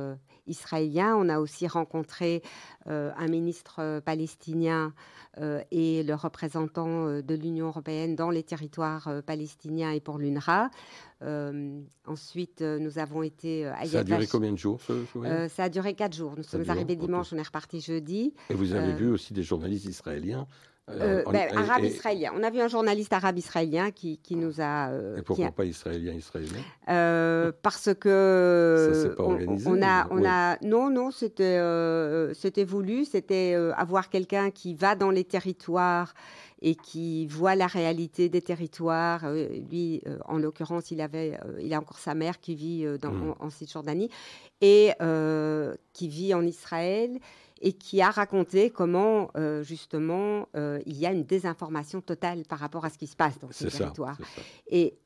israélien. 0.47 1.17
On 1.17 1.29
a 1.29 1.39
aussi 1.39 1.67
rencontré 1.67 2.43
un 2.87 3.29
ministre 3.29 4.01
palestinien 4.01 4.93
et 5.71 6.03
le 6.03 6.15
représentant 6.15 7.21
de 7.21 7.35
l'Union 7.35 7.69
européenne 7.69 8.15
dans 8.15 8.31
les 8.31 8.43
territoires 8.43 9.09
palestiniens 9.25 9.93
et 9.93 10.01
pour 10.01 10.19
l'UNRWA. 10.19 10.71
Euh, 11.23 11.81
ensuite, 12.07 12.63
euh, 12.63 12.79
nous 12.79 12.99
avons 12.99 13.23
été 13.23 13.67
à 13.67 13.85
Ça 13.85 14.01
a 14.01 14.05
duré 14.05 14.27
combien 14.27 14.53
de 14.53 14.57
jours 14.57 14.81
euh, 15.17 15.49
Ça 15.49 15.65
a 15.65 15.69
duré 15.69 15.95
quatre 15.95 16.17
jours. 16.17 16.35
Nous 16.37 16.43
sommes 16.43 16.69
arrivés 16.69 16.97
dimanche, 16.97 17.33
on 17.33 17.37
est 17.37 17.43
reparti 17.43 17.81
jeudi. 17.81 18.33
Et 18.49 18.55
vous 18.55 18.73
avez 18.73 18.95
vu 18.95 19.11
aussi 19.11 19.35
des 19.35 19.43
journalistes 19.43 19.85
israéliens 19.85 20.47
euh, 21.01 21.23
ben, 21.31 21.57
arabe 21.57 21.85
israélien. 21.85 22.33
On 22.37 22.43
a 22.43 22.51
vu 22.51 22.61
un 22.61 22.69
journaliste 22.69 23.13
arabe 23.13 23.39
israélien 23.39 23.91
qui, 23.91 24.19
qui 24.19 24.37
nous 24.37 24.61
a. 24.61 24.91
et 25.17 25.23
pourquoi 25.23 25.51
pas 25.51 25.65
israélien 25.65 26.13
israélien 26.13 26.61
Parce 27.63 27.91
que. 27.95 28.91
Ça 28.93 29.03
s'est 29.03 29.15
pas 29.15 29.25
organisé. 29.25 29.69
On, 29.69 29.83
a, 29.83 30.07
on 30.11 30.25
a, 30.25 30.59
non, 30.63 30.91
non, 30.91 31.11
c'était, 31.11 31.61
c'était 32.35 32.65
voulu. 32.65 33.05
C'était 33.05 33.55
avoir 33.77 34.09
quelqu'un 34.09 34.51
qui 34.51 34.75
va 34.75 34.95
dans 34.95 35.11
les 35.11 35.25
territoires 35.25 36.15
et 36.63 36.75
qui 36.75 37.27
voit 37.27 37.55
la 37.55 37.67
réalité 37.67 38.29
des 38.29 38.43
territoires. 38.43 39.25
Euh, 39.25 39.49
lui, 39.71 40.03
euh, 40.07 40.19
en 40.27 40.39
l'occurrence, 40.39 40.91
il 40.91 41.01
avait, 41.01 41.39
euh, 41.45 41.61
il 41.63 41.73
a 41.73 41.79
encore 41.79 41.99
sa 41.99 42.15
mère 42.15 42.39
qui 42.41 42.55
vit 42.55 42.85
dans, 43.01 43.13
mmh. 43.13 43.35
en, 43.41 43.51
Cisjordanie 43.51 44.11
et 44.61 44.93
qui 45.93 46.09
vit 46.09 46.35
en 46.35 46.45
Israël 46.45 47.19
et 47.61 47.73
qui 47.73 48.01
a 48.01 48.11
raconté 48.11 48.71
comment 48.71 49.31
justement 49.63 50.49
il 50.55 50.97
y 50.97 51.07
a 51.07 51.13
une 51.13 51.25
désinformation 51.25 52.01
totale 52.01 52.45
par 52.49 52.59
rapport 52.59 52.85
à 52.85 52.91
ce 52.91 52.99
qui 52.99 53.07
se 53.07 53.17
passe 53.17 53.39
dans 53.39 53.51
ces 53.53 53.69
territoires. 53.69 54.19
et 54.69 54.99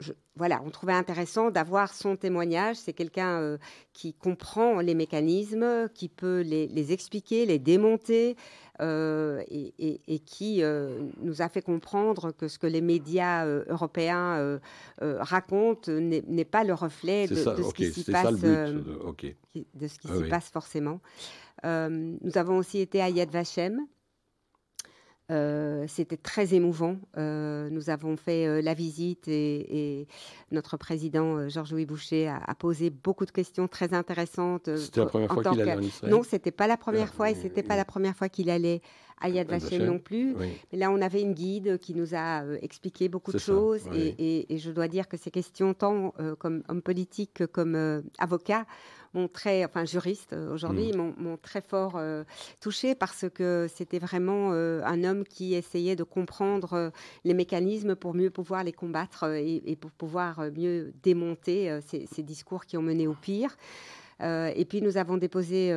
je, 0.00 0.12
voilà, 0.36 0.62
on 0.64 0.70
trouvait 0.70 0.92
intéressant 0.92 1.50
d'avoir 1.50 1.94
son 1.94 2.16
témoignage. 2.16 2.76
C'est 2.76 2.92
quelqu'un 2.92 3.58
qui 3.92 4.14
comprend 4.14 4.80
les 4.80 4.94
mécanismes, 4.94 5.88
qui 5.94 6.08
peut 6.08 6.40
les, 6.40 6.66
les 6.68 6.92
expliquer, 6.92 7.46
les 7.46 7.58
démonter, 7.58 8.36
euh, 8.80 9.42
et, 9.48 10.18
qui 10.20 10.62
euh, 10.62 10.98
nous 11.20 11.40
a 11.40 11.48
fait 11.48 11.62
comprendre 11.62 12.32
que 12.32 12.48
ce 12.48 12.58
que 12.58 12.66
les 12.66 12.80
médias 12.80 13.46
euh, 13.46 13.64
européens 13.68 14.58
racontent 15.00 15.92
n'est 15.92 16.44
pas 16.44 16.64
le 16.64 16.74
reflet 16.74 17.28
de, 17.28 17.34
ce 17.34 17.74
qui 17.74 17.92
s'y 17.92 18.04
passe, 18.04 18.40
de, 18.40 18.82
ce 19.54 19.98
qui 19.98 20.08
s'y 20.08 20.28
passe 20.28 20.48
forcément. 20.48 21.00
nous 21.64 22.36
avons 22.38 22.56
aussi 22.56 22.80
été 22.80 23.00
à 23.00 23.10
Yad 23.10 23.30
Vashem. 23.30 23.78
Euh, 25.32 25.84
c'était 25.88 26.18
très 26.18 26.52
émouvant. 26.52 26.98
Euh, 27.16 27.70
nous 27.70 27.88
avons 27.88 28.16
fait 28.18 28.46
euh, 28.46 28.60
la 28.60 28.74
visite 28.74 29.28
et, 29.28 30.06
notre 30.50 30.76
président 30.76 31.48
Georges-Louis 31.48 31.86
Boucher 31.86 32.28
a, 32.28 32.54
posé 32.54 32.90
beaucoup 32.90 33.24
de 33.24 33.30
questions 33.30 33.68
très 33.68 33.94
intéressantes. 33.94 34.68
C'était 34.76 35.00
la 35.00 35.06
première 35.06 35.32
fois 35.32 35.42
qu'il 35.42 35.60
allait 35.62 35.72
en 35.72 35.80
Israël 35.80 36.12
Non, 36.12 36.22
c'était 36.22 36.50
pas 36.50 36.66
la 36.66 36.76
première 36.76 37.08
ah, 37.10 37.16
fois 37.16 37.30
et 37.30 37.34
c'était 37.34 37.62
pas 37.62 37.76
la 37.76 37.86
première 37.86 38.14
fois 38.14 38.28
qu'il 38.28 38.50
allait 38.50 38.82
à 39.22 39.30
Yad 39.30 39.48
Vashem 39.48 39.84
non 39.84 39.98
plus. 39.98 40.34
Mais 40.36 40.78
là, 40.78 40.90
on 40.90 41.00
avait 41.00 41.22
une 41.22 41.32
guide 41.32 41.78
qui 41.78 41.94
nous 41.94 42.14
a 42.14 42.44
expliqué 42.60 43.08
beaucoup 43.08 43.32
de 43.32 43.38
choses 43.38 43.86
et, 43.94 44.52
et, 44.52 44.58
je 44.58 44.70
dois 44.70 44.88
dire 44.88 45.08
que 45.08 45.16
ces 45.16 45.30
questions, 45.30 45.72
tant 45.72 46.12
comme 46.38 46.62
homme 46.68 46.82
politique 46.82 47.30
que 47.32 47.44
comme 47.44 48.02
avocat, 48.18 48.66
m'ont 49.14 49.28
très, 49.28 49.64
enfin 49.64 49.84
juriste 49.84 50.32
euh, 50.32 50.52
aujourd'hui, 50.52 50.92
mm. 50.92 51.14
m'ont 51.18 51.36
très 51.36 51.60
fort 51.60 51.94
euh, 51.96 52.24
touché 52.60 52.94
parce 52.94 53.26
que 53.32 53.68
c'était 53.74 53.98
vraiment 53.98 54.50
euh, 54.52 54.82
un 54.84 55.04
homme 55.04 55.24
qui 55.24 55.54
essayait 55.54 55.96
de 55.96 56.04
comprendre 56.04 56.92
les 57.24 57.34
mécanismes 57.34 57.94
pour 57.94 58.14
mieux 58.14 58.30
pouvoir 58.30 58.64
les 58.64 58.72
combattre 58.72 59.24
et, 59.34 59.76
pour 59.76 59.90
pouvoir 59.90 60.40
mieux 60.56 60.92
démonter 61.02 61.80
ces, 61.86 62.22
discours 62.22 62.64
qui 62.64 62.76
ont 62.76 62.82
mené 62.82 63.06
au 63.06 63.14
pire. 63.14 63.56
et 64.20 64.64
puis 64.68 64.80
nous 64.80 64.96
avons 64.96 65.16
déposé, 65.16 65.74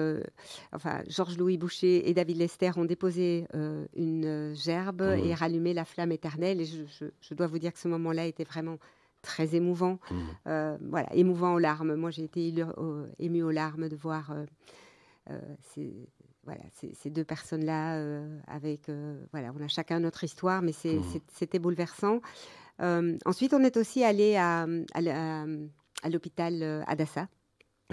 enfin 0.71 1.01
Georges-Louis 1.07 1.57
Boucher 1.57 2.09
et 2.09 2.13
David 2.13 2.37
Lester 2.37 2.71
ont 2.77 2.85
déposé 2.85 3.45
une 3.95 4.53
gerbe 4.55 5.01
mm. 5.01 5.25
et 5.25 5.33
rallumé 5.33 5.73
la 5.73 5.85
flamme 5.85 6.11
éternelle. 6.11 6.61
Et 6.61 6.65
je, 6.65 7.07
je, 7.21 7.33
dois 7.33 7.47
vous 7.47 7.59
dire 7.59 7.73
que 7.73 7.79
ce 7.79 7.87
moment-là 7.87 8.25
était 8.25 8.43
vraiment 8.43 8.77
très 9.25 9.55
émouvant. 9.55 9.99
Mmh. 10.09 10.15
Euh, 10.47 10.77
voilà, 10.89 11.13
émouvant 11.13 11.55
aux 11.55 11.59
larmes. 11.59 11.95
Moi, 11.95 12.11
j'ai 12.11 12.23
été 12.23 12.53
émue 13.19 13.43
aux 13.43 13.51
larmes 13.51 13.89
de 13.89 13.95
voir 13.95 14.31
euh, 14.31 14.45
euh, 15.31 15.39
ces, 15.73 15.93
voilà, 16.45 16.61
ces, 16.73 17.09
deux 17.09 17.25
personnes-là 17.25 17.99
avec, 18.47 18.89
voilà, 19.31 19.51
on 19.59 19.63
a 19.63 19.67
chacun 19.67 19.99
notre 19.99 20.23
histoire, 20.23 20.61
mais 20.61 20.71
mmh. 20.71 21.01
c'était 21.33 21.59
bouleversant. 21.59 22.21
ensuite, 22.79 23.53
on 23.53 23.63
est 23.63 23.77
aussi 23.77 24.03
allé 24.03 24.35
à, 24.37 24.67
à, 24.93 26.09
l'hôpital 26.09 26.83
Adassa. 26.87 27.27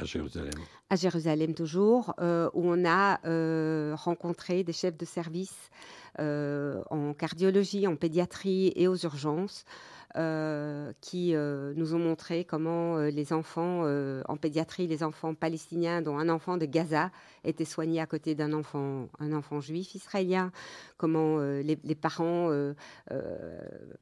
À 0.00 0.04
Jérusalem. 0.04 0.52
À 0.88 0.96
Jérusalem 0.96 1.54
toujours, 1.54 2.14
où 2.18 2.62
on 2.62 2.84
a 2.84 3.94
rencontré 3.96 4.64
des 4.64 4.74
chefs 4.74 4.98
de 4.98 5.06
service 5.06 5.70
en 6.18 7.14
cardiologie, 7.14 7.86
en 7.86 7.96
pédiatrie 7.96 8.72
et 8.76 8.86
aux 8.86 8.98
urgences. 8.98 9.64
Euh, 10.14 10.92
qui 11.00 11.34
euh, 11.34 11.72
nous 11.74 11.94
ont 11.94 11.98
montré 11.98 12.44
comment 12.44 12.98
euh, 12.98 13.08
les 13.08 13.32
enfants 13.32 13.84
en 14.28 14.36
pédiatrie, 14.36 14.86
les 14.86 15.02
enfants 15.02 15.34
palestiniens, 15.34 16.02
dont 16.02 16.18
un 16.18 16.28
enfant 16.28 16.58
de 16.58 16.66
Gaza 16.66 17.10
était 17.44 17.64
soigné 17.64 18.00
à 18.00 18.06
côté 18.06 18.34
d'un 18.34 18.52
enfant, 18.52 19.08
un 19.18 19.32
enfant 19.32 19.60
juif 19.60 19.94
israélien, 19.94 20.52
comment 20.96 21.38
les, 21.38 21.76
parents 21.94 22.50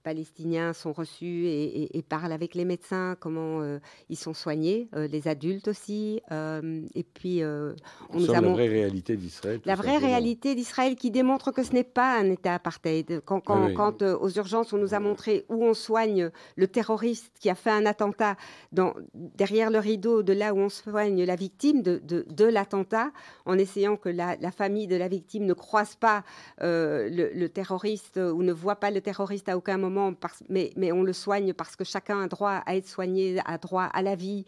palestiniens 0.02 0.72
sont 0.72 0.92
reçus 0.92 1.46
et, 1.46 2.04
parlent 2.08 2.32
avec 2.32 2.54
les 2.54 2.64
médecins, 2.64 3.16
comment 3.20 3.62
ils 4.08 4.18
sont 4.18 4.34
soignés, 4.34 4.88
les 4.94 5.28
adultes 5.28 5.68
aussi, 5.68 6.20
et 6.30 7.02
puis 7.14 7.42
on 7.44 8.18
nous 8.18 8.30
a 8.30 8.40
la 8.40 8.52
vraie 8.52 8.68
réalité 8.68 9.16
d'Israël. 9.16 9.60
La 9.64 9.74
vraie 9.74 9.98
réalité 9.98 10.54
d'Israël 10.54 10.96
qui 10.96 11.10
démontre 11.10 11.52
que 11.52 11.62
ce 11.62 11.72
n'est 11.72 11.84
pas 11.84 12.18
un 12.18 12.30
État 12.30 12.54
apartheid. 12.54 13.22
Quand, 13.24 13.40
quand, 13.40 13.72
quand 13.74 14.02
aux 14.02 14.30
urgences 14.30 14.72
on 14.72 14.78
nous 14.78 14.94
a 14.94 15.00
montré 15.00 15.44
où 15.48 15.64
on 15.64 15.74
soit 15.74 16.00
le 16.06 16.66
terroriste 16.66 17.32
qui 17.40 17.50
a 17.50 17.54
fait 17.54 17.70
un 17.70 17.86
attentat 17.86 18.36
dans, 18.72 18.94
derrière 19.14 19.70
le 19.70 19.78
rideau 19.78 20.22
de 20.22 20.32
là 20.32 20.54
où 20.54 20.58
on 20.58 20.68
soigne 20.68 21.24
la 21.24 21.36
victime 21.36 21.82
de, 21.82 22.00
de, 22.04 22.44
l'attentat, 22.44 23.10
en 23.46 23.58
essayant 23.58 23.96
que 23.96 24.08
la, 24.08 24.36
famille 24.50 24.86
de 24.86 24.96
la 24.96 25.08
victime 25.08 25.44
ne 25.44 25.54
croise 25.54 25.94
pas 25.94 26.24
euh, 26.62 27.08
le, 27.10 27.48
terroriste 27.48 28.16
ou 28.18 28.42
ne 28.42 28.52
voit 28.52 28.76
pas 28.76 28.90
le 28.90 29.00
terroriste 29.00 29.48
à 29.48 29.56
aucun 29.56 29.78
moment, 29.78 30.12
mais, 30.48 30.92
on 30.92 31.02
le 31.02 31.12
soigne 31.12 31.52
parce 31.52 31.76
que 31.76 31.84
chacun 31.84 32.22
a 32.22 32.28
droit 32.28 32.62
à 32.66 32.76
être 32.76 32.88
soigné, 32.88 33.38
a 33.44 33.58
droit 33.58 33.84
à 33.84 34.02
la 34.02 34.14
vie. 34.14 34.44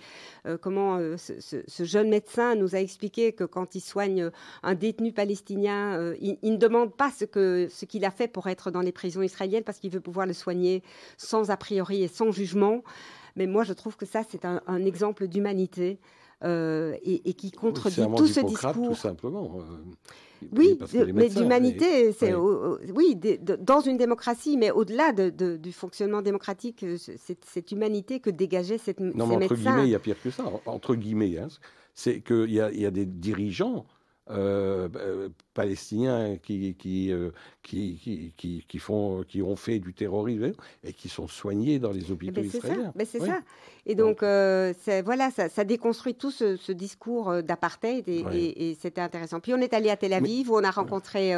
Euh, 0.47 0.59
comment 0.61 0.97
euh, 0.97 1.17
ce, 1.17 1.85
jeune 1.85 2.09
médecin 2.09 2.55
nous 2.55 2.75
a 2.75 2.79
expliqué 2.79 3.33
que 3.33 3.45
quand 3.45 3.75
il 3.75 3.81
soigne 3.81 4.31
un 4.63 4.75
détenu 4.75 5.13
palestinien, 5.13 6.15
il, 6.21 6.39
ne 6.43 6.57
demande 6.57 6.95
pas 6.95 7.11
ce 7.11 7.85
qu'il 7.85 8.05
a 8.05 8.11
fait 8.11 8.29
pour 8.29 8.49
être 8.49 8.71
dans 8.71 8.81
les 8.81 8.93
prisons 8.93 9.23
israéliennes 9.23 9.65
parce 9.65 9.79
qu'il 9.79 9.91
veut 9.91 10.01
pouvoir 10.01 10.27
le 10.27 10.33
soigner 10.33 10.83
sans 11.17 11.51
a 11.51 11.57
priori 11.57 12.03
et 12.03 12.09
sans 12.09 12.33
jugement. 12.33 12.83
Mais 13.37 13.47
moi, 13.47 13.65
je 13.65 13.73
trouve 13.73 13.97
que 13.97 14.07
ça, 14.07 14.23
c'est 14.29 14.45
un, 14.45 14.85
exemple 14.85 15.27
d'humanité 15.29 15.99
euh, 16.45 16.97
et, 17.05 17.35
qui 17.35 17.51
contredit 17.51 18.03
tout 18.17 18.27
ce 18.27 18.41
discours. 18.41 18.73
Tout 18.73 18.95
simplement. 18.95 19.59
Euh, 19.59 20.47
oui, 20.57 20.79
mais 21.15 21.29
d'humanité, 21.29 22.13
c'est 22.13 22.35
oui, 22.35 23.19
dans 23.61 23.81
une 23.81 23.97
démocratie, 23.97 24.57
mais 24.57 24.71
au-delà 24.71 25.13
de, 25.13 25.57
du 25.57 25.73
fonctionnement 25.73 26.23
démocratique, 26.23 26.85
c'est 26.97 27.45
cette 27.45 27.71
humanité 27.73 28.21
que 28.21 28.31
dégageait 28.31 28.79
cette 28.79 29.01
non, 29.01 29.27
mais 29.27 29.37
entre 29.37 29.55
guillemets, 29.55 29.85
il 29.85 29.91
y 29.91 29.95
a 29.95 30.01
pire 30.01 30.21
que 30.21 30.31
ça. 30.31 30.45
Entre 30.67 30.95
guillemets, 30.97 31.39
hein, 31.39 31.49
c'est 31.95 32.21
qu'il 32.21 32.51
y, 32.51 32.55
y, 32.55 32.87
a 32.87 32.91
des 32.91 33.07
dirigeants 33.07 33.85
euh, 34.31 34.89
euh, 34.97 35.31
palestiniens 35.53 36.37
qui, 36.37 36.77
qui, 36.77 37.11
euh, 37.11 37.33
qui, 37.61 38.33
qui, 38.37 38.65
qui, 38.67 38.79
font, 38.79 39.25
qui 39.29 39.43
ont 39.43 39.57
fait 39.57 39.81
du 39.81 39.93
terrorisme 39.93 40.53
et 40.85 40.93
qui 40.93 41.09
sont 41.09 41.27
soignés 41.27 41.81
dans 41.81 41.91
les 41.91 42.13
hôpitaux 42.13 42.41
ben, 42.41 42.47
israéliens. 42.47 42.93
Ben, 42.95 43.05
c'est 43.05 43.19
ça. 43.19 43.41
Et 43.85 43.97
donc, 43.97 44.21
voilà, 44.21 45.31
ça, 45.33 45.49
ça, 45.49 45.65
déconstruit 45.65 46.15
tout 46.15 46.31
ce, 46.31 46.73
discours 46.73 47.43
d'apartheid 47.43 48.09
et, 48.09 48.77
c'était 48.81 49.01
intéressant. 49.01 49.41
Puis 49.41 49.53
on 49.55 49.59
est 49.59 49.75
allé 49.75 49.91
à 49.91 49.97
Tel 49.97 50.13
Aviv 50.13 50.53
où 50.53 50.57
on 50.57 50.65
a 50.65 50.71
rencontré, 50.71 51.31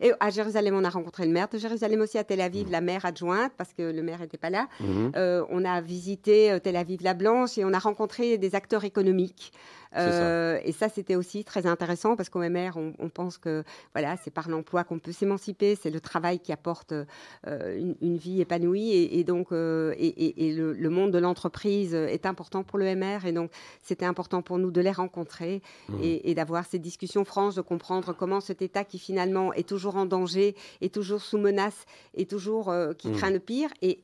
et 0.00 0.12
à 0.18 0.30
Jérusalem, 0.30 0.74
on 0.74 0.84
a 0.84 0.90
rencontré 0.90 1.24
le 1.24 1.32
maire 1.32 1.48
de 1.48 1.58
Jérusalem 1.58 2.00
aussi, 2.00 2.18
à 2.18 2.24
Tel 2.24 2.40
Aviv, 2.40 2.66
mm. 2.66 2.72
la 2.72 2.80
maire 2.80 3.06
adjointe, 3.06 3.52
parce 3.56 3.72
que 3.72 3.82
le 3.82 4.02
maire 4.02 4.18
n'était 4.18 4.36
pas 4.36 4.50
là. 4.50 4.66
Mm-hmm. 4.80 5.46
on 5.48 5.64
a 5.64 5.80
visité 5.80 6.58
Tel 6.62 6.74
Aviv 6.74 7.02
la 7.02 7.14
Blanche 7.14 7.56
et 7.56 7.64
on 7.64 7.72
a 7.72 7.78
rencontré 7.78 8.36
des 8.36 8.56
acteurs 8.56 8.84
économiques. 8.84 9.52
Euh, 9.96 10.58
et 10.64 10.72
ça, 10.72 10.88
c'était 10.88 11.16
aussi 11.16 11.44
très 11.44 11.66
intéressant 11.66 12.16
parce 12.16 12.28
qu'au 12.28 12.40
MR, 12.40 12.76
on, 12.76 13.08
pense 13.08 13.38
que 13.38 13.64
voilà, 13.94 14.16
c'est 14.16 14.30
par 14.30 14.48
l'emploi 14.48 14.84
qu'on 14.84 14.98
peut 14.98 15.12
s'émanciper, 15.12 15.76
c'est 15.76 15.90
le 15.90 16.00
travail 16.00 16.38
qui 16.40 16.52
apporte 16.52 16.92
euh, 17.46 17.92
une, 18.00 18.16
vie 18.16 18.40
épanouie. 18.40 18.92
Et, 18.92 19.24
donc, 19.24 19.52
euh, 19.52 19.94
et, 19.98 20.52
le, 20.52 20.90
monde 20.90 21.10
de 21.10 21.18
l'entreprise 21.18 21.94
est 21.94 22.26
important 22.26 22.62
pour 22.62 22.78
le 22.78 22.94
MR. 22.94 23.26
Et 23.26 23.32
donc, 23.32 23.50
c'était 23.82 24.06
important 24.06 24.42
pour 24.42 24.58
nous 24.58 24.70
de 24.70 24.80
les 24.80 24.92
rencontrer 24.92 25.62
mmh. 25.88 25.94
et, 26.02 26.34
d'avoir 26.34 26.64
ces 26.64 26.78
discussions 26.78 27.24
franches, 27.24 27.54
de 27.54 27.60
comprendre 27.60 28.14
comment 28.14 28.40
cet 28.40 28.62
État 28.62 28.84
qui 28.84 28.98
finalement 28.98 29.52
est 29.52 29.68
toujours 29.68 29.96
en 29.96 30.06
danger, 30.06 30.56
est 30.80 30.92
toujours 30.92 31.20
sous 31.20 31.38
menace, 31.38 31.84
est 32.14 32.28
toujours 32.28 32.72
qui 32.98 33.08
mmh. 33.08 33.16
craint 33.16 33.30
le 33.30 33.40
pire. 33.40 33.70
Et, 33.82 34.00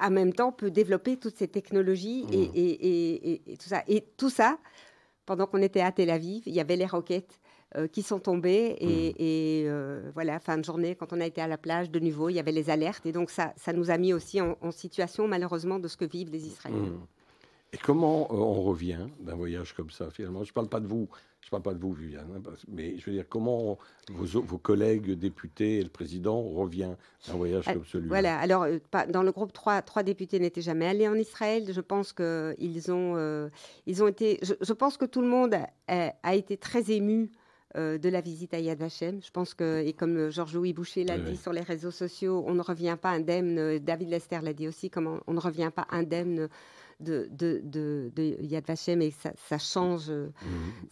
en 0.00 0.10
même 0.10 0.32
temps 0.32 0.52
peut 0.52 0.70
développer 0.70 1.16
toutes 1.16 1.36
ces 1.36 1.48
technologies 1.48 2.24
et, 2.32 2.46
mmh. 2.46 3.50
et, 3.50 3.56
tout 3.56 3.68
ça. 3.68 3.82
Et 3.86 4.04
tout 4.16 4.30
ça, 4.30 4.58
pendant 5.26 5.46
qu'on 5.46 5.62
était 5.62 5.80
à 5.80 5.92
Tel 5.92 6.10
Aviv, 6.10 6.42
il 6.46 6.54
y 6.54 6.60
avait 6.60 6.76
les 6.76 6.86
roquettes 6.86 7.40
euh, 7.76 7.86
qui 7.86 8.02
sont 8.02 8.18
tombées. 8.18 8.76
Et, 8.80 9.64
hmm. 9.64 9.68
euh, 9.68 10.10
voilà, 10.14 10.38
fin 10.40 10.58
de 10.58 10.64
journée, 10.64 10.94
quand 10.94 11.12
on 11.12 11.20
a 11.20 11.26
été 11.26 11.40
à 11.40 11.48
la 11.48 11.56
plage, 11.56 11.90
de 11.90 11.98
nouveau, 11.98 12.28
il 12.28 12.34
y 12.34 12.38
avait 12.38 12.52
les 12.52 12.68
alertes. 12.68 13.06
Et 13.06 13.12
donc, 13.12 13.30
ça, 13.30 13.54
ça 13.56 13.72
nous 13.72 13.90
a 13.90 13.96
mis 13.96 14.12
aussi 14.12 14.40
en, 14.40 14.70
situation, 14.70 15.26
malheureusement, 15.26 15.78
de 15.78 15.88
ce 15.88 15.96
que 15.96 16.04
vivent 16.04 16.30
les 16.30 16.46
Israéliens. 16.46 16.80
Hmm. 16.80 17.06
Et 17.72 17.78
comment 17.78 18.28
euh, 18.30 18.34
on 18.34 18.62
revient 18.62 19.06
d'un 19.20 19.34
voyage 19.34 19.72
comme 19.72 19.90
ça, 19.90 20.10
finalement? 20.10 20.44
Je 20.44 20.50
ne 20.50 20.54
parle 20.54 20.68
pas 20.68 20.80
de 20.80 20.86
vous, 20.86 21.08
je 21.42 21.50
parle 21.50 21.62
pas 21.62 21.74
de 21.74 21.78
vous, 21.78 21.92
Viviane, 21.92 22.26
hein, 22.34 22.52
mais 22.68 22.98
je 22.98 23.06
veux 23.06 23.12
dire, 23.12 23.24
comment 23.28 23.78
vos, 24.10 24.40
vos, 24.42 24.58
collègues 24.58 25.12
députés 25.12 25.78
et 25.78 25.82
le 25.82 25.90
président 25.90 26.40
revient 26.42 26.94
d'un 27.26 27.34
voyage 27.34 27.64
comme 27.64 27.84
celui-là? 27.84 28.08
Voilà, 28.08 28.38
alors, 28.38 28.66
dans 29.10 29.22
le 29.22 29.32
groupe, 29.32 29.52
trois, 29.52 29.82
trois 29.82 30.02
députés 30.02 30.38
n'étaient 30.38 30.62
jamais 30.62 30.86
allés 30.86 31.08
en 31.08 31.16
Israël. 31.16 31.72
Je 31.72 31.80
pense 31.80 32.12
qu'ils 32.12 32.92
ont, 32.92 33.50
ils 33.86 34.02
ont 34.02 34.08
été. 34.08 34.38
Je, 34.42 34.72
pense 34.72 34.96
que 34.96 35.04
tout 35.04 35.20
le 35.20 35.28
monde 35.28 35.56
a 35.88 36.34
été 36.34 36.56
très 36.56 36.90
ému 36.90 37.30
euh, 37.74 37.96
de 37.96 38.10
la 38.10 38.20
visite 38.20 38.52
à 38.52 38.58
Yad 38.58 38.78
Vashem. 38.78 39.22
Je 39.24 39.30
pense 39.30 39.54
que, 39.54 39.82
et 39.82 39.94
comme 39.94 40.28
Georges-Louis 40.28 40.74
Boucher 40.74 41.04
l'a 41.04 41.16
dit 41.16 41.38
sur 41.38 41.54
les 41.54 41.62
réseaux 41.62 41.90
sociaux, 41.90 42.44
on 42.46 42.52
ne 42.52 42.60
revient 42.60 42.98
pas 43.00 43.08
indemne, 43.08 43.78
David 43.78 44.10
Lester 44.10 44.40
l'a 44.42 44.52
dit 44.52 44.68
aussi, 44.68 44.90
comme 44.90 45.20
on, 45.26 45.32
ne 45.32 45.40
revient 45.40 45.70
pas 45.74 45.86
indemne 45.90 46.50
de, 47.02 47.28
de, 47.30 48.36
Yad 48.40 48.66
Vashem 48.66 49.02
et 49.02 49.12
ça, 49.12 49.58
change, 49.58 50.10
mhm. 50.10 50.32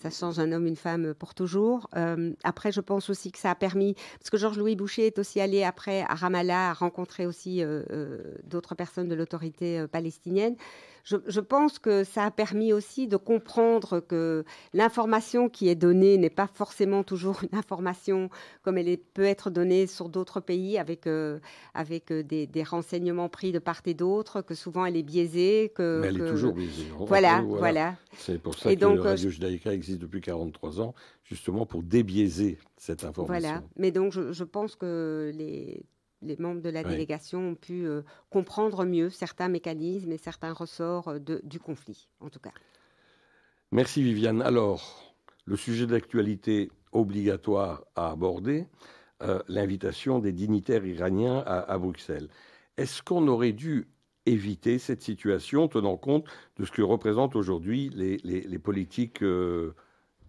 ça 0.00 0.10
change 0.10 0.38
un 0.38 0.52
homme, 0.52 0.66
une 0.66 0.76
femme 0.76 1.14
pour 1.14 1.34
toujours. 1.34 1.88
Euh, 1.96 2.32
après, 2.44 2.72
je 2.72 2.80
pense 2.80 3.10
aussi 3.10 3.32
que 3.32 3.38
ça 3.38 3.50
a 3.50 3.54
permis, 3.54 3.94
parce 4.18 4.30
que 4.30 4.36
Georges-Louis 4.36 4.76
Boucher 4.76 5.06
est 5.06 5.18
aussi 5.18 5.40
allé 5.40 5.62
après 5.62 6.02
à 6.02 6.14
Ramallah, 6.14 6.72
rencontrer 6.74 7.26
aussi 7.26 7.62
euh, 7.62 8.18
d'autres 8.44 8.74
personnes 8.74 9.08
de 9.08 9.14
l'autorité 9.14 9.86
palestinienne 9.90 10.56
je, 11.04 11.40
pense 11.40 11.78
que 11.78 12.04
ça 12.04 12.24
a 12.24 12.30
permis 12.30 12.72
aussi 12.72 13.08
de 13.08 13.16
comprendre 13.16 14.00
que 14.00 14.44
l'information 14.72 15.48
qui 15.48 15.68
est 15.68 15.74
donnée 15.74 16.18
n'est 16.18 16.30
pas 16.30 16.48
forcément 16.52 17.02
toujours 17.02 17.40
une 17.42 17.58
information 17.58 18.30
comme 18.62 18.78
elle 18.78 18.98
peut 18.98 19.24
être 19.24 19.50
donnée 19.50 19.86
sur 19.86 20.08
d'autres 20.08 20.40
pays 20.40 20.78
avec, 20.78 21.06
euh, 21.06 21.38
avec 21.74 22.10
euh, 22.12 22.22
des, 22.22 22.62
renseignements 22.62 23.28
pris 23.28 23.52
de 23.52 23.58
part 23.58 23.80
et 23.86 23.94
d'autre, 23.94 24.42
que 24.42 24.54
souvent 24.54 24.84
elle 24.84 24.96
est 24.96 25.02
biaisée. 25.02 25.72
Que, 25.74 26.00
Mais 26.02 26.08
elle 26.08 26.20
est 26.20 26.30
toujours 26.30 26.52
biaisée. 26.52 26.86
Voilà, 26.98 27.42
voilà. 27.42 27.96
C'est 28.16 28.40
pour 28.40 28.54
ça 28.54 28.74
que 28.74 28.78
donc, 28.78 29.00
Radio 29.00 29.30
Judaïka 29.30 29.72
existe 29.72 30.00
depuis 30.00 30.20
43 30.20 30.80
ans, 30.80 30.94
justement 31.24 31.66
pour 31.66 31.82
débiaiser 31.82 32.58
cette 32.76 33.04
information. 33.04 33.48
Voilà. 33.48 33.62
Mais 33.76 33.90
donc 33.90 34.12
je, 34.12 34.32
je 34.32 34.44
pense 34.44 34.76
que 34.76 35.30
les 35.34 35.84
les 36.22 36.36
membres 36.36 36.60
de 36.60 36.68
la 36.68 36.84
délégation 36.84 37.50
ont 37.50 37.54
pu 37.54 37.86
euh, 37.86 38.02
comprendre 38.28 38.84
mieux 38.84 39.10
certains 39.10 39.48
mécanismes 39.48 40.12
et 40.12 40.18
certains 40.18 40.52
ressorts 40.52 41.08
euh, 41.08 41.18
du 41.42 41.58
conflit, 41.58 42.08
en 42.20 42.28
tout 42.28 42.40
cas. 42.40 42.52
Merci 43.72 44.02
Viviane. 44.02 44.42
Alors, 44.42 45.14
le 45.46 45.56
sujet 45.56 45.86
d'actualité 45.86 46.70
obligatoire 46.92 47.84
à 47.94 48.10
aborder, 48.10 48.66
euh, 49.22 49.40
l'invitation 49.48 50.18
des 50.18 50.32
dignitaires 50.32 50.84
iraniens 50.84 51.38
à, 51.46 51.78
Bruxelles. 51.78 52.28
Est-ce 52.76 53.02
qu'on 53.02 53.28
aurait 53.28 53.52
dû 53.52 53.88
éviter 54.26 54.78
cette 54.78 55.02
situation, 55.02 55.68
tenant 55.68 55.96
compte 55.96 56.24
de 56.56 56.64
ce 56.64 56.72
que 56.72 56.82
représentent 56.82 57.36
aujourd'hui 57.36 57.90
les, 57.90 58.58
politiques 58.58 59.22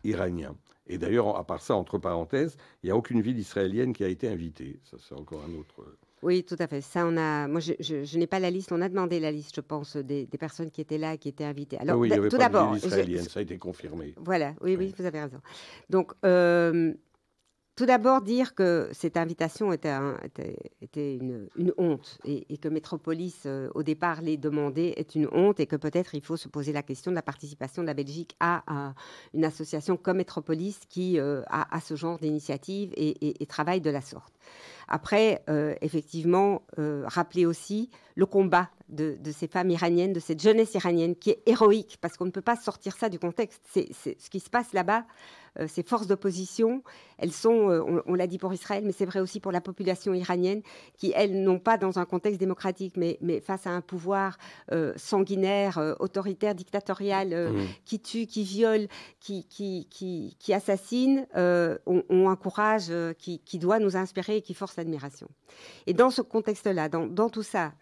iraniens? 0.03 0.55
Et 0.91 0.97
d'ailleurs, 0.97 1.37
à 1.37 1.45
part 1.45 1.61
ça, 1.61 1.75
entre 1.75 1.97
parenthèses, 1.97 2.57
il 2.83 2.87
n'y 2.87 2.91
a 2.91 2.97
aucune 2.97 3.21
ville 3.21 3.39
israélienne 3.39 3.93
qui 3.93 4.03
a 4.03 4.09
été 4.09 4.27
invitée. 4.27 4.81
Ça, 4.83 4.97
c'est 4.99 5.15
encore 5.15 5.41
un 5.49 5.57
autre. 5.57 5.79
Euh, 5.79 5.97
oui, 6.21 6.43
tout 6.43 6.57
à 6.59 6.67
fait. 6.67 6.81
Ça, 6.81 7.07
on 7.07 7.15
a. 7.15 7.47
Moi, 7.47 7.61
je, 7.61 8.17
n'ai 8.17 8.27
pas 8.27 8.39
la 8.39 8.51
liste. 8.51 8.73
On 8.73 8.81
a 8.81 8.89
demandé 8.89 9.21
la 9.21 9.31
liste, 9.31 9.55
je 9.55 9.61
pense, 9.61 9.95
des, 9.95 10.27
personnes 10.37 10.69
qui 10.69 10.81
étaient 10.81 10.97
là, 10.97 11.15
qui 11.15 11.29
étaient 11.29 11.45
invitées. 11.45 11.77
Alors, 11.77 11.97
oui, 11.97 12.09
il 12.09 12.11
y 12.11 12.17
avait 12.17 12.27
tout 12.27 12.37
d'abord, 12.37 12.75
israélienne. 12.75 13.23
Ça 13.23 13.39
a 13.39 13.43
été 13.43 13.57
confirmé. 13.57 14.13
Voilà. 14.17 14.53
Oui, 14.61 14.75
oui, 14.77 14.93
vous 14.97 15.05
avez 15.05 15.21
raison. 15.21 15.39
Donc, 15.89 16.11
euh, 16.25 16.93
tout 17.81 17.87
d'abord, 17.87 18.21
dire 18.21 18.53
que 18.53 18.89
cette 18.91 19.17
invitation 19.17 19.73
était, 19.73 19.89
une, 20.93 21.47
honte 21.79 22.19
et, 22.25 22.57
que 22.57 22.67
Métropolis, 22.67 23.41
euh, 23.47 23.71
au 23.73 23.81
départ, 23.81 24.21
les 24.21 24.37
demandait 24.37 24.93
est 24.97 25.15
une 25.15 25.27
honte 25.31 25.59
et 25.59 25.65
que 25.65 25.75
peut-être 25.75 26.13
il 26.13 26.21
faut 26.21 26.37
se 26.37 26.47
poser 26.47 26.73
la 26.73 26.83
question 26.83 27.09
de 27.09 27.15
la 27.15 27.23
participation 27.23 27.81
de 27.81 27.87
la 27.87 27.95
Belgique 27.95 28.35
à, 28.39 28.93
une 29.33 29.45
association 29.45 29.97
comme 29.97 30.17
Métropolis 30.17 30.81
qui 30.89 31.19
euh, 31.19 31.41
a, 31.47 31.81
ce 31.81 31.95
genre 31.95 32.19
d'initiative 32.19 32.93
et, 32.95 33.45
travaille 33.47 33.81
de 33.81 33.89
la 33.89 34.01
sorte. 34.01 34.31
Après, 34.93 35.41
euh, 35.49 35.73
effectivement, 35.81 36.63
rappeler 37.05 37.45
aussi 37.45 37.89
le 38.15 38.25
combat 38.25 38.69
de, 38.89 39.17
ces 39.31 39.47
femmes 39.47 39.69
iraniennes, 39.69 40.13
de 40.13 40.19
cette 40.19 40.41
jeunesse 40.41 40.73
iranienne 40.73 41.15
qui 41.15 41.31
est 41.31 41.41
héroïque, 41.45 41.97
parce 42.01 42.17
qu'on 42.17 42.25
ne 42.25 42.31
peut 42.31 42.41
pas 42.41 42.57
sortir 42.57 42.95
ça 42.95 43.07
du 43.07 43.19
contexte. 43.19 43.61
C'est 43.71 43.93
ce 43.93 44.29
qui 44.29 44.39
se 44.39 44.49
passe 44.49 44.73
là-bas. 44.73 45.05
Euh, 45.59 45.67
ces 45.67 45.83
forces 45.83 46.07
d'opposition, 46.07 46.81
elles 47.17 47.33
sont, 47.33 47.69
euh, 47.69 48.01
on, 48.05 48.15
l'a 48.15 48.25
dit 48.25 48.37
pour 48.37 48.53
Israël, 48.53 48.83
mais 48.85 48.93
c'est 48.93 49.05
vrai 49.05 49.19
aussi 49.19 49.41
pour 49.41 49.51
la 49.51 49.59
population 49.59 50.13
iranienne, 50.13 50.61
qui, 50.97 51.11
elles, 51.13 51.43
n'ont 51.43 51.59
pas 51.59 51.77
dans 51.77 51.99
un 51.99 52.05
contexte 52.05 52.39
démocratique, 52.39 52.95
mais, 52.95 53.17
mais 53.21 53.41
face 53.41 53.67
à 53.67 53.71
un 53.71 53.81
pouvoir 53.81 54.37
euh, 54.71 54.93
sanguinaire, 54.95 55.95
autoritaire, 55.99 56.55
dictatorial, 56.55 57.51
mmh. 57.51 57.67
qui 57.83 57.99
tue, 57.99 58.27
qui 58.27 58.43
viole, 58.43 58.87
qui, 59.19 59.45
qui, 59.45 59.87
qui, 59.89 60.37
qui 60.39 60.53
assassine, 60.53 61.27
ont, 61.35 62.29
un 62.29 62.35
courage 62.37 62.91
qui, 63.17 63.39
qui, 63.39 63.59
doit 63.59 63.79
nous 63.79 63.97
inspirer 63.97 64.37
et 64.37 64.41
qui 64.41 64.53
force 64.53 64.77
Et 65.87 65.93
dans 65.93 66.09
ce 66.09 66.21
contexte-là, 66.21 66.89
dans, 66.89 67.29
tout 67.29 67.43
ça, 67.43 67.73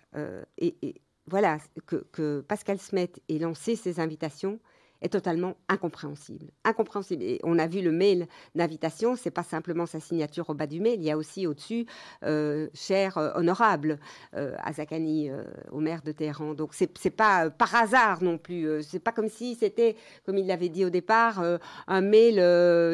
et, 0.58 0.76
et, 0.82 1.02
voilà, 1.28 1.60
que, 1.86 2.08
que 2.12 2.42
Pascal 2.42 2.80
Smet 2.80 3.12
ait 3.30 3.38
lancé 3.38 3.76
ces 3.76 4.00
invitations, 4.00 4.60
est 5.02 5.10
totalement 5.10 5.56
incompréhensible. 5.68 6.48
Incompréhensible. 6.64 7.24
Et 7.24 7.40
on 7.44 7.58
a 7.58 7.68
vu 7.68 7.82
le 7.82 7.92
mail 7.92 8.28
d'invitation, 8.56 9.16
c'est 9.16 9.32
pas 9.32 9.44
simplement 9.44 9.86
sa 9.86 10.00
signature 10.00 10.50
au 10.50 10.54
bas 10.54 10.68
du 10.68 10.80
mail, 10.80 11.00
il 11.00 11.06
y 11.06 11.12
a 11.12 11.18
aussi 11.18 11.48
au-dessus 11.48 11.86
euh, 12.24 12.68
cher 12.74 13.18
euh, 13.18 13.32
honorable 13.36 14.00
euh, 14.36 14.56
Azakani, 14.64 15.32
au 15.72 15.80
maire 15.80 16.02
de 16.02 16.12
Téhéran. 16.12 16.54
Donc 16.54 16.74
c'est 16.74 16.90
n'est 17.06 17.12
pas 17.12 17.50
par 17.50 17.74
hasard 17.76 18.22
non 18.24 18.38
plus. 18.38 18.84
c'est 18.84 19.00
pas 19.00 19.12
comme 19.12 19.30
si 19.30 19.56
c'était, 19.56 19.96
comme 20.26 20.38
il 20.38 20.48
l'avait 20.48 20.70
dit 20.70 20.86
au 20.86 20.90
départ, 20.90 21.42
un 21.88 22.02
mail 22.02 22.36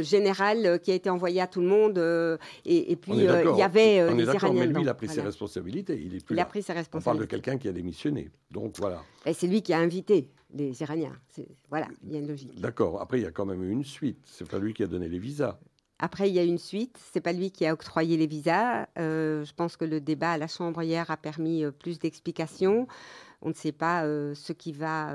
général 0.04 0.80
qui 0.80 0.92
a 0.92 0.94
été 0.94 1.10
envoyé 1.10 1.42
à 1.42 1.48
tout 1.48 1.62
le 1.62 1.68
monde. 1.68 1.98
Et, 2.66 2.96
puis 2.96 3.14
il 3.14 3.24
y 3.24 3.64
avait 3.64 4.04
on 4.04 4.18
est 4.18 4.26
d'accord, 4.26 4.54
mais 4.54 4.68
lui 4.68 4.82
il 4.82 4.90
a 4.90 4.94
pris 4.94 5.08
ses 5.08 5.22
responsabilités. 5.22 6.00
Il, 6.00 6.16
est 6.16 6.26
il 6.30 6.40
a 6.40 6.46
pris 6.46 6.62
ses 6.62 6.74
responsabilités. 6.74 7.10
On 7.10 7.12
parle 7.12 7.20
de 7.20 7.26
quelqu'un 7.26 7.58
qui 7.58 7.68
a 7.68 7.72
démissionné. 7.72 8.30
Donc 8.52 8.76
voilà. 8.78 9.02
Et 9.26 9.34
c'est 9.34 9.48
lui 9.48 9.62
qui 9.62 9.74
a 9.74 9.80
invité 9.80 10.30
les 10.54 10.82
Iraniens. 10.82 11.16
Voilà, 11.70 11.88
il 12.04 12.14
y 12.14 12.16
a 12.16 12.20
une 12.20 12.28
logique. 12.28 12.60
D'accord. 12.60 13.02
Après, 13.02 13.20
il 13.20 13.24
y 13.24 13.28
a 13.28 13.32
quand 13.32 13.46
même 13.46 13.64
eu 13.64 13.72
une 13.72 13.84
suite. 13.84 14.20
C'est 14.26 14.50
pas 14.50 14.60
lui 14.60 14.74
qui 14.74 14.84
a 14.84 14.88
donné 14.88 15.10
les 15.10 15.20
visas. 15.20 15.60
Après, 16.00 16.30
il 16.30 16.36
y 16.36 16.40
a 16.40 16.44
une 16.44 16.58
suite. 16.58 16.98
C'est 17.14 17.22
pas 17.22 17.32
lui 17.32 17.52
qui 17.52 17.66
a 17.66 17.74
octroyé 17.74 18.18
les 18.18 18.28
visas. 18.28 18.88
Euh, 18.98 19.46
je 19.46 19.54
pense 19.54 19.78
que 19.78 19.86
le 19.86 20.02
débat 20.02 20.32
à 20.32 20.38
la 20.38 20.48
Chambre 20.48 20.84
hier 20.84 21.10
a 21.10 21.18
permis 21.18 21.64
euh, 21.64 21.72
plus 21.72 22.00
d'explications. 22.00 22.88
On 23.42 23.50
ne 23.50 23.54
sait 23.54 23.72
pas 23.72 24.04
ce 24.04 24.54
qui 24.54 24.72
va, 24.72 25.14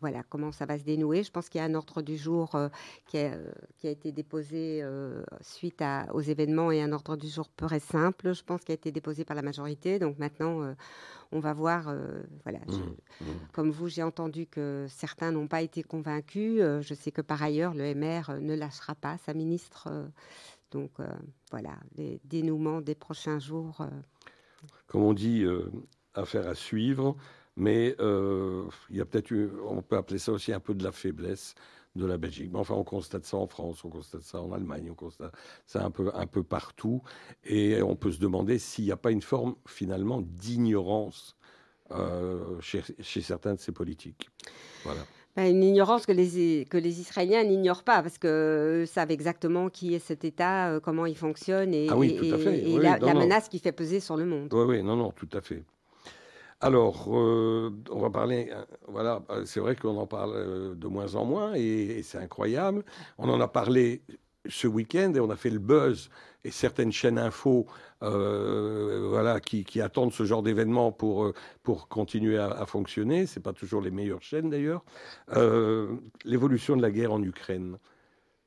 voilà, 0.00 0.22
comment 0.28 0.52
ça 0.52 0.66
va 0.66 0.78
se 0.78 0.84
dénouer. 0.84 1.22
Je 1.22 1.30
pense 1.30 1.48
qu'il 1.48 1.60
y 1.60 1.62
a 1.62 1.66
un 1.66 1.74
ordre 1.74 2.02
du 2.02 2.16
jour 2.16 2.56
qui 3.06 3.18
a, 3.18 3.36
qui, 3.78 3.88
a, 3.88 3.90
été 3.90 4.12
déposé 4.12 4.84
suite 5.40 5.80
à, 5.82 6.06
aux 6.12 6.20
événements 6.20 6.70
et 6.70 6.82
un 6.82 6.92
ordre 6.92 7.16
du 7.16 7.28
jour 7.28 7.48
pur 7.48 7.72
et 7.72 7.80
simple, 7.80 8.34
je 8.34 8.42
pense, 8.42 8.62
qui 8.62 8.72
a 8.72 8.74
été 8.74 8.92
déposé 8.92 9.24
par 9.24 9.36
la 9.36 9.42
majorité. 9.42 9.98
Donc 9.98 10.18
maintenant, 10.18 10.74
on 11.32 11.40
va 11.40 11.52
voir. 11.52 11.94
voilà, 12.44 12.60
mmh, 12.60 13.24
mmh. 13.24 13.24
comme 13.52 13.70
vous, 13.70 13.88
j'ai 13.88 14.02
entendu 14.02 14.46
que 14.46 14.86
certains 14.88 15.32
n'ont 15.32 15.48
pas 15.48 15.62
été 15.62 15.82
convaincus. 15.82 16.60
je 16.80 16.94
sais 16.94 17.10
que 17.10 17.22
par 17.22 17.42
ailleurs, 17.42 17.74
le 17.74 17.94
MR 17.94 18.40
ne 18.40 18.54
lâchera 18.54 18.94
pas 18.94 19.16
sa 19.18 19.34
ministre. 19.34 19.88
donc 20.70 20.90
voilà, 21.50 21.76
les 21.96 22.20
dénouements 22.24 22.80
des 22.80 22.94
prochains 22.94 23.38
jours 23.38 23.86
comme 24.86 25.02
on 25.02 25.14
dit, 25.14 25.42
euh, 25.42 25.70
affaire 26.14 26.48
à 26.48 26.54
suivre. 26.54 27.16
Mais 27.56 27.94
euh, 28.00 28.64
il 28.90 28.96
y 28.96 29.00
a 29.00 29.04
peut-être, 29.04 29.32
on 29.68 29.82
peut 29.82 29.96
appeler 29.96 30.18
ça 30.18 30.32
aussi 30.32 30.52
un 30.52 30.60
peu 30.60 30.74
de 30.74 30.82
la 30.82 30.92
faiblesse 30.92 31.54
de 31.96 32.06
la 32.06 32.16
Belgique. 32.16 32.50
Mais 32.52 32.58
enfin, 32.58 32.74
on 32.74 32.84
constate 32.84 33.26
ça 33.26 33.36
en 33.36 33.46
France, 33.46 33.84
on 33.84 33.90
constate 33.90 34.22
ça 34.22 34.40
en 34.40 34.52
Allemagne, 34.52 34.88
on 34.90 34.94
constate 34.94 35.34
ça 35.66 35.84
un 35.84 35.90
peu, 35.90 36.10
un 36.14 36.26
peu 36.26 36.42
partout. 36.42 37.02
Et 37.44 37.82
on 37.82 37.96
peut 37.96 38.12
se 38.12 38.20
demander 38.20 38.58
s'il 38.58 38.84
n'y 38.84 38.92
a 38.92 38.96
pas 38.96 39.10
une 39.10 39.22
forme 39.22 39.54
finalement 39.66 40.22
d'ignorance 40.22 41.36
euh, 41.90 42.58
chez, 42.60 42.82
chez, 43.00 43.20
certains 43.20 43.54
de 43.54 43.60
ces 43.60 43.72
politiques. 43.72 44.30
Voilà. 44.84 45.02
Bah, 45.36 45.48
une 45.48 45.62
ignorance 45.62 46.04
que 46.04 46.12
les, 46.12 46.66
que 46.66 46.76
les 46.76 47.00
Israéliens 47.00 47.42
n'ignorent 47.44 47.84
pas, 47.84 48.02
parce 48.02 48.18
qu'ils 48.18 48.86
savent 48.86 49.10
exactement 49.10 49.70
qui 49.70 49.94
est 49.94 49.98
cet 49.98 50.24
État, 50.24 50.70
euh, 50.70 50.80
comment 50.80 51.06
il 51.06 51.16
fonctionne 51.16 51.72
et, 51.72 51.88
ah 51.90 52.98
la, 52.98 53.14
menace 53.14 53.48
qu'il 53.48 53.60
fait 53.60 53.72
peser 53.72 54.00
sur 54.00 54.16
le 54.16 54.26
monde. 54.26 54.52
Oui, 54.52 54.64
oui, 54.66 54.82
non, 54.82 54.96
non, 54.96 55.10
tout 55.10 55.28
à 55.32 55.40
fait. 55.40 55.64
Alors, 56.62 57.08
euh, 57.08 57.70
on 57.90 57.98
va 57.98 58.08
parler, 58.08 58.50
euh, 58.52 58.64
voilà, 58.86 59.20
c'est 59.44 59.58
vrai 59.58 59.74
qu'on 59.74 59.96
en 59.96 60.06
parle 60.06 60.78
de 60.78 60.86
moins 60.86 61.16
en 61.16 61.24
moins 61.24 61.54
et 61.54 62.02
c'est 62.04 62.18
incroyable. 62.18 62.84
On 63.18 63.28
en 63.28 63.40
a 63.40 63.48
parlé 63.48 64.02
ce 64.48 64.68
week-end 64.68 65.12
et 65.14 65.20
on 65.20 65.30
a 65.30 65.36
fait 65.36 65.50
le 65.50 65.58
buzz 65.58 66.08
et 66.44 66.50
certaines 66.50 66.92
chaînes 66.92 67.18
info 67.18 67.66
euh, 68.02 69.06
voilà, 69.08 69.40
qui, 69.40 69.80
attendent 69.80 70.12
ce 70.12 70.24
genre 70.24 70.42
d'événement 70.42 70.90
pour, 70.90 71.24
euh, 71.24 71.34
continuer 71.88 72.38
à, 72.38 72.66
fonctionner. 72.66 73.26
Ce 73.26 73.38
pas 73.38 73.52
toujours 73.52 73.80
les 73.80 73.90
meilleures 73.90 74.22
chaînes 74.22 74.50
d'ailleurs. 74.50 74.84
Euh, 75.36 75.96
l'évolution 76.24 76.76
de 76.76 76.82
la 76.82 76.90
guerre 76.90 77.12
en 77.12 77.22
Ukraine. 77.22 77.78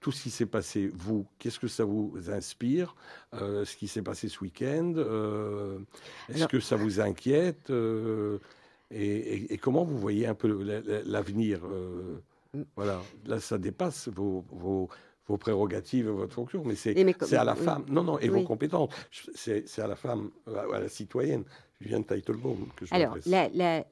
Tout 0.06 0.12
ce 0.12 0.22
qui 0.22 0.30
s'est 0.30 0.46
passé, 0.46 0.92
vous, 0.94 1.26
qu'est-ce 1.40 1.58
que 1.58 1.68
ça 1.68 1.84
vous 1.84 2.14
inspire 2.30 2.96
Ce 3.34 3.76
qui 3.76 3.88
s'est 3.88 4.04
passé 4.04 4.30
ce 4.30 4.40
week-end 4.40 4.94
Est-ce 6.30 6.46
que 6.46 6.60
ça 6.60 6.76
vous 6.76 7.00
inquiète 7.00 7.72
et, 8.92 9.58
comment 9.58 9.84
vous 9.84 9.98
voyez 9.98 10.28
un 10.28 10.36
peu 10.36 10.48
l'avenir 11.08 11.62
mm. 12.54 12.62
Voilà, 12.76 13.02
là, 13.26 13.40
ça 13.40 13.58
dépasse 13.58 14.10
vos, 14.10 14.46
vos, 14.52 14.90
vos 15.28 15.38
prérogatives, 15.38 16.08
votre 16.08 16.36
fonction, 16.36 16.64
mais 16.64 16.76
c'est 16.76 16.96
à 17.34 17.44
la 17.44 17.56
femme. 17.56 17.86
Non, 17.90 18.04
non, 18.04 18.20
et 18.20 18.30
vos 18.30 18.44
compétences. 18.44 18.90
C'est 19.34 19.80
à 19.80 19.88
la 19.88 19.96
femme, 19.96 20.30
à 20.48 20.80
la 20.80 20.88
citoyenne. 20.88 21.46
Je 21.86 21.90
viens 21.90 22.00
de 22.00 22.06
Teitelbaum 22.06 22.68
que 22.76 22.88
je 22.88 22.96
Alors, 22.96 23.16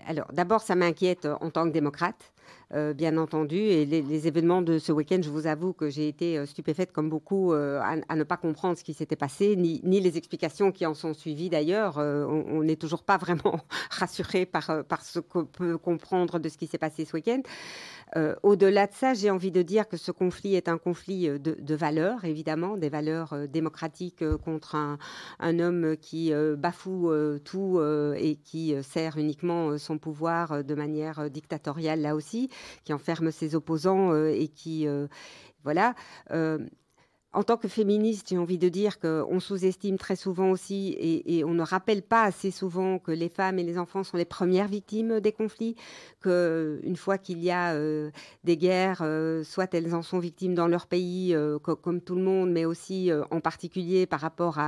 alors 0.07 0.33
d'abord, 0.33 0.61
ça 0.61 0.73
m'inquiète 0.73 1.27
en 1.41 1.51
tant 1.51 1.65
que 1.65 1.71
démocrate. 1.71 2.33
Euh, 2.73 2.93
bien 2.93 3.17
entendu. 3.17 3.57
Et 3.57 3.85
les, 3.85 4.27
événements 4.27 4.63
de 4.63 4.79
ce 4.79 4.91
week-end, 4.91 5.19
je 5.21 5.29
vous 5.29 5.45
avoue 5.45 5.73
que 5.73 5.89
j'ai 5.89 6.07
été 6.07 6.39
euh, 6.39 6.47
stupéfaite, 6.47 6.91
comme 6.91 7.07
beaucoup, 7.07 7.53
euh, 7.53 7.79
à, 7.81 8.15
ne 8.15 8.23
pas 8.23 8.37
comprendre 8.37 8.79
ce 8.79 8.83
qui 8.83 8.95
s'était 8.95 9.15
passé, 9.15 9.55
ni, 9.55 9.79
les 9.83 10.17
explications 10.17 10.71
qui 10.71 10.87
en 10.87 10.95
sont 10.95 11.13
suivies 11.13 11.49
d'ailleurs. 11.49 11.97
on 11.97 12.63
n'est 12.63 12.75
toujours 12.75 13.03
pas 13.03 13.17
vraiment 13.17 13.59
rassuré 13.91 14.47
par, 14.47 14.83
par 14.85 15.05
ce 15.05 15.19
qu'on 15.19 15.45
peut 15.45 15.77
comprendre 15.77 16.39
de 16.39 16.49
ce 16.49 16.57
qui 16.57 16.65
s'est 16.65 16.79
passé 16.79 17.05
ce 17.05 17.13
week-end. 17.13 17.41
Au-delà 18.43 18.88
de 18.88 18.93
ça, 18.93 19.14
j'ai 19.14 19.30
envie 19.30 19.51
de 19.51 19.61
dire 19.61 19.88
que 19.88 19.97
ce 19.97 20.11
conflit 20.11 20.55
est 20.55 20.68
un 20.68 20.78
conflit 20.78 21.28
de, 21.39 21.76
valeurs, 21.76 22.26
évidemment, 22.26 22.78
des 22.78 22.89
valeurs 22.89 23.47
démocratiques 23.47 24.24
contre 24.38 24.76
un, 24.76 25.59
homme 25.59 25.97
qui 25.97 26.32
bafoue 26.57 27.11
tout 27.43 27.82
et 28.16 28.36
qui 28.36 28.76
sert 28.84 29.18
uniquement 29.18 29.78
son 29.78 29.97
pouvoir 29.97 30.64
de 30.64 30.76
manière 30.76 31.30
dictatoriale 31.30 32.01
là 32.01 32.16
aussi 32.16 32.49
qui 32.84 32.93
enferme 32.93 33.32
ses 33.32 33.55
opposants 33.55 34.11
euh, 34.11 34.30
et 34.30 34.47
qui, 34.47 34.88
euh, 34.88 35.07
voilà, 35.64 35.95
euh, 36.32 36.59
en 37.34 37.41
tant 37.43 37.57
que 37.57 37.67
féministe, 37.67 38.27
j'ai 38.29 38.38
envie 38.38 38.59
de 38.59 38.69
dire 38.69 38.99
qu'on 38.99 39.39
sous-estime 39.39 39.97
très 39.97 40.15
souvent 40.15 40.51
aussi 40.51 40.95
et, 40.99 41.43
on 41.43 41.53
ne 41.53 41.63
rappelle 41.63 42.03
pas 42.03 42.23
assez 42.23 42.51
souvent 42.51 42.99
que 42.99 43.11
les 43.11 43.27
femmes 43.27 43.57
et 43.57 43.63
les 43.63 43.77
enfants 43.77 44.03
sont 44.03 44.17
les 44.17 44.25
premières 44.25 44.67
victimes 44.67 45.19
des 45.19 45.31
conflits, 45.31 45.75
qu'une 46.21 46.95
fois 46.95 47.17
qu'il 47.17 47.39
y 47.43 47.49
a 47.49 47.73
euh, 47.73 48.11
des 48.43 48.55
guerres, 48.55 49.01
euh, 49.01 49.43
soit 49.43 49.73
elles 49.73 49.95
en 49.95 50.03
sont 50.03 50.19
victimes 50.19 50.53
dans 50.53 50.67
leur 50.67 50.86
pays, 50.86 51.34
euh, 51.34 51.57
comme 51.57 52.01
tout 52.01 52.15
le 52.15 52.21
monde, 52.21 52.51
mais 52.51 52.65
aussi 52.65 53.11
en 53.31 53.39
particulier 53.39 54.05
par 54.05 54.19
rapport 54.19 54.59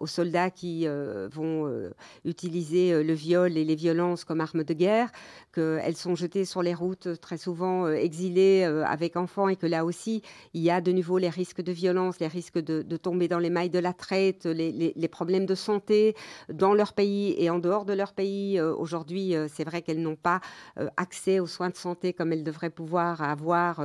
aux 0.00 0.06
soldats 0.06 0.50
qui 0.50 0.86
vont 0.86 1.90
utiliser 2.24 3.02
le 3.02 3.12
viol 3.12 3.56
et 3.56 3.64
les 3.64 3.74
violences 3.74 4.24
comme 4.24 4.40
armes 4.40 4.64
de 4.64 4.74
guerre, 4.74 5.10
qu'elles 5.54 5.96
sont 5.96 6.14
jetées 6.14 6.44
sur 6.44 6.62
les 6.62 6.74
routes 6.74 7.20
très 7.20 7.38
souvent 7.38 7.88
exilées 7.88 8.64
avec 8.64 9.16
enfants 9.16 9.48
et 9.48 9.56
que 9.56 9.66
là 9.66 9.84
aussi, 9.84 10.22
il 10.54 10.62
y 10.62 10.70
a 10.70 10.80
de 10.80 10.92
nouveau 10.92 11.18
les 11.18 11.28
risques 11.28 11.62
de 11.62 11.72
violence 11.72 11.99
les 12.20 12.26
risques 12.26 12.58
de, 12.58 12.96
tomber 12.96 13.28
dans 13.28 13.38
les 13.38 13.50
mailles 13.50 13.70
de 13.70 13.78
la 13.78 13.92
traite, 13.92 14.46
les, 14.46 15.08
problèmes 15.08 15.46
de 15.46 15.54
santé 15.54 16.14
dans 16.52 16.74
leur 16.74 16.92
pays 16.92 17.34
et 17.38 17.50
en 17.50 17.58
dehors 17.58 17.84
de 17.84 17.92
leur 17.92 18.12
pays. 18.12 18.58
Euh, 18.58 18.74
aujourd'hui, 18.74 19.34
euh, 19.34 19.48
c'est 19.52 19.64
vrai 19.64 19.82
qu'elles 19.82 20.02
n'ont 20.02 20.16
pas 20.16 20.40
euh, 20.78 20.88
accès 20.96 21.40
aux 21.40 21.46
soins 21.46 21.70
de 21.70 21.76
santé 21.76 22.12
comme 22.12 22.32
elles 22.32 22.44
devraient 22.44 22.70
pouvoir 22.70 23.22
avoir 23.22 23.82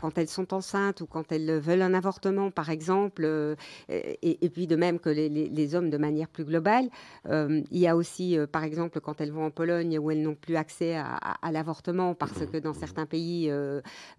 quand 0.00 0.18
elles 0.18 0.28
sont 0.28 0.52
enceintes 0.54 1.00
ou 1.00 1.06
quand 1.06 1.30
elles 1.32 1.58
veulent 1.58 1.82
un 1.82 1.94
avortement, 1.94 2.50
par 2.50 2.70
exemple. 2.70 3.26
Et, 3.88 4.50
puis 4.50 4.66
de 4.66 4.76
même 4.76 4.98
que 4.98 5.10
les, 5.10 5.74
hommes 5.74 5.90
de 5.90 5.98
manière 5.98 6.28
plus 6.28 6.44
globale. 6.44 6.88
il 7.28 7.78
y 7.78 7.86
a 7.86 7.96
aussi, 7.96 8.36
par 8.52 8.64
exemple, 8.64 9.00
quand 9.00 9.20
elles 9.20 9.30
vont 9.30 9.46
en 9.46 9.50
Pologne 9.50 9.98
où 9.98 10.10
elles 10.10 10.22
n'ont 10.22 10.34
plus 10.34 10.56
accès 10.56 10.96
à, 10.96 11.52
l'avortement 11.52 12.14
parce 12.14 12.46
que 12.46 12.58
dans 12.58 12.74
certains 12.74 13.06
pays 13.06 13.52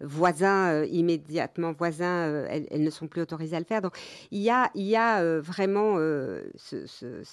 voisins, 0.00 0.84
immédiatement 0.84 1.72
voisins, 1.72 2.46
elles, 2.48 2.66
elles, 2.70 2.82
ne 2.82 2.90
sont 2.90 3.08
plus 3.08 3.22
autorisé 3.26 3.56
à 3.56 3.58
le 3.58 3.64
faire. 3.64 3.82
Donc 3.82 3.96
il 4.30 4.40
y 4.40 4.50
a, 4.50 4.70
il 4.74 4.86
y 4.86 4.96
a 4.96 5.20
euh, 5.20 5.40
vraiment 5.40 5.96
euh, 5.98 6.44
ce, 6.56 7.24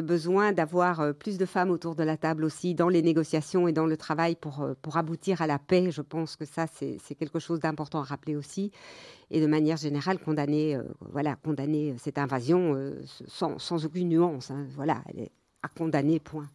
besoin 0.00 0.52
d'avoir 0.52 1.00
euh, 1.00 1.12
plus 1.12 1.38
de 1.38 1.44
femmes 1.44 1.70
autour 1.70 1.96
de 1.96 2.04
la 2.04 2.16
table 2.16 2.44
aussi 2.44 2.72
dans 2.72 2.88
les 2.88 3.02
négociations 3.02 3.66
et 3.66 3.72
dans 3.72 3.86
le 3.86 3.96
travail 3.96 4.36
pour, 4.36 4.64
pour 4.80 4.96
aboutir 4.96 5.42
à 5.42 5.48
la 5.48 5.58
paix. 5.58 5.90
Je 5.90 6.02
pense 6.02 6.36
que 6.36 6.44
ça, 6.44 6.66
c'est 6.68 7.14
quelque 7.18 7.40
chose 7.40 7.58
d'important 7.58 8.00
à 8.00 8.04
rappeler 8.04 8.36
aussi. 8.36 8.70
Et 9.32 9.40
de 9.40 9.46
manière 9.48 9.76
générale, 9.76 10.20
condamner, 10.20 10.78
voilà, 11.00 11.34
condamner 11.34 11.96
cette 11.98 12.16
invasion 12.16 12.94
sans, 13.26 13.58
sans, 13.58 13.84
aucune 13.84 14.10
nuance. 14.10 14.52
Hein. 14.52 14.66
voilà, 14.76 15.02
elle 15.08 15.24
est 15.24 15.32
à 15.64 15.68
condamner, 15.68 16.20
point. 16.20 16.48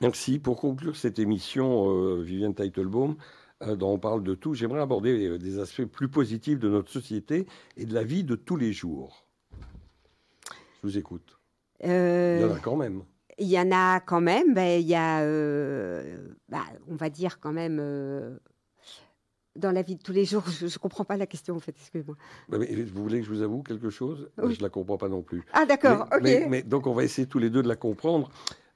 Merci. 0.00 0.38
Pour 0.38 0.60
conclure 0.60 0.94
cette 0.94 1.18
émission, 1.18 2.20
Viviane 2.20 2.54
Teitelbaum, 2.54 3.12
euh, 3.12 3.14
dont 3.60 3.92
on 3.92 3.98
parle 3.98 4.22
de 4.22 4.34
tout, 4.34 4.54
j'aimerais 4.54 4.80
aborder 4.80 5.26
euh, 5.26 5.38
des 5.38 5.58
aspects 5.58 5.84
plus 5.84 6.08
positifs 6.08 6.58
de 6.58 6.68
notre 6.68 6.90
société 6.90 7.46
et 7.76 7.84
de 7.84 7.94
la 7.94 8.04
vie 8.04 8.24
de 8.24 8.34
tous 8.34 8.56
les 8.56 8.72
jours. 8.72 9.26
Je 10.42 10.88
vous 10.88 10.98
écoute. 10.98 11.38
Euh, 11.84 12.38
il 12.38 12.42
y 12.42 12.52
en 12.52 12.54
a 12.54 12.60
quand 12.60 12.76
même. 12.76 13.02
Il 13.38 13.48
y 13.48 13.58
en 13.58 13.70
a 13.70 14.00
quand 14.00 14.20
même. 14.20 14.54
Ben, 14.54 14.80
il 14.80 14.86
y 14.86 14.94
a, 14.94 15.20
bah, 16.48 16.64
on 16.88 16.96
va 16.96 17.10
dire 17.10 17.38
quand 17.40 17.52
même 17.52 17.80
dans 19.56 19.72
la 19.72 19.82
vie 19.82 19.96
de 19.96 20.02
tous 20.02 20.12
les 20.12 20.24
jours 20.24 20.44
Je 20.60 20.66
ne 20.66 20.78
comprends 20.78 21.04
pas 21.04 21.16
la 21.16 21.26
question, 21.26 21.56
en 21.56 21.60
fait, 21.60 21.74
excusez-moi. 21.78 22.16
vous 22.48 23.02
voulez 23.02 23.20
que 23.20 23.26
je 23.26 23.30
vous 23.30 23.42
avoue 23.42 23.62
quelque 23.62 23.90
chose? 23.90 24.30
Je 24.38 24.44
ne 24.44 24.62
la 24.62 24.68
comprends 24.68 24.96
pas 24.96 25.08
non 25.08 25.22
plus. 25.22 25.42
Ah, 25.52 25.66
d'accord, 25.66 26.08
ok. 26.12 26.22
mais, 26.22 26.62
donc, 26.62 26.86
on 26.86 26.94
va 26.94 27.04
essayer 27.04 27.26
tous 27.26 27.38
les 27.38 27.50
deux 27.50 27.62
de 27.62 27.68
la 27.68 27.76
comprendre. 27.76 28.30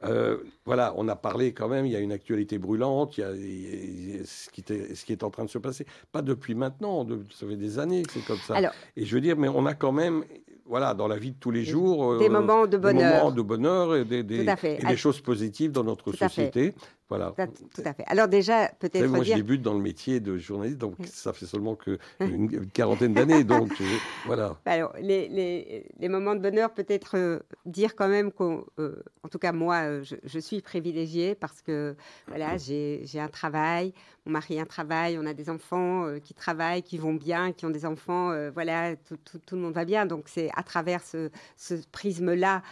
Euh, 0.05 0.39
voilà, 0.65 0.95
on 0.97 1.09
a 1.09 1.17
parlé 1.17 1.53
quand 1.53 1.69
même, 1.69 1.85
il 1.85 1.93
y 1.93 1.97
a 1.97 2.01
une 2.01 2.13
actualité 2.13 2.59
brûlante, 2.59 3.19
il 3.19 3.21
y 3.21 4.19
a, 4.19 4.25
ce, 4.25 4.49
qui 4.51 4.61
était, 4.63 4.95
ce, 4.95 5.05
qui 5.05 5.13
est 5.13 5.23
en 5.23 5.31
train 5.31 5.45
de 5.45 5.51
se 5.51 5.59
passer. 5.59 5.87
Pas 6.11 6.23
depuis 6.23 6.55
maintenant, 6.55 7.07
ça 7.31 7.47
fait 7.47 7.57
des 7.57 7.79
années 7.79 8.03
que 8.03 8.13
c'est 8.13 8.25
comme 8.25 8.39
ça. 8.39 8.59
et 8.97 9.05
je 9.05 9.15
veux 9.15 9.21
dire, 9.21 9.37
mais 9.37 9.49
on 9.49 9.67
a 9.67 9.75
quand 9.75 9.93
même 9.93 10.25
voilà, 10.65 10.95
dans 10.95 11.09
la 11.09 11.17
vie 11.17 11.33
de 11.33 11.37
tous 11.39 11.51
les 11.51 11.65
jours. 11.65 12.19
Des 12.19 12.29
moments 12.29 12.67
de 12.67 12.79
bonheur. 12.79 13.13
Des 13.13 13.19
moments 13.19 13.33
de 13.33 13.43
bonheur 13.43 13.97
et 13.97 14.05
des, 14.05 14.23
des, 14.23 14.97
choses 14.97 15.21
positives 15.21 15.73
dans 15.73 15.85
notre 15.85 16.13
société. 16.13 16.75
Voilà. 17.11 17.35
Tout 17.75 17.83
à 17.85 17.93
fait. 17.93 18.05
Alors 18.07 18.29
déjà, 18.29 18.69
peut-être 18.79 19.05
Moi, 19.09 19.25
je 19.25 19.35
débute 19.35 19.63
dans 19.63 19.75
le 19.75 19.81
métier 19.81 20.21
de 20.21 20.39
journaliste, 20.39 20.79
donc 20.79 20.95
ça 21.07 21.33
fait 21.33 21.45
seulement 21.45 21.75
que 21.75 21.99
une 22.21 22.71
quarantaine 22.71 23.15
d'années, 23.15 23.43
donc 23.43 23.73
voilà. 24.27 24.57
Alors, 24.65 24.95
les, 25.01 25.29
les, 25.99 26.09
moments 26.09 26.37
de 26.37 26.41
bonheur, 26.41 26.73
peut-être 26.73 27.17
euh, 27.17 27.41
dire 27.67 27.97
quand 27.97 28.07
même 28.07 28.31
qu'en 28.31 28.65
euh, 28.79 29.03
en 29.25 29.29
tout 29.29 29.41
cas, 29.41 29.51
moi, 29.51 29.77
euh, 29.83 30.05
je, 30.05 30.15
je, 30.23 30.39
suis 30.39 30.61
privilégiée 30.61 31.35
parce 31.35 31.63
que 31.63 31.97
voilà, 32.29 32.57
j'ai 32.57 33.03
un 33.17 33.29
travail, 33.29 33.93
mon 34.25 34.33
mari 34.33 34.61
a 34.61 34.63
un 34.63 34.67
travail, 34.67 35.19
on 35.19 35.27
a 35.27 35.35
des 35.35 35.51
enfants 35.51 36.07
qui 36.23 36.35
travaillent, 36.35 36.85
qui 36.85 36.97
vont 36.97 37.15
bien, 37.15 37.51
qui 37.53 37.67
ont 37.67 37.71
des 37.71 37.87
enfants, 37.87 38.33
voilà, 38.53 38.95
tout, 38.95 39.17
tout, 39.25 39.41
tout, 39.45 39.57
le 39.57 39.63
monde 39.63 39.75
va 39.75 39.85
bien. 39.85 40.07
Donc, 40.07 40.29
c'est 40.29 40.51
à 40.55 40.63
travers 40.63 41.03
ce, 41.03 41.31
ce 41.57 41.75
prisme-là 41.91 42.63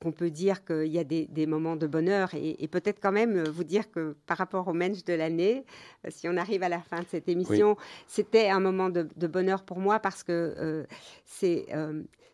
qu'on 0.00 0.12
peut 0.12 0.30
dire 0.30 0.64
qu'il 0.64 0.86
y 0.86 0.98
a 0.98 1.04
des, 1.04 1.46
moments 1.46 1.76
de 1.76 1.86
bonheur 1.86 2.30
et, 2.34 2.68
peut-être 2.68 3.00
quand 3.00 3.12
même 3.12 3.42
vous 3.48 3.64
dire 3.64 3.90
que 3.90 4.16
par 4.26 4.38
rapport 4.38 4.68
au 4.68 4.72
mensch 4.72 5.04
de 5.04 5.12
l'année, 5.12 5.64
si 6.08 6.28
on 6.28 6.36
arrive 6.36 6.62
à 6.62 6.68
la 6.68 6.80
fin 6.80 7.00
de 7.00 7.06
cette 7.08 7.28
émission, 7.28 7.76
c'était 8.06 8.48
un 8.48 8.60
moment 8.60 8.88
de, 8.88 9.26
bonheur 9.26 9.62
pour 9.62 9.78
moi 9.78 9.98
parce 9.98 10.22
que 10.22 10.86
c'est 11.24 11.66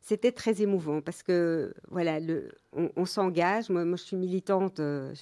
c'était 0.06 0.30
très 0.30 0.62
émouvant 0.62 1.00
parce 1.00 1.24
que 1.24 1.74
voilà, 1.90 2.20
le, 2.20 2.52
on, 2.94 3.06
s'engage. 3.06 3.70
Moi, 3.70 3.84
moi, 3.84 3.96
je 3.96 4.04
suis 4.04 4.16
militante. 4.16 4.78
Euh, 4.78 5.12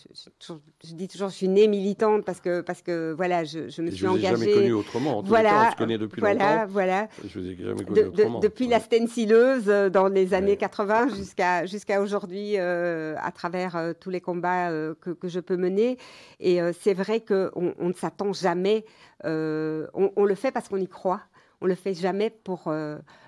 je, 0.47 0.93
dis 0.93 1.09
toujours, 1.09 1.31
je 1.31 1.37
suis 1.37 1.49
née 1.49 1.69
militante 1.69 2.23
parce 2.27 2.39
que 2.39 2.61
parce 2.61 2.83
que 2.83 3.15
voilà, 3.17 3.45
je, 3.45 3.71
je 3.71 3.81
me 3.81 3.91
suis 3.91 4.07
engagée. 4.07 4.29
Je 4.29 4.35
vous 4.35 4.43
ai 4.43 4.47
jamais 4.47 4.61
connue 4.61 4.73
autrement. 4.75 5.19
En 5.21 5.23
voilà, 5.23 5.73
cas, 5.75 5.87
on 5.87 5.89
se 5.89 5.97
depuis 5.97 6.21
voilà, 6.21 6.57
longtemps. 6.57 6.73
Voilà, 6.73 7.09
Je 7.27 7.39
vous 7.39 7.47
ai 7.47 7.57
jamais 7.57 7.83
connue 7.83 8.01
autrement. 8.01 8.41
depuis 8.41 8.67
la 8.69 8.79
stencileuse 8.79 9.71
euh, 9.71 9.89
dans 9.89 10.09
les 10.09 10.35
années 10.35 10.59
80 10.59 11.09
jusqu'à 11.17 11.65
jusqu'à 11.65 12.03
aujourd'hui, 12.03 12.59
euh, 12.59 13.15
à 13.23 13.33
travers 13.33 13.95
tous 13.99 14.11
les 14.11 14.21
combats 14.21 14.69
que, 15.01 15.11
que, 15.13 15.29
je 15.29 15.41
peux 15.41 15.57
mener. 15.57 15.97
Et 16.41 16.61
c'est 16.79 16.95
vrai 16.95 17.21
qu'on 17.21 17.75
on 17.79 17.89
ne 17.89 17.95
s'attend 17.95 18.35
jamais. 18.35 18.85
On, 19.25 20.13
on, 20.15 20.25
le 20.27 20.35
fait 20.35 20.53
parce 20.53 20.69
qu'on 20.69 20.77
y 20.77 20.89
croit. 20.89 21.23
On 21.61 21.67
le 21.67 21.75
fait 21.75 21.95
jamais 21.95 22.31
pour 22.31 22.69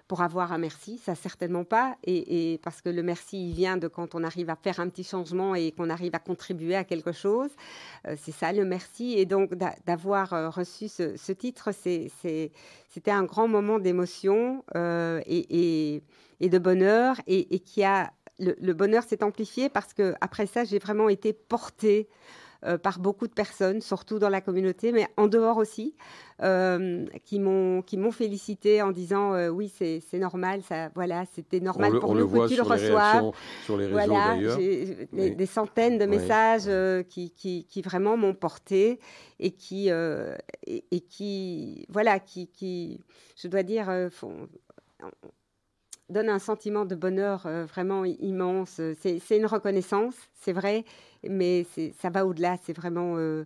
pour 0.08 0.22
avoir 0.22 0.52
un 0.52 0.58
merci, 0.58 0.98
ça 0.98 1.14
certainement 1.14 1.64
pas, 1.64 1.96
et, 2.04 2.60
parce 2.62 2.80
que 2.80 2.88
le 2.88 3.02
merci 3.02 3.48
il 3.48 3.54
vient 3.54 3.76
de 3.76 3.88
quand 3.88 4.14
on 4.14 4.22
arrive 4.22 4.50
à 4.50 4.56
faire 4.56 4.78
un 4.78 4.88
petit 4.88 5.04
changement 5.04 5.54
et 5.54 5.72
qu'on 5.72 5.90
arrive 5.90 6.14
à 6.14 6.18
contribuer 6.18 6.76
à 6.76 6.84
quelque 6.84 7.12
chose. 7.12 7.50
Euh, 8.06 8.14
c'est 8.20 8.32
ça 8.32 8.52
le 8.52 8.64
merci, 8.64 9.14
et 9.18 9.26
donc 9.26 9.54
d'avoir 9.84 10.32
euh, 10.32 10.48
reçu 10.48 10.88
ce, 10.88 11.32
titre, 11.32 11.70
c'était 11.72 13.10
un 13.10 13.24
grand 13.24 13.48
moment 13.48 13.78
d'émotion 13.78 14.64
euh, 14.76 15.20
et, 15.26 16.02
de 16.40 16.58
bonheur, 16.58 17.16
et, 17.26 17.58
qui 17.60 17.82
a 17.82 18.12
le, 18.38 18.54
le 18.60 18.74
bonheur 18.74 19.02
s'est 19.02 19.24
amplifié 19.24 19.70
parce 19.70 19.94
que 19.94 20.14
après 20.20 20.46
ça, 20.46 20.64
j'ai 20.64 20.78
vraiment 20.78 21.08
été 21.08 21.32
portée 21.32 22.06
euh, 22.64 22.78
par 22.78 22.98
beaucoup 22.98 23.26
de 23.26 23.32
personnes, 23.32 23.80
surtout 23.80 24.18
dans 24.18 24.30
la 24.30 24.40
communauté, 24.40 24.90
mais 24.90 25.06
en 25.16 25.26
dehors 25.26 25.58
aussi, 25.58 25.94
euh, 26.42 27.04
qui 27.24 27.38
m'ont 27.38 27.82
qui 27.82 27.96
m'ont 27.98 28.10
félicité 28.10 28.80
en 28.80 28.92
disant 28.92 29.34
euh, 29.34 29.48
oui 29.48 29.68
c'est 29.68 30.02
normal, 30.14 30.62
ça 30.62 30.88
voilà 30.94 31.24
c'était 31.34 31.60
normal 31.60 31.98
pour 31.98 32.14
nous 32.14 32.28
que 32.28 32.48
tu 32.48 32.56
le 32.56 32.62
reçoives. 32.62 33.30
Sur 33.64 33.76
les 33.76 33.86
réseaux 33.86 33.92
voilà, 33.92 34.36
des, 35.12 35.46
centaines 35.46 35.98
de 35.98 36.06
messages 36.06 36.70
qui, 37.08 37.30
qui, 37.30 37.64
qui, 37.64 37.82
vraiment 37.82 38.16
m'ont 38.16 38.34
porté 38.34 39.00
et 39.38 39.50
qui 39.50 39.88
et, 39.88 41.00
qui 41.00 41.86
voilà 41.90 42.18
qui, 42.20 42.48
qui 42.48 43.04
je 43.36 43.48
dois 43.48 43.62
dire 43.62 44.08
font, 44.10 44.48
donne 46.08 46.28
un 46.28 46.38
sentiment 46.38 46.84
de 46.84 46.94
bonheur 46.94 47.48
vraiment 47.66 48.04
immense. 48.04 48.80
C'est 49.00 49.36
une 49.36 49.46
reconnaissance, 49.46 50.14
c'est 50.34 50.52
vrai, 50.52 50.84
mais 51.28 51.66
ça 52.00 52.10
va 52.10 52.26
au-delà. 52.26 52.56
C'est 52.62 52.76
vraiment, 52.76 53.14
euh, 53.16 53.44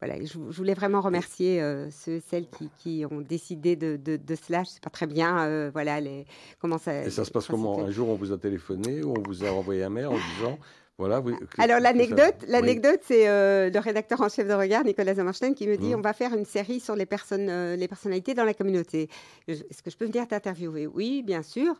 voilà, 0.00 0.22
je, 0.24 0.38
voulais 0.38 0.74
vraiment 0.74 1.00
remercier 1.00 1.62
euh, 1.62 1.90
ceux, 1.90 2.20
celles 2.20 2.46
qui, 2.78 3.04
ont 3.10 3.20
décidé 3.20 3.76
de, 3.76 3.96
de, 3.96 4.16
de 4.16 4.34
cela. 4.34 4.62
Je 4.64 4.70
sais 4.70 4.80
pas 4.80 4.90
très 4.90 5.06
bien, 5.06 5.46
euh, 5.46 5.70
voilà, 5.72 6.00
les, 6.00 6.26
comment 6.60 6.78
ça. 6.78 7.04
Et 7.04 7.10
ça 7.10 7.24
se 7.24 7.30
passe 7.30 7.46
comment? 7.46 7.80
Un 7.80 7.90
jour, 7.90 8.08
on 8.08 8.14
vous 8.14 8.32
a 8.32 8.38
téléphoné 8.38 9.02
ou 9.02 9.14
on 9.16 9.22
vous 9.22 9.44
a 9.44 9.50
envoyé 9.50 9.82
un 9.82 9.90
mail 9.90 10.06
en 10.06 10.18
disant 10.36 10.58
voilà, 10.98 11.22
Alors 11.58 11.80
l'anecdote, 11.80 12.44
l'anecdote, 12.46 13.00
c'est 13.02 13.26
le 13.26 13.78
rédacteur 13.78 14.20
en 14.20 14.28
chef 14.28 14.46
de 14.46 14.52
regard, 14.52 14.84
Nicolas 14.84 15.14
Zamarstein, 15.14 15.54
qui 15.54 15.66
me 15.66 15.76
dit 15.76 15.94
mmh. 15.94 15.98
on 15.98 16.00
va 16.00 16.12
faire 16.12 16.34
une 16.34 16.44
série 16.44 16.80
sur 16.80 16.94
les 16.94 17.06
personnes, 17.06 17.74
les 17.74 17.88
personnalités 17.88 18.34
dans 18.34 18.44
la 18.44 18.54
communauté. 18.54 19.08
Est-ce 19.48 19.82
que 19.82 19.90
je 19.90 19.96
peux 19.96 20.04
venir 20.04 20.28
t'interviewer? 20.28 20.86
Oui, 20.86 21.22
bien 21.22 21.42
sûr. 21.42 21.74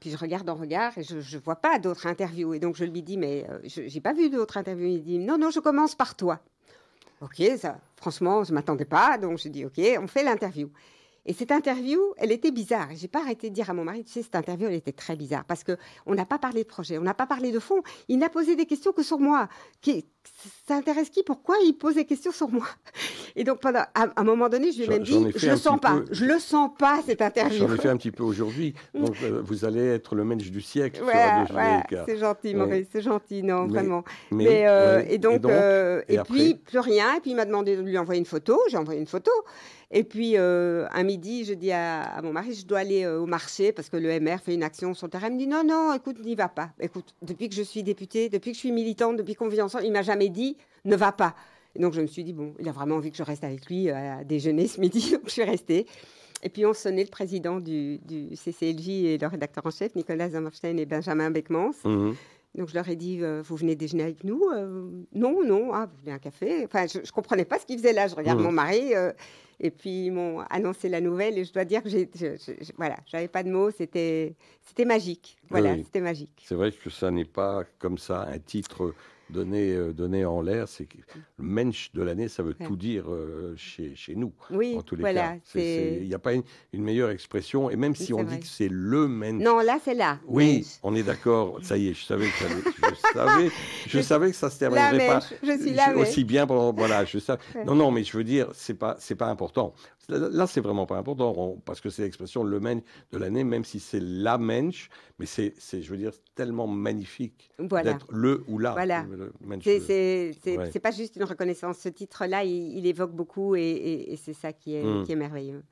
puis 0.00 0.10
je 0.10 0.16
regarde 0.16 0.48
en 0.48 0.54
regard 0.54 0.96
et 0.96 1.02
je 1.02 1.16
ne 1.16 1.42
vois 1.42 1.56
pas 1.56 1.78
d'autres 1.78 2.06
interviews. 2.06 2.54
Et 2.54 2.58
donc 2.58 2.76
je 2.76 2.84
lui 2.84 3.02
dis 3.02 3.16
mais 3.16 3.44
je 3.64 3.82
j'ai 3.86 4.00
pas 4.00 4.12
vu 4.12 4.30
d'autres 4.30 4.56
interviews. 4.56 4.88
Il 4.88 5.02
dit 5.02 5.18
non 5.18 5.36
non, 5.36 5.50
je 5.50 5.60
commence 5.60 5.94
par 5.94 6.14
toi. 6.14 6.40
Ok, 7.20 7.42
ça, 7.58 7.80
franchement, 7.96 8.44
je 8.44 8.52
m'attendais 8.52 8.84
pas, 8.84 9.18
donc 9.18 9.38
je 9.38 9.48
dis 9.48 9.64
ok, 9.64 9.80
on 10.00 10.06
fait 10.06 10.22
l'interview. 10.22 10.70
Et 11.28 11.34
cette 11.34 11.52
interview, 11.52 12.00
elle 12.16 12.32
était 12.32 12.50
bizarre. 12.50 12.88
J'ai 12.94 13.06
pas 13.06 13.20
arrêté 13.20 13.50
de 13.50 13.54
dire 13.54 13.68
à 13.68 13.74
mon 13.74 13.84
mari, 13.84 14.02
tu 14.02 14.12
sais, 14.12 14.22
cette 14.22 14.34
interview, 14.34 14.66
elle 14.66 14.74
était 14.74 14.92
très 14.92 15.14
bizarre 15.14 15.44
parce 15.44 15.62
que 15.62 15.76
on 16.06 16.14
n'a 16.14 16.24
pas 16.24 16.38
parlé 16.38 16.62
de 16.62 16.68
projet, 16.68 16.96
on 16.96 17.02
n'a 17.02 17.12
pas 17.12 17.26
parlé 17.26 17.52
de 17.52 17.58
fond. 17.58 17.82
Il 18.08 18.18
n'a 18.18 18.30
posé 18.30 18.56
des 18.56 18.64
questions 18.64 18.92
que 18.92 19.02
sur 19.02 19.18
moi. 19.18 19.46
Qui, 19.82 20.06
ça 20.66 20.76
intéresse 20.76 21.10
qui? 21.10 21.22
Pourquoi 21.22 21.56
il 21.66 21.74
pose 21.74 21.96
des 21.96 22.06
questions 22.06 22.32
sur 22.32 22.48
moi? 22.48 22.66
Et 23.36 23.44
donc, 23.44 23.60
pendant, 23.60 23.84
à, 23.94 24.08
un 24.16 24.24
moment 24.24 24.48
donné, 24.48 24.72
je 24.72 24.78
lui 24.78 24.84
ai 24.84 24.88
même 24.88 25.02
dit, 25.02 25.26
je 25.36 25.50
le 25.50 25.56
sens 25.56 25.78
pas, 25.78 26.00
je 26.10 26.24
le 26.24 26.38
sens 26.38 26.70
pas 26.78 27.00
cette 27.04 27.20
interview. 27.20 27.58
J'en 27.58 27.74
ai 27.74 27.78
fait 27.78 27.90
un 27.90 27.98
petit 27.98 28.10
peu 28.10 28.22
aujourd'hui. 28.22 28.72
Donc, 28.94 29.14
euh, 29.22 29.42
vous 29.44 29.66
allez 29.66 29.84
être 29.84 30.14
le 30.14 30.24
mensch 30.24 30.50
du 30.50 30.62
siècle. 30.62 31.02
c'est 32.06 32.16
gentil, 32.16 32.54
Maurice, 32.54 32.86
c'est 32.90 33.02
gentil, 33.02 33.42
non, 33.42 33.66
vraiment. 33.66 34.02
Mais, 34.30 34.66
euh, 34.66 35.02
et 35.06 35.18
donc, 35.18 35.44
euh, 35.44 36.00
et, 36.08 36.18
puis 36.20 36.54
plus 36.54 36.78
rien. 36.78 37.16
Et 37.16 37.20
puis 37.20 37.32
il 37.32 37.36
m'a 37.36 37.44
demandé 37.44 37.76
de 37.76 37.82
lui 37.82 37.98
envoyer 37.98 38.18
une 38.18 38.26
photo. 38.26 38.58
J'ai 38.70 38.78
envoyé 38.78 38.98
une 38.98 39.06
photo. 39.06 39.30
Et 39.90 40.04
puis, 40.04 40.36
euh, 40.36 40.86
un 40.92 41.02
midi, 41.02 41.44
je 41.44 41.54
dis 41.54 41.72
à, 41.72 42.20
mon 42.22 42.32
mari, 42.32 42.52
je 42.52 42.66
dois 42.66 42.80
aller 42.80 43.04
euh, 43.04 43.20
au 43.20 43.26
marché 43.26 43.72
parce 43.72 43.88
que 43.88 43.96
le 43.96 44.20
MR 44.20 44.38
fait 44.38 44.52
une 44.52 44.62
action 44.62 44.92
sur 44.92 45.06
le 45.06 45.10
terrain. 45.10 45.28
Il 45.28 45.34
me 45.34 45.38
dit, 45.38 45.46
non, 45.46 45.64
non, 45.64 45.94
écoute, 45.94 46.22
n'y 46.22 46.34
va 46.34 46.48
pas. 46.48 46.70
Écoute, 46.78 47.14
depuis 47.22 47.48
que 47.48 47.54
je 47.54 47.62
suis 47.62 47.82
députée, 47.82 48.28
depuis 48.28 48.50
que 48.50 48.56
je 48.56 48.60
suis 48.60 48.72
militante, 48.72 49.16
depuis 49.16 49.34
qu'on 49.34 49.48
vit 49.48 49.62
ensemble, 49.62 49.84
il 49.86 49.92
m'a 49.92 50.02
jamais 50.02 50.28
dit, 50.28 50.58
ne 50.84 50.94
va 50.94 51.12
pas. 51.12 51.34
Et 51.74 51.80
donc, 51.80 51.94
je 51.94 52.02
me 52.02 52.06
suis 52.06 52.22
dit, 52.22 52.34
bon, 52.34 52.52
il 52.58 52.68
a 52.68 52.72
vraiment 52.72 52.96
envie 52.96 53.10
que 53.10 53.16
je 53.16 53.22
reste 53.22 53.44
avec 53.44 53.66
lui 53.66 53.88
euh, 53.88 54.18
à 54.18 54.24
déjeuner 54.24 54.66
ce 54.66 54.78
midi, 54.78 55.10
donc 55.12 55.22
je 55.24 55.30
suis 55.30 55.44
restée. 55.44 55.86
Et 56.42 56.50
puis, 56.50 56.66
on 56.66 56.74
sonnait 56.74 57.04
le 57.04 57.10
président 57.10 57.58
du, 57.58 57.98
CCLJ 58.34 58.88
et 58.88 59.18
le 59.18 59.26
rédacteur 59.26 59.64
en 59.64 59.70
chef, 59.70 59.94
Nicolas 59.94 60.28
Zammerstein 60.28 60.78
et 60.78 60.84
Benjamin 60.84 61.30
Beckmans. 61.30 61.72
Mmh. 61.84 62.12
Donc 62.54 62.68
je 62.68 62.74
leur 62.74 62.88
ai 62.88 62.96
dit, 62.96 63.20
vous 63.20 63.56
venez 63.56 63.76
déjeuner 63.76 64.04
avec 64.04 64.24
nous 64.24 64.42
Non, 65.12 65.44
non, 65.44 65.72
ah, 65.74 65.86
vous 65.86 65.98
voulez 66.00 66.12
un 66.12 66.18
café? 66.18 66.64
Enfin, 66.64 66.86
je 66.86 66.98
ne 66.98 67.10
comprenais 67.12 67.44
pas 67.44 67.58
ce 67.58 67.66
qu'ils 67.66 67.78
faisaient 67.78 67.92
là. 67.92 68.08
Je 68.08 68.14
regarde 68.14 68.40
mmh. 68.40 68.42
mon 68.42 68.52
mari, 68.52 68.94
et 69.60 69.70
puis 69.70 70.06
ils 70.06 70.10
m'ont 70.10 70.40
annoncé 70.50 70.88
la 70.88 71.00
nouvelle 71.00 71.38
et 71.38 71.44
je 71.44 71.52
dois 71.52 71.64
dire 71.64 71.82
que 71.82 71.88
j'ai, 71.88 72.08
voilà, 72.76 72.96
j'avais 73.06 73.28
pas 73.28 73.42
de 73.42 73.50
mots, 73.50 73.70
c'était, 73.70 74.34
c'était 74.62 74.84
magique. 74.84 75.36
Voilà, 75.50 75.76
c'était 75.76 76.00
magique. 76.00 76.44
C'est 76.44 76.54
vrai 76.54 76.72
que 76.72 76.90
ça 76.90 77.10
n'est 77.10 77.24
pas 77.24 77.64
comme 77.78 77.98
ça 77.98 78.22
un 78.22 78.38
titre 78.38 78.94
donné, 79.30 79.72
euh, 79.72 79.92
donné 79.92 80.24
en 80.24 80.40
l'air. 80.42 80.68
C'est 80.68 80.88
le 81.36 81.44
mensch 81.44 81.90
de 81.94 82.02
l'année, 82.02 82.28
ça 82.28 82.42
veut 82.42 82.54
tout 82.54 82.76
dire 82.76 83.04
euh, 83.08 83.54
chez, 83.56 83.94
chez, 83.94 84.14
nous. 84.14 84.32
Oui, 84.50 84.76
en 84.76 84.82
tous 84.82 84.96
les 84.96 85.02
voilà, 85.02 85.36
cas. 85.36 85.60
Il 85.60 86.06
n'y 86.06 86.14
a 86.14 86.18
pas 86.18 86.32
une, 86.34 86.42
meilleure 86.72 87.10
expression. 87.10 87.70
Et 87.70 87.76
même 87.76 87.94
si 87.94 88.12
on 88.12 88.24
dit 88.24 88.40
que 88.40 88.46
c'est 88.46 88.68
le 88.70 89.08
mensch. 89.08 89.42
Non, 89.42 89.60
là, 89.60 89.78
c'est 89.82 89.94
là. 89.94 90.18
Oui, 90.26 90.66
on 90.82 90.94
est 90.94 91.02
d'accord. 91.02 91.58
Ça 91.62 91.76
y 91.76 91.88
est, 91.88 91.94
je 91.94 92.04
savais 92.04 92.26
que 92.26 92.32
ça, 92.32 92.46
je 92.48 93.18
savais, 93.18 93.50
je 93.86 94.00
savais 94.00 94.30
que 94.30 94.36
ça 94.36 94.50
se 94.50 94.58
terminerait 94.58 95.06
pas 95.06 95.20
je 95.42 95.58
suis 95.58 95.72
là, 95.72 95.96
aussi 95.96 96.24
bien. 96.24 96.46
Pendant, 96.46 96.72
voilà, 96.72 97.04
je 97.04 97.18
sais. 97.18 97.34
Non, 97.66 97.74
non, 97.74 97.90
mais 97.90 98.04
je 98.04 98.16
veux 98.16 98.24
dire, 98.24 98.48
c'est 98.54 98.74
pas, 98.74 98.96
c'est 98.98 99.16
pas 99.16 99.26
important. 99.28 99.47
Là, 100.08 100.46
c'est 100.46 100.62
vraiment 100.62 100.86
pas 100.86 100.96
important 100.96 101.56
parce 101.66 101.82
que 101.82 101.90
c'est 101.90 102.02
l'expression 102.02 102.42
le 102.42 102.60
mensch 102.60 102.82
de 103.12 103.18
l'année, 103.18 103.44
même 103.44 103.64
si 103.64 103.78
c'est 103.78 104.00
la 104.00 104.38
mensch, 104.38 104.88
mais 105.18 105.26
c'est, 105.26 105.54
je 105.70 105.90
veux 105.90 105.98
dire, 105.98 106.12
tellement 106.34 106.66
magnifique 106.66 107.50
d'être 107.58 108.06
le 108.10 108.42
ou 108.48 108.58
la. 108.58 108.72
Voilà. 108.72 109.04
C'est 109.60 110.80
pas 110.82 110.92
juste 110.92 111.16
une 111.16 111.24
reconnaissance. 111.24 111.78
Ce 111.78 111.90
titre-là, 111.90 112.42
il, 112.44 112.86
évoque 112.86 113.12
beaucoup 113.12 113.54
et, 113.54 114.18
c'est 114.24 114.32
ça 114.32 114.54
qui 114.54 114.76
est, 114.76 114.82
hmm. 114.82 115.04
qui 115.04 115.12
est 115.12 115.16
merveilleux. 115.16 115.62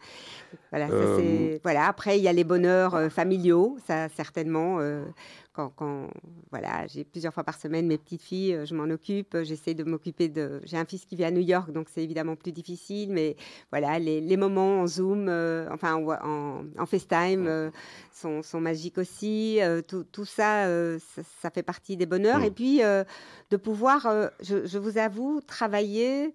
Voilà, 0.70 0.88
euh, 0.90 1.58
voilà. 1.62 1.86
Après, 1.86 2.18
il 2.18 2.22
y 2.22 2.28
a 2.28 2.32
les 2.32 2.44
bonheurs 2.44 2.94
euh, 2.94 3.08
familiaux, 3.08 3.78
ça 3.86 4.08
certainement. 4.10 4.80
Euh, 4.80 5.04
quand, 5.56 6.08
voilà, 6.50 6.86
j'ai 6.86 7.04
plusieurs 7.04 7.34
fois 7.34 7.44
par 7.44 7.58
semaine 7.58 7.86
mes 7.86 7.98
petites 7.98 8.22
filles, 8.22 8.60
je 8.64 8.74
m'en 8.74 8.84
occupe, 8.84 9.36
j'essaie 9.42 9.74
de 9.74 9.84
m'occuper 9.84 10.28
de. 10.28 10.60
J'ai 10.64 10.76
un 10.76 10.84
fils 10.84 11.04
qui 11.04 11.16
vit 11.16 11.24
à 11.24 11.30
New 11.30 11.40
York, 11.40 11.70
donc 11.72 11.88
c'est 11.90 12.02
évidemment 12.02 12.36
plus 12.36 12.52
difficile, 12.52 13.12
mais 13.12 13.36
voilà, 13.70 13.98
les, 13.98 14.36
moments 14.36 14.80
en 14.80 14.86
Zoom, 14.86 15.28
enfin 15.70 15.94
en, 15.94 16.64
en, 16.78 16.86
FaceTime, 16.86 17.70
sont, 18.12 18.42
sont, 18.42 18.60
magiques 18.60 18.98
aussi. 18.98 19.60
Tout, 19.88 20.04
tout 20.04 20.24
ça, 20.24 20.66
ça, 20.98 21.50
fait 21.50 21.62
partie 21.62 21.96
des 21.96 22.06
bonheurs. 22.06 22.42
Et 22.42 22.50
puis 22.50 22.82
de 23.50 23.56
pouvoir, 23.56 24.06
euh, 24.06 24.28
je, 24.40 24.78
vous 24.78 24.98
avoue, 24.98 25.40
travailler 25.40 26.34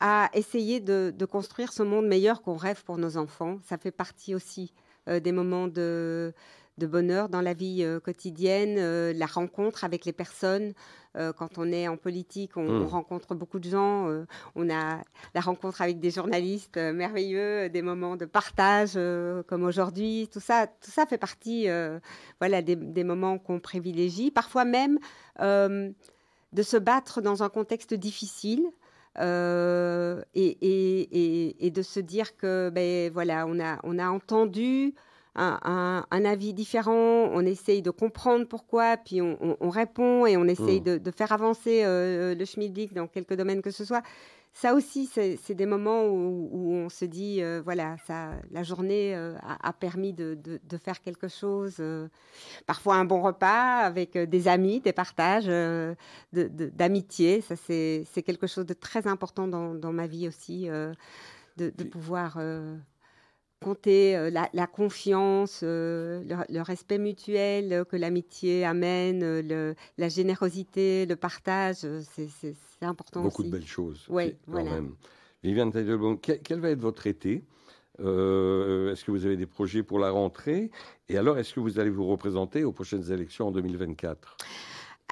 à 0.00 0.30
essayer 0.34 0.80
de, 0.80 1.12
construire 1.30 1.72
ce 1.72 1.82
monde 1.82 2.06
meilleur 2.06 2.42
qu'on 2.42 2.56
rêve 2.56 2.82
pour 2.84 2.98
nos 2.98 3.16
enfants. 3.16 3.58
Ça 3.64 3.78
fait 3.78 3.90
partie 3.90 4.34
aussi 4.34 4.72
euh, 5.08 5.20
des 5.20 5.32
moments 5.32 5.68
de, 5.68 6.32
bonheur 6.78 7.28
dans 7.28 7.40
la 7.40 7.54
vie 7.54 7.84
euh, 7.84 8.00
quotidienne, 8.00 8.76
la 9.12 9.26
rencontre 9.26 9.84
avec 9.84 10.04
les 10.04 10.12
personnes. 10.12 10.72
quand 11.14 11.58
on 11.58 11.70
est 11.70 11.88
en 11.88 11.98
politique, 11.98 12.56
on, 12.56 12.64
mmh. 12.64 12.86
rencontre 12.86 13.34
beaucoup 13.34 13.58
de 13.58 13.68
gens. 13.68 14.08
on 14.54 14.70
a 14.70 15.02
la 15.34 15.40
rencontre 15.40 15.82
avec 15.82 16.00
des 16.00 16.10
journalistes 16.10 16.78
merveilleux, 16.78 17.68
des 17.68 17.82
moments 17.82 18.16
de 18.16 18.24
partage 18.24 18.98
comme 19.46 19.64
aujourd'hui. 19.64 20.28
Tout 20.32 20.40
ça, 20.40 20.66
tout 20.66 20.90
ça 20.90 21.04
fait 21.04 21.18
partie, 21.18 21.68
voilà, 22.40 22.62
des, 22.62 22.76
des 22.76 23.04
moments 23.04 23.38
qu'on 23.38 23.60
privilégie. 23.60 24.30
Parfois 24.30 24.64
même 24.64 24.98
de 25.38 26.62
se 26.62 26.76
battre 26.76 27.20
dans 27.20 27.42
un 27.42 27.48
contexte 27.48 27.94
difficile. 27.94 28.64
Euh, 29.18 30.22
et, 30.34 30.56
et, 30.62 31.66
et, 31.66 31.70
de 31.70 31.82
se 31.82 32.00
dire 32.00 32.34
que 32.38 32.70
ben 32.70 33.12
voilà 33.12 33.46
on 33.46 33.60
a 33.60 33.78
on 33.82 33.98
a 33.98 34.08
entendu 34.08 34.94
un, 35.34 36.24
avis 36.24 36.52
différent, 36.52 37.30
on 37.32 37.44
essaye 37.44 37.82
de 37.82 37.90
comprendre 37.90 38.46
pourquoi, 38.46 38.96
puis 38.96 39.20
on, 39.22 39.70
répond 39.70 40.26
et 40.26 40.36
on 40.36 40.44
essaye 40.44 40.80
mmh. 40.80 40.98
de, 40.98 41.10
faire 41.10 41.32
avancer 41.32 41.82
euh, 41.84 42.34
le 42.34 42.44
schmilblick 42.44 42.92
dans 42.92 43.06
quelques 43.06 43.34
domaines 43.34 43.62
que 43.62 43.70
ce 43.70 43.84
soit. 43.84 44.02
Ça 44.54 44.74
aussi, 44.74 45.06
c'est 45.06 45.54
des 45.54 45.64
moments 45.64 46.04
où, 46.04 46.74
on 46.74 46.90
se 46.90 47.06
dit, 47.06 47.42
euh, 47.42 47.62
voilà, 47.64 47.96
ça, 48.06 48.32
la 48.50 48.62
journée 48.62 49.16
euh, 49.16 49.34
a, 49.42 49.72
permis 49.72 50.12
de, 50.12 50.38
faire 50.84 51.00
quelque 51.00 51.28
chose. 51.28 51.82
parfois 52.66 52.96
un 52.96 53.06
bon 53.06 53.22
repas 53.22 53.78
avec 53.78 54.18
des 54.18 54.48
amis, 54.48 54.80
des 54.80 54.92
partages 54.92 55.50
d'amitié. 56.32 57.40
ça, 57.40 57.56
c'est 57.56 58.22
quelque 58.26 58.46
chose 58.46 58.66
de 58.66 58.74
très 58.74 59.06
important 59.06 59.48
dans, 59.48 59.74
dans 59.74 59.92
ma 59.92 60.06
vie 60.06 60.28
aussi, 60.28 60.68
de, 61.56 61.84
pouvoir 61.90 62.38
compter 63.62 64.16
euh, 64.16 64.30
la, 64.30 64.66
confiance, 64.66 65.60
euh, 65.62 66.22
le, 66.48 66.60
respect 66.60 66.98
mutuel 66.98 67.72
euh, 67.72 67.84
que 67.84 67.96
l'amitié 67.96 68.64
amène, 68.64 69.42
la 69.98 70.08
générosité, 70.08 71.06
le 71.06 71.16
partage, 71.16 71.76
c'est 71.76 72.54
important 72.82 73.22
Beaucoup 73.22 73.42
de 73.42 73.50
belles 73.50 73.66
choses. 73.66 74.06
Oui, 74.08 74.34
voilà. 74.46 74.70
Même. 74.70 74.94
Viviane 75.42 75.72
quel, 76.20 76.60
va 76.60 76.70
être 76.70 76.80
votre 76.80 77.06
été? 77.06 77.44
Est-ce 77.98 79.04
que 79.04 79.10
vous 79.10 79.26
avez 79.26 79.36
des 79.36 79.46
projets 79.46 79.82
pour 79.82 79.98
la 79.98 80.10
rentrée? 80.10 80.70
Et 81.08 81.16
alors, 81.16 81.38
est-ce 81.38 81.54
que 81.54 81.60
vous 81.60 81.78
allez 81.78 81.90
vous 81.90 82.06
représenter 82.06 82.64
aux 82.64 82.72
prochaines 82.72 83.10
élections 83.12 83.48
en 83.48 83.52
2024 83.52 84.36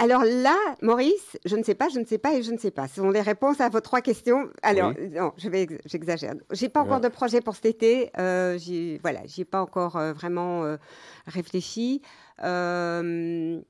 alors 0.01 0.25
là, 0.25 0.57
Maurice, 0.81 1.39
je 1.45 1.57
ne 1.57 1.63
sais 1.63 1.75
pas, 1.75 1.89
je 1.89 2.01
ne 2.01 2.07
sais 2.07 2.17
pas 2.17 2.35
et 2.35 2.43
je 2.43 2.53
ne 2.53 2.59
sais 2.59 2.71
pas. 2.71 2.89
Ce 2.89 2.97
sont 2.97 3.11
les 3.11 3.21
réponses 3.21 3.61
à 3.61 3.69
vos 3.69 3.81
trois 3.81 4.01
questions. 4.01 4.49
Alors, 4.63 4.95
non, 5.13 5.33
je 5.37 5.49
vais, 5.51 5.67
j'exagère. 5.85 6.35
J'ai 6.53 6.71
pas 6.71 6.81
encore 6.81 7.01
de 7.01 7.09
projet 7.09 7.43
pour 7.43 7.55
cet 7.55 7.67
été. 7.67 8.11
Euh, 8.19 8.59
voilà, 9.03 9.21
j'y 9.27 9.43
ai 9.43 9.45
pas 9.45 9.61
encore 9.61 9.97
euh, 9.97 10.15
vraiment 10.15 10.65
euh, 10.65 10.79
réfléchi. 11.27 12.01
Euh, 12.43 13.61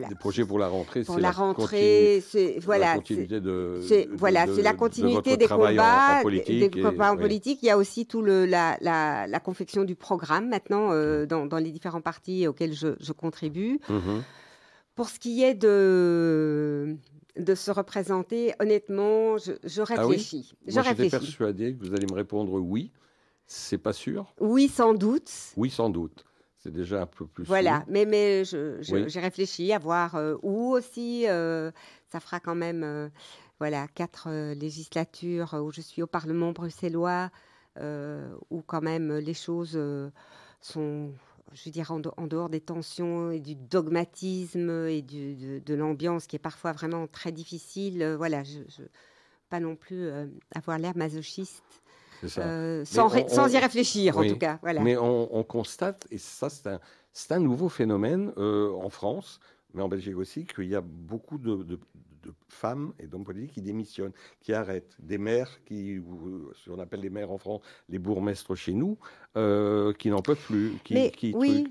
mais 0.00 0.08
des 0.08 0.14
projets 0.14 0.44
pour 0.44 0.58
la 0.58 0.68
rentrée, 0.68 1.04
c'est 1.04 1.20
la, 1.20 1.30
rentrée, 1.30 2.22
c'est 2.28 2.58
voilà, 2.60 2.86
la 2.86 2.94
continuité 2.96 3.40
de, 3.40 3.80
voilà, 4.16 4.46
c'est 4.46 4.62
la 4.62 4.74
continuité 4.74 5.36
des 5.36 5.48
combats, 5.48 6.18
en 6.18 6.22
politique 6.22 6.72
des 6.72 6.82
combats 6.82 7.12
en 7.12 7.16
politique. 7.16 7.58
Il 7.62 7.66
y 7.66 7.70
a 7.70 7.78
aussi 7.78 8.06
tout 8.06 8.22
le 8.22 8.46
la, 8.46 8.76
la, 8.80 9.26
la 9.26 9.40
confection 9.40 9.84
du 9.84 9.94
programme 9.94 10.48
maintenant 10.48 10.92
euh, 10.92 11.26
dans, 11.26 11.46
dans, 11.46 11.58
les 11.58 11.70
différents 11.70 12.00
partis 12.00 12.46
auxquels 12.46 12.74
je, 12.74 12.88
je 13.00 13.12
contribue. 13.12 13.80
Mhm. 13.88 14.22
Pour 14.94 15.08
ce 15.08 15.18
qui 15.18 15.42
est 15.42 15.54
de 15.54 16.96
de 17.36 17.54
se 17.54 17.70
représenter, 17.70 18.54
honnêtement, 18.60 19.38
je, 19.38 19.52
je 19.64 19.82
ah 19.82 19.84
réfléchis. 19.84 20.52
Ah 20.52 20.56
je 20.68 20.74
Moi, 20.74 20.82
réfléchis. 20.82 21.10
J'étais 21.10 21.18
persuadé 21.18 21.74
que 21.74 21.84
vous 21.84 21.94
allez 21.94 22.06
me 22.06 22.14
répondre 22.14 22.52
oui. 22.52 22.92
C'est 23.46 23.78
pas 23.78 23.92
sûr? 23.92 24.34
Oui, 24.40 24.68
sans 24.68 24.94
doute. 24.94 25.30
Oui, 25.56 25.70
sans 25.70 25.90
doute. 25.90 26.24
C'est 26.64 26.72
déjà 26.72 27.02
un 27.02 27.06
peu 27.06 27.26
plus. 27.26 27.44
Voilà, 27.44 27.84
mais, 27.88 28.06
mais 28.06 28.42
j'ai 28.46 29.20
réfléchi 29.20 29.70
à 29.74 29.78
voir 29.78 30.14
euh, 30.14 30.36
où 30.42 30.72
aussi. 30.72 31.28
Euh, 31.28 31.70
ça 32.08 32.20
fera 32.20 32.40
quand 32.40 32.54
même 32.54 32.82
euh, 32.82 33.10
voilà, 33.58 33.86
quatre 33.88 34.30
législatures 34.54 35.52
où 35.62 35.70
je 35.70 35.82
suis 35.82 36.02
au 36.02 36.06
Parlement 36.06 36.52
bruxellois, 36.52 37.30
où 37.78 38.62
quand 38.62 38.80
même 38.80 39.12
les 39.18 39.34
choses 39.34 39.78
sont, 40.62 41.12
je 41.52 41.68
dirais, 41.68 41.90
en, 41.90 42.26
dehors 42.26 42.48
des 42.48 42.62
tensions 42.62 43.30
et 43.30 43.40
du 43.40 43.56
dogmatisme 43.56 44.86
et 44.86 45.02
du, 45.02 45.60
de, 45.60 45.74
l'ambiance 45.74 46.26
qui 46.26 46.36
est 46.36 46.38
parfois 46.38 46.72
vraiment 46.72 47.06
très 47.08 47.32
difficile. 47.32 48.14
voilà, 48.16 48.42
je, 48.42 48.60
je, 48.68 48.84
pas 49.50 49.60
non 49.60 49.76
plus 49.76 50.08
avoir 50.54 50.78
l'air 50.78 50.96
masochiste. 50.96 51.83
Euh, 52.38 52.84
sans, 52.84 53.08
sans 53.28 53.52
y 53.52 53.58
réfléchir, 53.58 54.18
en 54.18 54.24
tout 54.24 54.38
cas. 54.38 54.58
Voilà. 54.62 54.80
Mais 54.80 54.96
on, 54.96 55.42
constate, 55.44 56.06
et 56.10 56.18
ça, 56.18 56.48
c'est 56.50 56.68
un, 56.68 56.80
un, 57.30 57.40
nouveau 57.40 57.68
phénomène 57.68 58.32
euh, 58.38 58.72
en 58.72 58.90
France, 58.90 59.40
mais 59.72 59.82
en 59.82 59.88
Belgique 59.88 60.16
aussi, 60.16 60.46
qu'il 60.46 60.68
y 60.68 60.74
a 60.74 60.80
beaucoup 60.80 61.38
de, 61.38 61.62
de, 61.62 61.78
femmes 62.48 62.94
et 62.98 63.06
d'hommes 63.06 63.24
politiques 63.24 63.52
qui 63.52 63.60
démissionnent, 63.60 64.14
qui 64.40 64.54
arrêtent. 64.54 64.96
Des 64.98 65.18
maires, 65.18 65.62
qui, 65.66 66.00
ce 66.54 66.70
qu'on 66.70 66.78
appelle 66.78 67.00
les 67.00 67.10
maires 67.10 67.30
en 67.30 67.36
France, 67.36 67.60
les 67.90 67.98
bourgmestres 67.98 68.54
chez 68.54 68.72
nous, 68.72 68.96
euh, 69.36 69.92
qui 69.92 70.08
n'en 70.08 70.22
peuvent 70.22 70.42
plus. 70.46 70.72
Qui, 70.84 70.94
mais, 70.94 71.12
oui, 71.34 71.70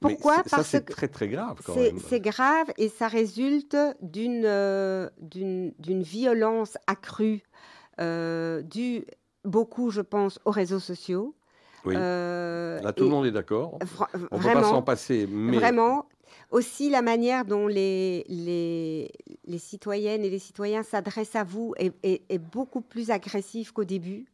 pourquoi 0.00 0.42
Parce 0.42 0.50
ça, 0.50 0.62
c'est 0.62 0.84
très 0.84 1.08
très 1.08 1.28
grave 1.28 1.58
quand 1.64 1.74
même. 1.74 1.98
C'est 2.06 2.20
grave 2.20 2.66
et 2.76 2.90
ça 2.90 3.08
résulte 3.08 3.78
d'une 4.02 5.10
d'une 5.22 6.02
violence 6.02 6.76
accrue 6.86 7.42
euh, 8.00 8.62
due 8.62 9.04
beaucoup, 9.44 9.90
je 9.90 10.00
pense, 10.00 10.38
aux 10.44 10.50
réseaux 10.50 10.80
sociaux. 10.80 11.34
Oui. 11.84 11.94
Euh, 11.96 12.80
Là, 12.80 12.92
tout 12.92 13.04
le 13.04 13.10
monde 13.10 13.26
est 13.26 13.32
d'accord. 13.32 13.78
On 14.30 14.38
ne 14.38 14.42
peut 14.42 14.52
pas 14.52 14.62
s'en 14.62 14.82
passer. 14.82 15.26
Mais... 15.30 15.56
Vraiment. 15.56 16.06
Aussi, 16.50 16.90
la 16.90 17.02
manière 17.02 17.44
dont 17.44 17.66
les, 17.66 18.24
les, 18.28 19.10
les 19.46 19.58
citoyennes 19.58 20.24
et 20.24 20.30
les 20.30 20.38
citoyens 20.38 20.82
s'adressent 20.82 21.36
à 21.36 21.44
vous 21.44 21.74
est, 21.78 21.92
est, 22.02 22.38
beaucoup 22.38 22.80
plus 22.80 23.10
agressif 23.10 23.72
qu'au 23.72 23.84
début. 23.84 24.26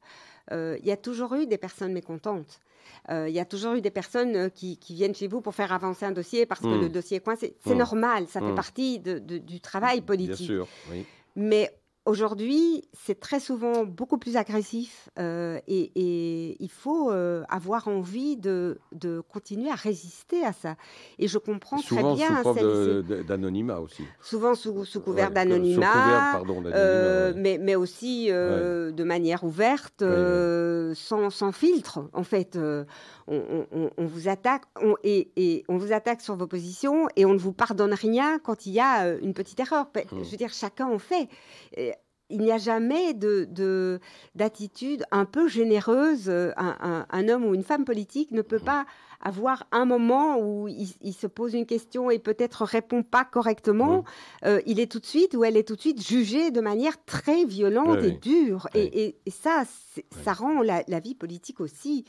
Euh, 0.53 0.77
il 0.81 0.87
y 0.87 0.93
a 0.93 0.97
toujours 0.97 1.35
eu 1.35 1.47
des 1.47 1.59
personnes 1.59 1.93
mécontentes. 1.93 2.61
Euh, 3.09 3.29
il 3.29 3.35
y 3.35 3.41
a 3.41 3.45
toujours 3.45 3.75
eu 3.75 3.81
des 3.81 3.91
personnes 3.91 4.51
qui, 4.51 4.77
qui, 4.77 4.95
viennent 4.95 5.15
chez 5.15 5.29
vous 5.29 5.41
pour 5.41 5.55
faire 5.55 5.73
avancer 5.73 6.05
un 6.05 6.13
dossier 6.13 6.45
parce 6.45 6.61
que 6.61 6.67
hmm. 6.67 6.81
le 6.83 6.89
dossier 6.89 7.19
est 7.19 7.25
coincé. 7.25 7.57
C'est 7.65 7.75
hmm. 7.75 7.79
normal, 7.79 8.27
ça 8.29 8.41
fait 8.41 8.53
hmm. 8.53 8.55
partie 8.55 8.99
de, 8.99 9.19
du 9.19 9.61
travail 9.61 10.01
politique. 10.01 10.37
Bien 10.37 10.47
sûr, 10.47 10.69
oui. 10.91 11.07
Mais 11.37 11.73
Aujourd'hui, 12.07 12.83
c'est 12.95 13.21
très 13.21 13.41
souvent 13.41 13.85
beaucoup 13.85 14.17
plus 14.17 14.39
agressif 14.39 15.11
euh, 15.19 15.61
et, 15.69 16.57
il 16.59 16.71
faut 16.71 17.11
euh, 17.11 17.45
avoir 17.51 17.89
envie 17.89 18.39
de, 18.39 18.81
continuer 19.29 19.71
à 19.71 19.75
résister 19.75 20.43
à 20.43 20.55
ça. 20.55 20.77
Et 21.19 21.29
je 21.29 21.37
comprends 21.37 21.79
très 21.79 22.03
bien. 22.15 22.43
Souvent 22.43 22.55
sous 22.55 23.03
d'anonymat 23.03 23.81
aussi. 23.81 24.03
Souvent 24.23 24.55
sous, 24.55 24.87
sous 24.87 25.01
couvert 25.01 25.31
d'anonymat, 25.31 26.41
euh, 26.75 27.35
mais, 27.37 27.59
mais 27.59 27.77
aussi 27.77 28.29
de 28.29 29.05
manière 29.05 29.45
ouverte, 29.45 30.03
sans, 30.03 31.29
sans, 31.31 31.53
filtre. 31.53 32.09
En 32.15 32.25
fait, 32.25 32.59
on, 33.29 33.95
vous 33.99 34.29
attaque 34.29 34.63
et, 35.05 35.65
on 35.69 35.77
vous 35.77 35.93
attaque 35.93 36.23
sur 36.23 36.35
vos 36.35 36.47
positions 36.47 37.09
et 37.17 37.27
on 37.27 37.35
ne 37.35 37.39
vous 37.39 37.53
pardonne 37.53 37.93
rien 37.93 38.39
quand 38.39 38.65
il 38.65 38.73
y 38.73 38.81
a 38.81 39.07
une 39.19 39.35
petite 39.35 39.61
erreur. 39.61 39.87
Mmh. 39.95 40.25
Je 40.25 40.31
veux 40.31 40.37
dire, 40.39 40.53
chacun 40.53 40.87
en 40.87 40.99
fait 40.99 41.29
il 42.31 42.41
n'y 42.41 42.53
a 42.53 42.59
jamais 42.59 43.15
de, 43.15 44.01
d'attitude 44.35 45.05
un 45.11 45.25
peu 45.25 45.49
généreuse. 45.49 46.31
Un, 46.31 47.29
homme 47.29 47.45
ou 47.45 47.55
une 47.55 47.63
femme 47.63 47.85
politique 47.85 48.31
ne 48.31 48.43
peut 48.43 48.59
mmh. 48.59 48.65
pas 48.65 48.87
avoir 49.23 49.67
un 49.71 49.85
moment 49.85 50.39
où 50.39 50.67
il, 50.69 51.13
se 51.13 51.27
pose 51.27 51.55
une 51.55 51.67
question 51.67 52.11
et 52.11 52.19
peut-être 52.19 52.65
répond 52.65 53.03
pas 53.03 53.25
correctement. 53.25 53.99
Mmh. 53.99 54.05
Euh, 54.47 54.61
il 54.67 54.81
est 54.81 54.91
tout 54.91 55.01
de 55.01 55.07
suite 55.07 55.35
ou 55.35 55.45
elle 55.45 55.57
est 55.57 55.67
tout 55.67 55.77
de 55.77 55.81
suite 55.81 56.07
jugée 56.07 56.51
de 56.51 56.61
manière 56.61 57.05
très 57.05 57.45
violente 57.45 58.03
et 58.03 58.13
dure. 58.13 58.69
Et, 58.75 59.17
ça, 59.29 59.65
ça 60.25 60.33
rend 60.33 60.63
la, 60.63 60.83
la, 60.89 61.01
vie 61.01 61.15
politique 61.15 61.61
aussi 61.61 62.05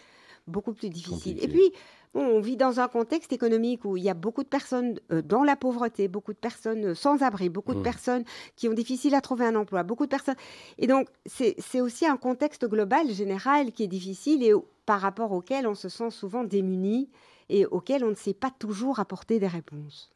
beaucoup 0.48 0.74
plus 0.74 0.90
difficile. 0.90 1.44
Et 1.44 1.48
puis, 1.48 1.72
on 2.14 2.40
vit 2.40 2.58
dans 2.58 2.80
un 2.80 2.88
contexte 2.88 3.32
économique 3.32 3.86
où 3.86 3.98
il 3.98 4.04
y 4.04 4.10
a 4.10 4.14
beaucoup 4.14 4.44
de 4.44 4.50
personnes 4.50 5.00
euh, 5.12 5.22
dans 5.22 5.44
la 5.44 5.56
pauvreté, 5.56 6.08
beaucoup 6.08 6.34
de 6.34 6.38
personnes 6.38 6.88
euh, 6.88 6.96
sans 6.96 7.24
abri, 7.24 7.50
beaucoup 7.50 7.74
de 7.74 7.80
mmh. 7.80 7.84
personnes 7.84 8.24
qui 8.56 8.68
ont 8.68 8.74
difficile 8.74 9.16
à 9.16 9.22
trouver 9.22 9.46
un 9.46 9.56
emploi, 9.56 9.84
beaucoup 9.84 10.06
de 10.06 10.10
personnes. 10.10 10.36
Et 10.78 10.88
donc, 10.88 11.08
c'est 11.26 11.82
aussi 11.82 12.06
un 12.06 12.18
contexte 12.18 12.68
global, 12.68 13.10
général, 13.12 13.72
qui 13.72 13.84
est 13.84 13.88
difficile 13.88 14.44
et 14.44 14.54
par 14.86 15.00
rapport 15.00 15.32
auquel 15.32 15.68
on 15.68 15.76
se 15.76 15.90
sent 15.90 16.12
souvent 16.12 16.44
démuni 16.44 17.10
et 17.50 17.66
auquel 17.66 18.04
on 18.04 18.10
ne 18.10 18.16
sait 18.16 18.34
pas 18.34 18.52
toujours 18.52 19.00
apporter 19.00 19.40
des 19.40 19.48
réponses. 19.48 20.12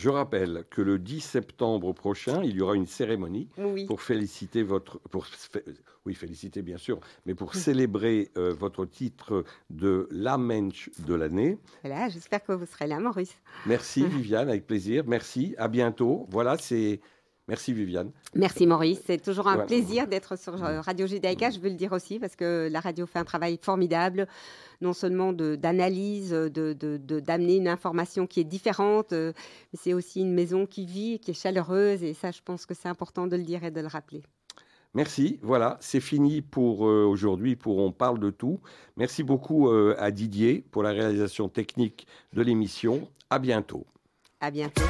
Je 0.00 0.08
rappelle 0.08 0.64
que 0.70 0.80
le 0.80 0.98
10 0.98 1.20
septembre 1.20 1.92
prochain, 1.92 2.42
il 2.42 2.56
y 2.56 2.62
aura 2.62 2.74
une 2.74 2.86
cérémonie 2.86 3.50
pour 3.86 4.00
féliciter 4.00 4.62
votre, 4.62 4.98
pour, 5.10 5.26
oui, 6.06 6.14
féliciter 6.14 6.62
bien 6.62 6.78
sûr, 6.78 7.00
mais 7.26 7.34
pour 7.34 7.54
célébrer 7.66 8.30
euh, 8.38 8.54
votre 8.54 8.86
titre 8.86 9.44
de 9.68 10.08
la 10.10 10.38
mensch 10.38 10.88
de 11.06 11.12
l'année. 11.12 11.58
Voilà, 11.84 12.08
j'espère 12.08 12.42
que 12.42 12.52
vous 12.52 12.64
serez 12.64 12.86
là, 12.86 12.98
Maurice. 12.98 13.42
Merci 13.66 14.06
Viviane, 14.08 14.48
avec 14.48 14.66
plaisir. 14.66 15.04
Merci, 15.06 15.54
à 15.58 15.68
bientôt. 15.68 16.26
Voilà, 16.30 16.56
c'est 16.56 17.02
Merci 17.50 17.72
Viviane. 17.72 18.12
Merci 18.36 18.64
Maurice. 18.64 19.02
C'est 19.04 19.20
toujours 19.20 19.48
un 19.48 19.66
plaisir 19.66 20.06
d'être 20.06 20.38
sur 20.38 20.64
euh, 20.64 20.80
Radio 20.80 21.08
Judaïka. 21.08 21.50
Je 21.50 21.58
veux 21.58 21.68
le 21.68 21.74
dire 21.74 21.90
aussi 21.90 22.20
parce 22.20 22.36
que 22.36 22.68
la 22.70 22.78
radio 22.78 23.06
fait 23.06 23.18
un 23.18 23.24
travail 23.24 23.58
formidable, 23.60 24.28
non 24.80 24.92
seulement 24.92 25.32
d'analyse, 25.32 26.30
de, 26.30 26.72
d'amener 27.18 27.56
une 27.56 27.66
information 27.66 28.28
qui 28.28 28.38
est 28.38 28.44
différente, 28.44 29.12
euh, 29.12 29.32
mais 29.72 29.80
c'est 29.82 29.94
aussi 29.94 30.20
une 30.20 30.32
maison 30.32 30.64
qui 30.64 30.86
vit, 30.86 31.18
qui 31.18 31.32
est 31.32 31.34
chaleureuse. 31.34 32.04
Et 32.04 32.14
ça, 32.14 32.30
je 32.30 32.38
pense 32.44 32.66
que 32.66 32.74
c'est 32.74 32.88
important 32.88 33.26
de 33.26 33.34
le 33.34 33.42
dire 33.42 33.64
et 33.64 33.72
de 33.72 33.80
le 33.80 33.88
rappeler. 33.88 34.22
Merci. 34.94 35.40
Voilà, 35.42 35.76
c'est 35.80 35.98
fini 35.98 36.42
pour 36.42 36.86
euh, 36.86 37.04
aujourd'hui 37.04 37.56
pour 37.56 37.78
On 37.78 37.90
parle 37.90 38.20
de 38.20 38.30
tout. 38.30 38.60
Merci 38.96 39.24
beaucoup 39.24 39.68
à 39.70 40.12
Didier 40.12 40.64
pour 40.70 40.84
la 40.84 40.90
réalisation 40.90 41.48
technique 41.48 42.06
de 42.32 42.42
l'émission. 42.42 43.08
À 43.28 43.40
bientôt. 43.40 43.86
À 44.40 44.52
bientôt. 44.52 44.84